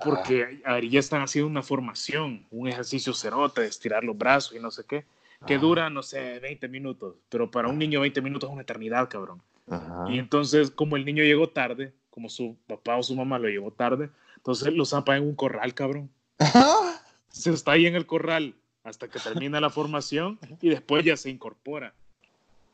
Porque 0.03 0.61
ahí 0.65 0.91
ya 0.91 0.99
están 0.99 1.23
haciendo 1.23 1.49
una 1.49 1.63
formación, 1.63 2.45
un 2.51 2.67
ejercicio 2.69 3.15
cerote 3.15 3.61
de 3.61 3.69
estirar 3.69 4.03
los 4.03 4.19
brazos 4.19 4.57
y 4.57 4.59
no 4.61 4.71
sé 4.71 4.85
qué, 4.85 5.05
que 5.47 5.55
Ah. 5.55 5.59
dura, 5.59 5.91
no 5.91 6.03
sé, 6.03 6.41
20 6.41 6.67
minutos. 6.69 7.15
Pero 7.29 7.51
para 7.51 7.69
un 7.69 7.79
niño 7.79 8.01
20 8.01 8.21
minutos 8.21 8.49
es 8.49 8.53
una 8.53 8.63
eternidad, 8.63 9.09
cabrón. 9.09 9.41
Ajá. 9.71 10.07
Y 10.11 10.19
entonces, 10.19 10.71
como 10.73 10.97
el 10.97 11.05
niño 11.05 11.23
llegó 11.23 11.49
tarde, 11.51 11.93
como 12.11 12.29
su 12.29 12.57
papá 12.67 12.97
o 12.97 13.03
su 13.03 13.15
mamá 13.15 13.39
lo 13.39 13.49
llevó 13.49 13.71
tarde, 13.71 14.11
entonces 14.37 14.73
lo 14.73 14.85
zampan 14.85 15.19
en 15.19 15.29
un 15.29 15.35
corral, 15.35 15.75
cabrón. 15.75 16.11
Se 17.29 17.51
está 17.53 17.73
ahí 17.73 17.87
en 17.87 17.95
el 17.95 18.07
corral 18.07 18.57
hasta 18.83 19.09
que 19.09 19.19
termina 19.19 19.61
la 19.61 19.71
formación 19.71 20.39
y 20.61 20.69
después 20.71 21.05
ya 21.05 21.17
se 21.17 21.31
incorpora. 21.31 21.95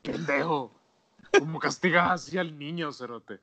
Pendejo. 0.01 0.71
¿Cómo 1.37 1.59
castigas 1.59 2.11
así 2.11 2.37
al 2.37 2.57
niño, 2.57 2.91
cerote? 2.91 3.39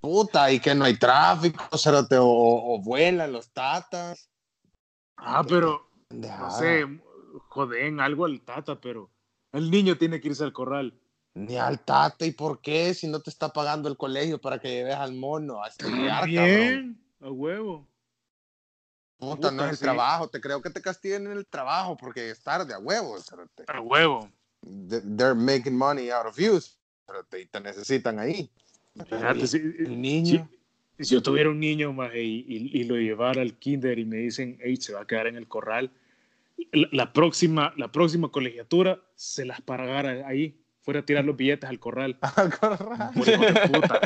Puta, 0.00 0.52
y 0.52 0.60
que 0.60 0.74
no 0.74 0.84
hay 0.84 0.98
tráfico, 0.98 1.76
cerote, 1.76 2.16
o, 2.18 2.26
o 2.26 2.78
vuelan 2.80 3.32
los 3.32 3.48
tatas. 3.48 4.28
Ah, 5.16 5.42
pero, 5.48 5.88
no 6.10 6.50
sé, 6.50 6.86
joden 7.48 8.00
algo 8.00 8.26
al 8.26 8.40
tata, 8.42 8.80
pero 8.80 9.10
el 9.52 9.70
niño 9.70 9.96
tiene 9.96 10.20
que 10.20 10.28
irse 10.28 10.44
al 10.44 10.52
corral. 10.52 10.94
Ni 11.34 11.56
al 11.56 11.80
tata, 11.80 12.24
¿y 12.24 12.30
por 12.30 12.60
qué? 12.60 12.94
Si 12.94 13.08
no 13.08 13.20
te 13.20 13.28
está 13.30 13.48
pagando 13.52 13.88
el 13.88 13.96
colegio 13.96 14.40
para 14.40 14.60
que 14.60 14.68
lleves 14.68 14.94
al 14.94 15.14
mono 15.14 15.62
a 15.64 15.68
estudiar, 15.68 16.20
cabrón. 16.20 16.26
Bien, 16.26 16.98
a 17.20 17.30
huevo. 17.30 17.88
Puta, 19.18 19.50
no 19.50 19.64
es 19.64 19.70
el 19.70 19.76
sí. 19.76 19.82
trabajo. 19.82 20.28
Te 20.28 20.40
creo 20.40 20.62
que 20.62 20.70
te 20.70 20.80
castiguen 20.80 21.26
en 21.26 21.32
el 21.32 21.46
trabajo 21.46 21.96
porque 21.96 22.30
es 22.30 22.40
tarde, 22.42 22.72
a 22.74 22.78
huevo. 22.78 23.18
cerote. 23.20 23.64
A 23.66 23.80
huevo. 23.80 24.30
They- 24.62 25.00
They're 25.16 25.34
making 25.34 25.76
money 25.76 26.10
out 26.10 26.26
of 26.26 26.36
you. 26.38 26.60
cerote, 27.06 27.40
Y 27.40 27.46
te 27.46 27.60
necesitan 27.60 28.18
ahí. 28.18 28.48
Fíjate, 29.04 29.46
si, 29.48 29.56
El 29.56 30.00
niño. 30.00 30.48
si- 30.98 31.04
si 31.04 31.14
yo 31.14 31.22
tuviera 31.22 31.50
un 31.50 31.58
niño 31.58 31.92
maje, 31.92 32.22
y, 32.22 32.44
y- 32.46 32.80
y 32.80 32.84
lo 32.84 32.94
llevara 32.94 33.42
al 33.42 33.54
kinder 33.58 33.98
y 33.98 34.04
me 34.04 34.18
dicen, 34.18 34.56
hey, 34.62 34.76
se 34.76 34.92
va 34.92 35.00
a 35.02 35.06
quedar 35.06 35.26
en 35.26 35.36
el 35.36 35.48
corral, 35.48 35.90
la, 36.70 36.88
la 36.92 37.12
próxima, 37.12 37.72
la 37.76 37.90
próxima 37.90 38.28
colegiatura 38.28 39.02
se 39.16 39.44
las 39.44 39.60
pagara 39.60 40.26
ahí, 40.28 40.60
fuera 40.84 41.00
a 41.00 41.02
tirar 41.04 41.24
los 41.24 41.36
billetes 41.36 41.68
al 41.68 41.78
corral. 41.78 42.18
Al 42.36 42.58
corral. 42.58 43.10
Por 43.14 43.28
hijo 43.28 43.42
de 43.42 43.68
puta. 43.68 44.00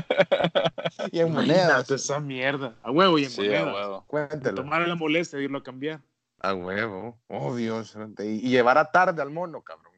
y 1.12 1.18
en 1.20 1.32
monedas. 1.32 1.90
esa 1.90 2.20
mierda. 2.20 2.74
A 2.82 2.90
huevo 2.90 3.18
y 3.18 3.24
en 3.24 3.30
Sí, 3.30 3.40
a 3.54 3.64
monedas. 3.64 3.74
huevo. 3.74 4.04
Cuéntelo. 4.06 4.54
Tomar 4.54 4.86
la 4.86 4.94
molestia 4.94 5.38
de 5.38 5.44
irlo 5.46 5.58
a 5.58 5.62
cambiar. 5.62 6.00
A 6.40 6.54
huevo. 6.54 7.18
Obvio. 7.26 7.84
cerote. 7.84 8.26
Y, 8.26 8.40
llevar 8.48 8.78
a 8.78 8.90
tarde 8.92 9.20
al 9.20 9.30
mono, 9.30 9.60
cabrón. 9.62 9.92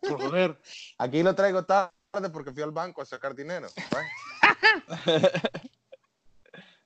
Por 0.00 0.20
joder. 0.20 0.58
Aquí 0.98 1.22
lo 1.22 1.34
traigo 1.34 1.64
tarde 1.64 1.92
porque 2.32 2.52
fui 2.52 2.62
al 2.62 2.72
banco 2.72 3.02
a 3.02 3.04
sacar 3.04 3.34
dinero. 3.34 3.68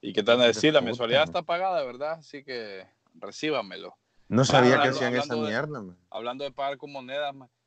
¿Y 0.01 0.13
qué 0.13 0.23
tal 0.23 0.41
a 0.41 0.47
decir? 0.47 0.73
La 0.75 0.81
mensualidad 0.81 1.21
man. 1.21 1.29
está 1.29 1.43
pagada, 1.43 1.83
¿verdad? 1.85 2.13
Así 2.15 2.43
que 2.43 2.87
recíbamelo. 3.15 3.97
No 4.29 4.45
sabía 4.45 4.71
que 4.71 4.89
hablando- 4.89 4.97
hacían 4.97 5.15
esa 5.17 5.35
de- 5.35 5.41
mierda, 5.43 5.81
man. 5.83 5.97
Hablando 6.11 6.45
de 6.45 6.51
pagar 6.51 6.77
con 6.79 6.91
monedas, 6.91 7.33
ma, 7.35 7.47
¿qui- 7.47 7.62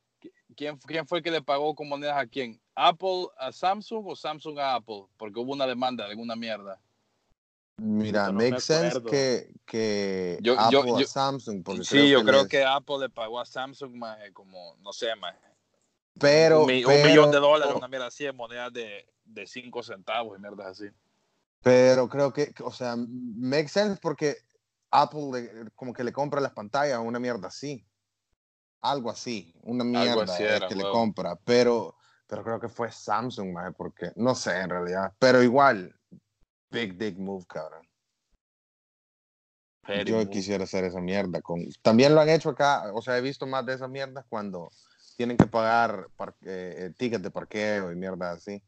¿quién, 0.55 0.77
¿quién 0.77 1.07
fue 1.07 1.19
el 1.19 1.23
que 1.23 1.31
le 1.31 1.41
pagó 1.41 1.75
con 1.75 1.87
monedas 1.89 2.17
a 2.17 2.25
quién? 2.25 2.59
¿Apple 2.75 3.27
a 3.37 3.51
Samsung 3.51 4.05
o 4.07 4.15
Samsung 4.15 4.57
a 4.59 4.75
Apple? 4.75 5.05
Porque 5.17 5.39
hubo 5.39 5.53
una 5.53 5.67
demanda 5.67 6.05
de 6.05 6.11
alguna 6.11 6.35
mierda. 6.35 6.79
Mira, 7.77 8.27
no 8.27 8.33
me 8.33 8.49
make 8.51 8.61
sense 8.61 9.01
que, 9.03 9.51
que 9.65 10.37
Yo- 10.41 10.57
Apple 10.59 10.71
yo- 10.87 10.95
a 10.95 10.99
yo- 11.01 11.07
Samsung, 11.07 11.61
porque 11.63 11.83
Sí, 11.83 12.09
yo 12.09 12.23
creo 12.23 12.41
les- 12.43 12.47
que 12.49 12.63
Apple 12.63 12.99
le 12.99 13.09
pagó 13.09 13.39
a 13.39 13.45
Samsung 13.45 13.93
más 13.95 14.17
como, 14.33 14.77
no 14.79 14.93
sé, 14.93 15.13
más 15.17 15.35
Pero, 16.17 16.61
un, 16.61 16.67
mi- 16.67 16.85
un 16.85 16.91
pero- 16.91 17.07
millón 17.09 17.31
de 17.31 17.39
dólares, 17.39 17.75
una 17.75 17.89
mierda 17.89 18.07
así, 18.07 18.23
de 18.23 18.31
monedas 18.31 18.71
de, 18.71 19.05
de 19.25 19.45
cinco 19.45 19.83
centavos 19.83 20.37
y 20.37 20.41
mierdas 20.41 20.67
así. 20.67 20.85
Pero 21.61 22.07
creo 22.07 22.31
que, 22.31 22.53
o 22.63 22.71
sea, 22.71 22.95
make 22.97 23.67
sense 23.67 23.99
porque 24.01 24.37
Apple 24.91 25.29
le- 25.33 25.69
como 25.75 25.91
que 25.93 26.05
le 26.05 26.13
compra 26.13 26.39
las 26.39 26.53
pantallas, 26.53 26.99
una 26.99 27.19
mierda 27.19 27.49
así. 27.49 27.85
Algo 28.85 29.09
así, 29.09 29.53
una 29.63 29.83
mierda 29.83 30.23
así 30.23 30.43
era, 30.43 30.67
que 30.67 30.75
le 30.75 30.83
huevo. 30.83 30.93
compra. 30.93 31.35
Pero, 31.43 31.95
pero 32.27 32.43
creo 32.43 32.59
que 32.59 32.69
fue 32.69 32.91
Samsung, 32.91 33.51
maje, 33.51 33.71
porque 33.71 34.11
no 34.15 34.35
sé 34.35 34.59
en 34.59 34.69
realidad. 34.69 35.13
Pero 35.17 35.41
igual, 35.41 35.95
big 36.69 36.95
dick 36.95 37.17
move, 37.17 37.45
cabrón. 37.47 37.87
Very 39.87 40.09
Yo 40.09 40.17
move. 40.17 40.29
quisiera 40.29 40.63
hacer 40.65 40.83
esa 40.83 41.01
mierda. 41.01 41.41
Con... 41.41 41.65
También 41.81 42.13
lo 42.13 42.21
han 42.21 42.29
hecho 42.29 42.49
acá, 42.49 42.91
o 42.93 43.01
sea, 43.01 43.17
he 43.17 43.21
visto 43.21 43.47
más 43.47 43.65
de 43.65 43.73
esas 43.73 43.89
mierdas 43.89 44.23
cuando 44.29 44.69
tienen 45.17 45.37
que 45.37 45.47
pagar 45.47 46.07
eh, 46.43 46.75
eh, 46.77 46.93
tickets 46.95 47.23
de 47.23 47.31
parqueo 47.31 47.91
y 47.91 47.95
mierdas 47.95 48.37
así. 48.37 48.61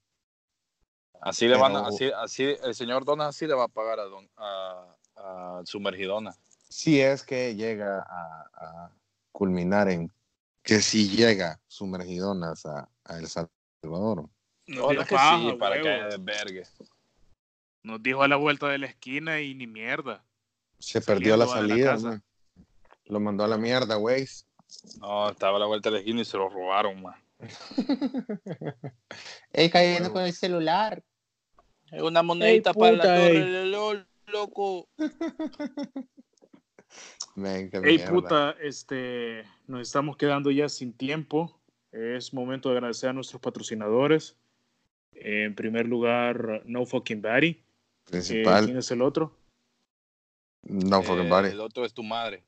Así 1.22 1.47
le 1.47 1.57
van 1.57 1.76
a, 1.76 1.88
así, 1.88 2.11
así, 2.15 2.55
el 2.63 2.76
señor 2.76 3.03
Donas 3.05 3.30
así 3.30 3.47
le 3.47 3.53
va 3.53 3.65
a 3.65 3.68
pagar 3.68 3.99
a, 3.99 4.03
don, 4.03 4.30
a, 4.38 4.95
a 5.15 5.61
Sumergidona. 5.65 6.36
Si 6.70 7.01
es 7.01 7.24
que 7.24 7.55
llega 7.55 7.99
a, 7.99 8.49
a 8.53 8.91
culminar 9.38 9.88
en 9.88 10.11
que 10.63 10.81
si 10.81 11.09
llega 11.09 11.61
sumergidonas 11.67 12.65
a, 12.65 12.89
a 13.05 13.19
El 13.19 13.27
Salvador. 13.27 14.27
Nos 14.65 14.89
dio 14.89 15.05
que 15.05 15.13
paja, 15.13 15.39
sí, 15.39 15.55
para 15.59 15.79
que 15.79 15.89
desvergue. 15.89 16.63
Nos 17.83 18.01
dijo 18.01 18.23
a 18.23 18.27
la 18.27 18.35
vuelta 18.35 18.67
de 18.67 18.79
la 18.79 18.88
esquina 18.88 19.39
y 19.39 19.53
ni 19.53 19.67
mierda. 19.67 20.25
Se 20.79 21.01
perdió 21.01 21.38
la 21.38 21.45
Saliendo 21.45 21.75
de 21.75 21.85
la 21.85 21.99
salida. 21.99 22.23
Lo 23.05 23.19
mandó 23.19 23.43
a 23.43 23.47
la 23.47 23.59
mierda, 23.59 23.93
güey. 23.97 24.27
No, 24.99 25.29
estaba 25.29 25.57
a 25.57 25.59
la 25.59 25.67
vuelta 25.67 25.89
de 25.89 25.93
la 25.93 25.99
esquina 25.99 26.21
y 26.21 26.25
se 26.25 26.38
lo 26.38 26.49
robaron, 26.49 26.99
man. 27.03 27.15
Ey, 29.53 29.69
cayendo 29.69 30.11
con 30.11 30.23
el 30.23 30.33
celular. 30.33 31.03
Es 31.91 32.01
una 32.01 32.23
monedita 32.23 32.71
Ey, 32.71 32.75
para 32.75 32.97
para 32.97 32.97
la 32.97 33.03
torre 33.03 33.27
torre 33.27 33.38
ey. 33.38 33.51
de 33.51 33.65
LOL, 33.65 34.07
loco. 34.25 34.89
Men, 37.38 37.69
qué 37.69 37.77
Ey, 37.77 37.97
mierda. 37.97 38.11
puta, 38.11 38.55
este, 38.61 39.43
nos 39.67 39.81
estamos 39.81 40.17
quedando 40.17 40.49
ya 40.49 40.67
sin 40.69 40.91
tiempo. 40.91 41.55
Es 41.91 42.33
momento 42.33 42.69
de 42.69 42.77
agradecer 42.77 43.11
a 43.11 43.13
nuestros 43.13 43.39
patrocinadores. 43.39 44.35
En 45.13 45.53
primer 45.53 45.88
lugar, 45.88 46.63
No 46.65 46.83
Fucking 46.85 47.21
Body. 47.21 47.47
Eh, 47.49 47.63
Principal, 48.05 48.65
¿Quién 48.65 48.77
es 48.77 48.89
el 48.91 49.01
otro? 49.03 49.38
no 50.63 51.03
fucking 51.03 51.27
Eh, 51.27 51.29
body. 51.29 51.49
El 51.49 51.59
otro 51.61 51.85
es 51.85 51.93
tu 51.93 52.01
madre. 52.03 52.43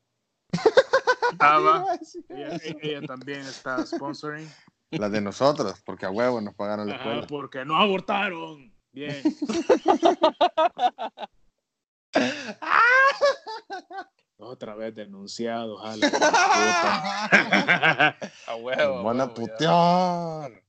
Ah, 1.38 1.60
va. 1.60 1.86
Ella, 2.28 2.58
ella 2.82 3.02
también 3.06 3.42
está 3.42 3.86
sponsoring. 3.86 4.48
La 4.90 5.08
de 5.08 5.20
nosotros, 5.20 5.80
porque 5.84 6.04
a 6.04 6.10
huevo 6.10 6.40
nos 6.40 6.54
pagaron 6.56 6.88
la 6.88 6.96
Ajá, 6.96 7.04
escuela. 7.04 7.26
porque 7.28 7.64
no 7.64 7.76
abortaron. 7.76 8.74
Bien. 8.92 9.22
Otra 14.40 14.74
vez 14.74 14.94
denunciado, 14.94 15.76
jala. 15.76 16.06
A 18.46 18.56
huevo. 18.56 19.02
Van 19.02 19.20
a 19.20 19.34
putear. 19.34 20.64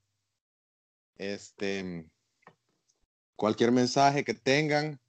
Este, 1.16 2.06
cualquier 3.36 3.72
mensaje 3.72 4.24
que 4.24 4.34
tengan 4.34 5.00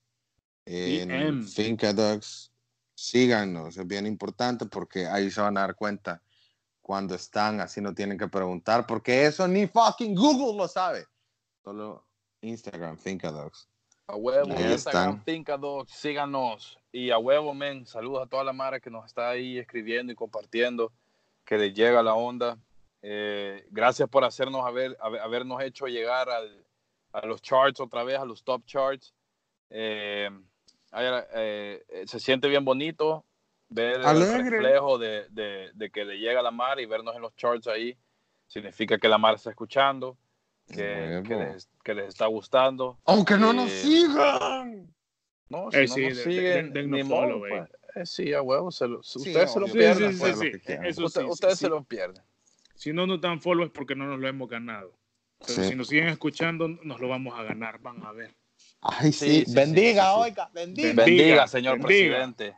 en 0.66 1.10
DM. 1.10 1.48
Finca 1.48 1.92
Dogs, 1.92 2.54
síganos, 2.96 3.78
es 3.78 3.88
bien 3.88 4.08
importante 4.08 4.66
porque 4.66 5.08
ahí 5.08 5.30
se 5.30 5.42
van 5.42 5.58
a 5.58 5.62
dar 5.62 5.76
cuenta 5.76 6.22
cuando 6.82 7.16
están, 7.16 7.62
así 7.62 7.82
no 7.82 7.94
tienen 7.94 8.18
que 8.18 8.28
preguntar, 8.28 8.86
porque 8.86 9.26
eso 9.26 9.48
ni 9.48 9.68
fucking 9.68 10.16
Google 10.16 10.58
lo 10.58 10.68
sabe. 10.68 11.06
Solo 11.64 12.06
Instagram, 12.42 12.98
Finca 12.98 13.32
Dogs. 13.32 13.70
A 14.08 14.16
huevo, 14.16 14.50
Instagram, 14.60 15.24
Dogs, 15.60 15.92
síganos. 15.92 16.78
Y 16.92 17.10
a 17.12 17.18
huevo, 17.18 17.54
men, 17.54 17.86
saludos 17.86 18.24
a 18.24 18.30
toda 18.30 18.44
la 18.44 18.54
mara 18.54 18.80
que 18.80 18.90
nos 18.90 19.06
está 19.06 19.30
ahí 19.30 19.58
escribiendo 19.58 20.12
y 20.12 20.16
compartiendo, 20.16 20.92
que 21.46 21.58
les 21.58 21.74
llega 21.74 22.04
la 22.04 22.14
onda. 22.14 22.58
Eh, 23.02 23.66
gracias 23.72 24.10
por 24.10 24.24
hacernos 24.26 24.66
haber, 24.66 24.98
haber- 25.00 25.22
habernos 25.22 25.62
hecho 25.62 25.88
llegar 25.88 26.30
al- 26.30 26.66
a 27.14 27.26
los 27.26 27.42
charts 27.42 27.80
otra 27.80 28.04
vez, 28.04 28.18
a 28.20 28.26
los 28.26 28.44
top 28.44 28.66
charts. 28.66 29.14
Eh, 29.70 30.30
eh, 30.94 31.84
eh, 31.90 32.04
se 32.06 32.20
siente 32.20 32.48
bien 32.50 32.66
bonito 32.66 33.26
ver 33.70 33.96
el 34.02 34.06
Alegre. 34.06 34.50
reflejo 34.60 34.98
de, 34.98 35.28
de- 35.30 35.72
de 35.74 35.90
que 35.90 36.06
le 36.06 36.18
llega 36.20 36.42
la 36.42 36.52
mar 36.52 36.80
y 36.80 36.86
vernos 36.86 37.16
en 37.16 37.22
los 37.22 37.36
charts 37.36 37.68
ahí. 37.68 37.98
Significa 38.48 38.98
que 39.00 39.08
la 39.08 39.18
mar 39.18 39.36
está 39.36 39.50
escuchando, 39.50 40.18
que, 40.68 41.24
que 41.28 41.36
les, 41.36 41.70
que 41.84 41.94
les 41.94 42.08
está 42.10 42.26
gustando. 42.28 43.00
Aunque 43.06 43.38
no 43.38 43.54
nos 43.54 43.70
Eh, 43.70 43.82
sigan. 43.82 44.94
No, 45.50 45.70
si 45.72 45.78
Eh, 45.78 45.86
no 45.88 45.94
sí, 45.94 46.02
nos 46.08 46.18
de- 46.18 46.24
siguen, 46.24 46.44
den- 46.44 46.74
dennos 46.74 46.98
ni 46.98 47.04
modo, 47.04 47.22
follow, 47.22 47.40
pues. 47.48 47.70
Eh, 47.96 48.06
sí, 48.06 48.34
a 48.34 48.42
huevo, 48.42 48.72
se 48.72 48.88
lo- 48.88 49.04
Sí, 49.04 49.20
ustedes 49.20 49.52
se 49.54 49.60
lo 49.60 49.68
pierden. 49.68 50.14
Sí, 50.14 50.20
sí, 50.20 50.30
lo 50.32 50.36
sí, 50.38 50.52
que 50.52 50.58
sí. 50.58 50.66
quieran. 50.66 50.86
Eso 50.86 51.06
Usted- 51.06 51.22
sí, 51.22 51.28
ustedes 51.28 51.60
sí. 51.60 51.66
se 51.66 51.70
lo 51.70 51.84
pierden. 51.84 52.24
Si 52.76 52.92
no 52.92 53.06
nos 53.06 53.22
dan 53.22 53.40
follow 53.40 53.66
es 53.66 53.72
porque 53.72 53.96
no 53.96 54.06
nos 54.08 54.20
lo 54.20 54.28
hemos 54.28 54.50
ganado. 54.50 54.98
Pero 55.46 55.62
Sí. 55.62 55.70
si 55.70 55.76
nos 55.76 55.88
siguen 55.90 56.08
escuchando, 56.08 56.68
nos 56.68 57.00
lo 57.00 57.08
vamos 57.08 57.38
a 57.38 57.44
ganar. 57.44 57.80
Van 57.80 58.04
a 58.06 58.12
ver. 58.12 58.34
Ay, 58.82 59.12
Sí, 59.12 59.26
sí, 59.28 59.40
sí, 59.42 59.46
sí, 59.46 59.56
bendiga, 59.56 60.04
sí, 60.06 60.10
sí. 60.16 60.22
oiga, 60.22 60.50
bendiga. 60.54 60.94
Bendiga, 60.94 61.48
señor 61.48 61.78
bendiga. 61.80 61.88
presidente. 61.88 62.56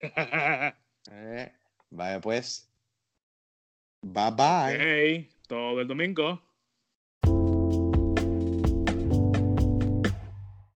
Eh, 1.10 1.52
vaya 1.90 2.20
pues. 2.20 2.70
Bye 4.02 4.30
bye. 4.32 5.18
Ok, 5.28 5.46
todo 5.46 5.80
el 5.80 5.86
domingo. 5.86 6.40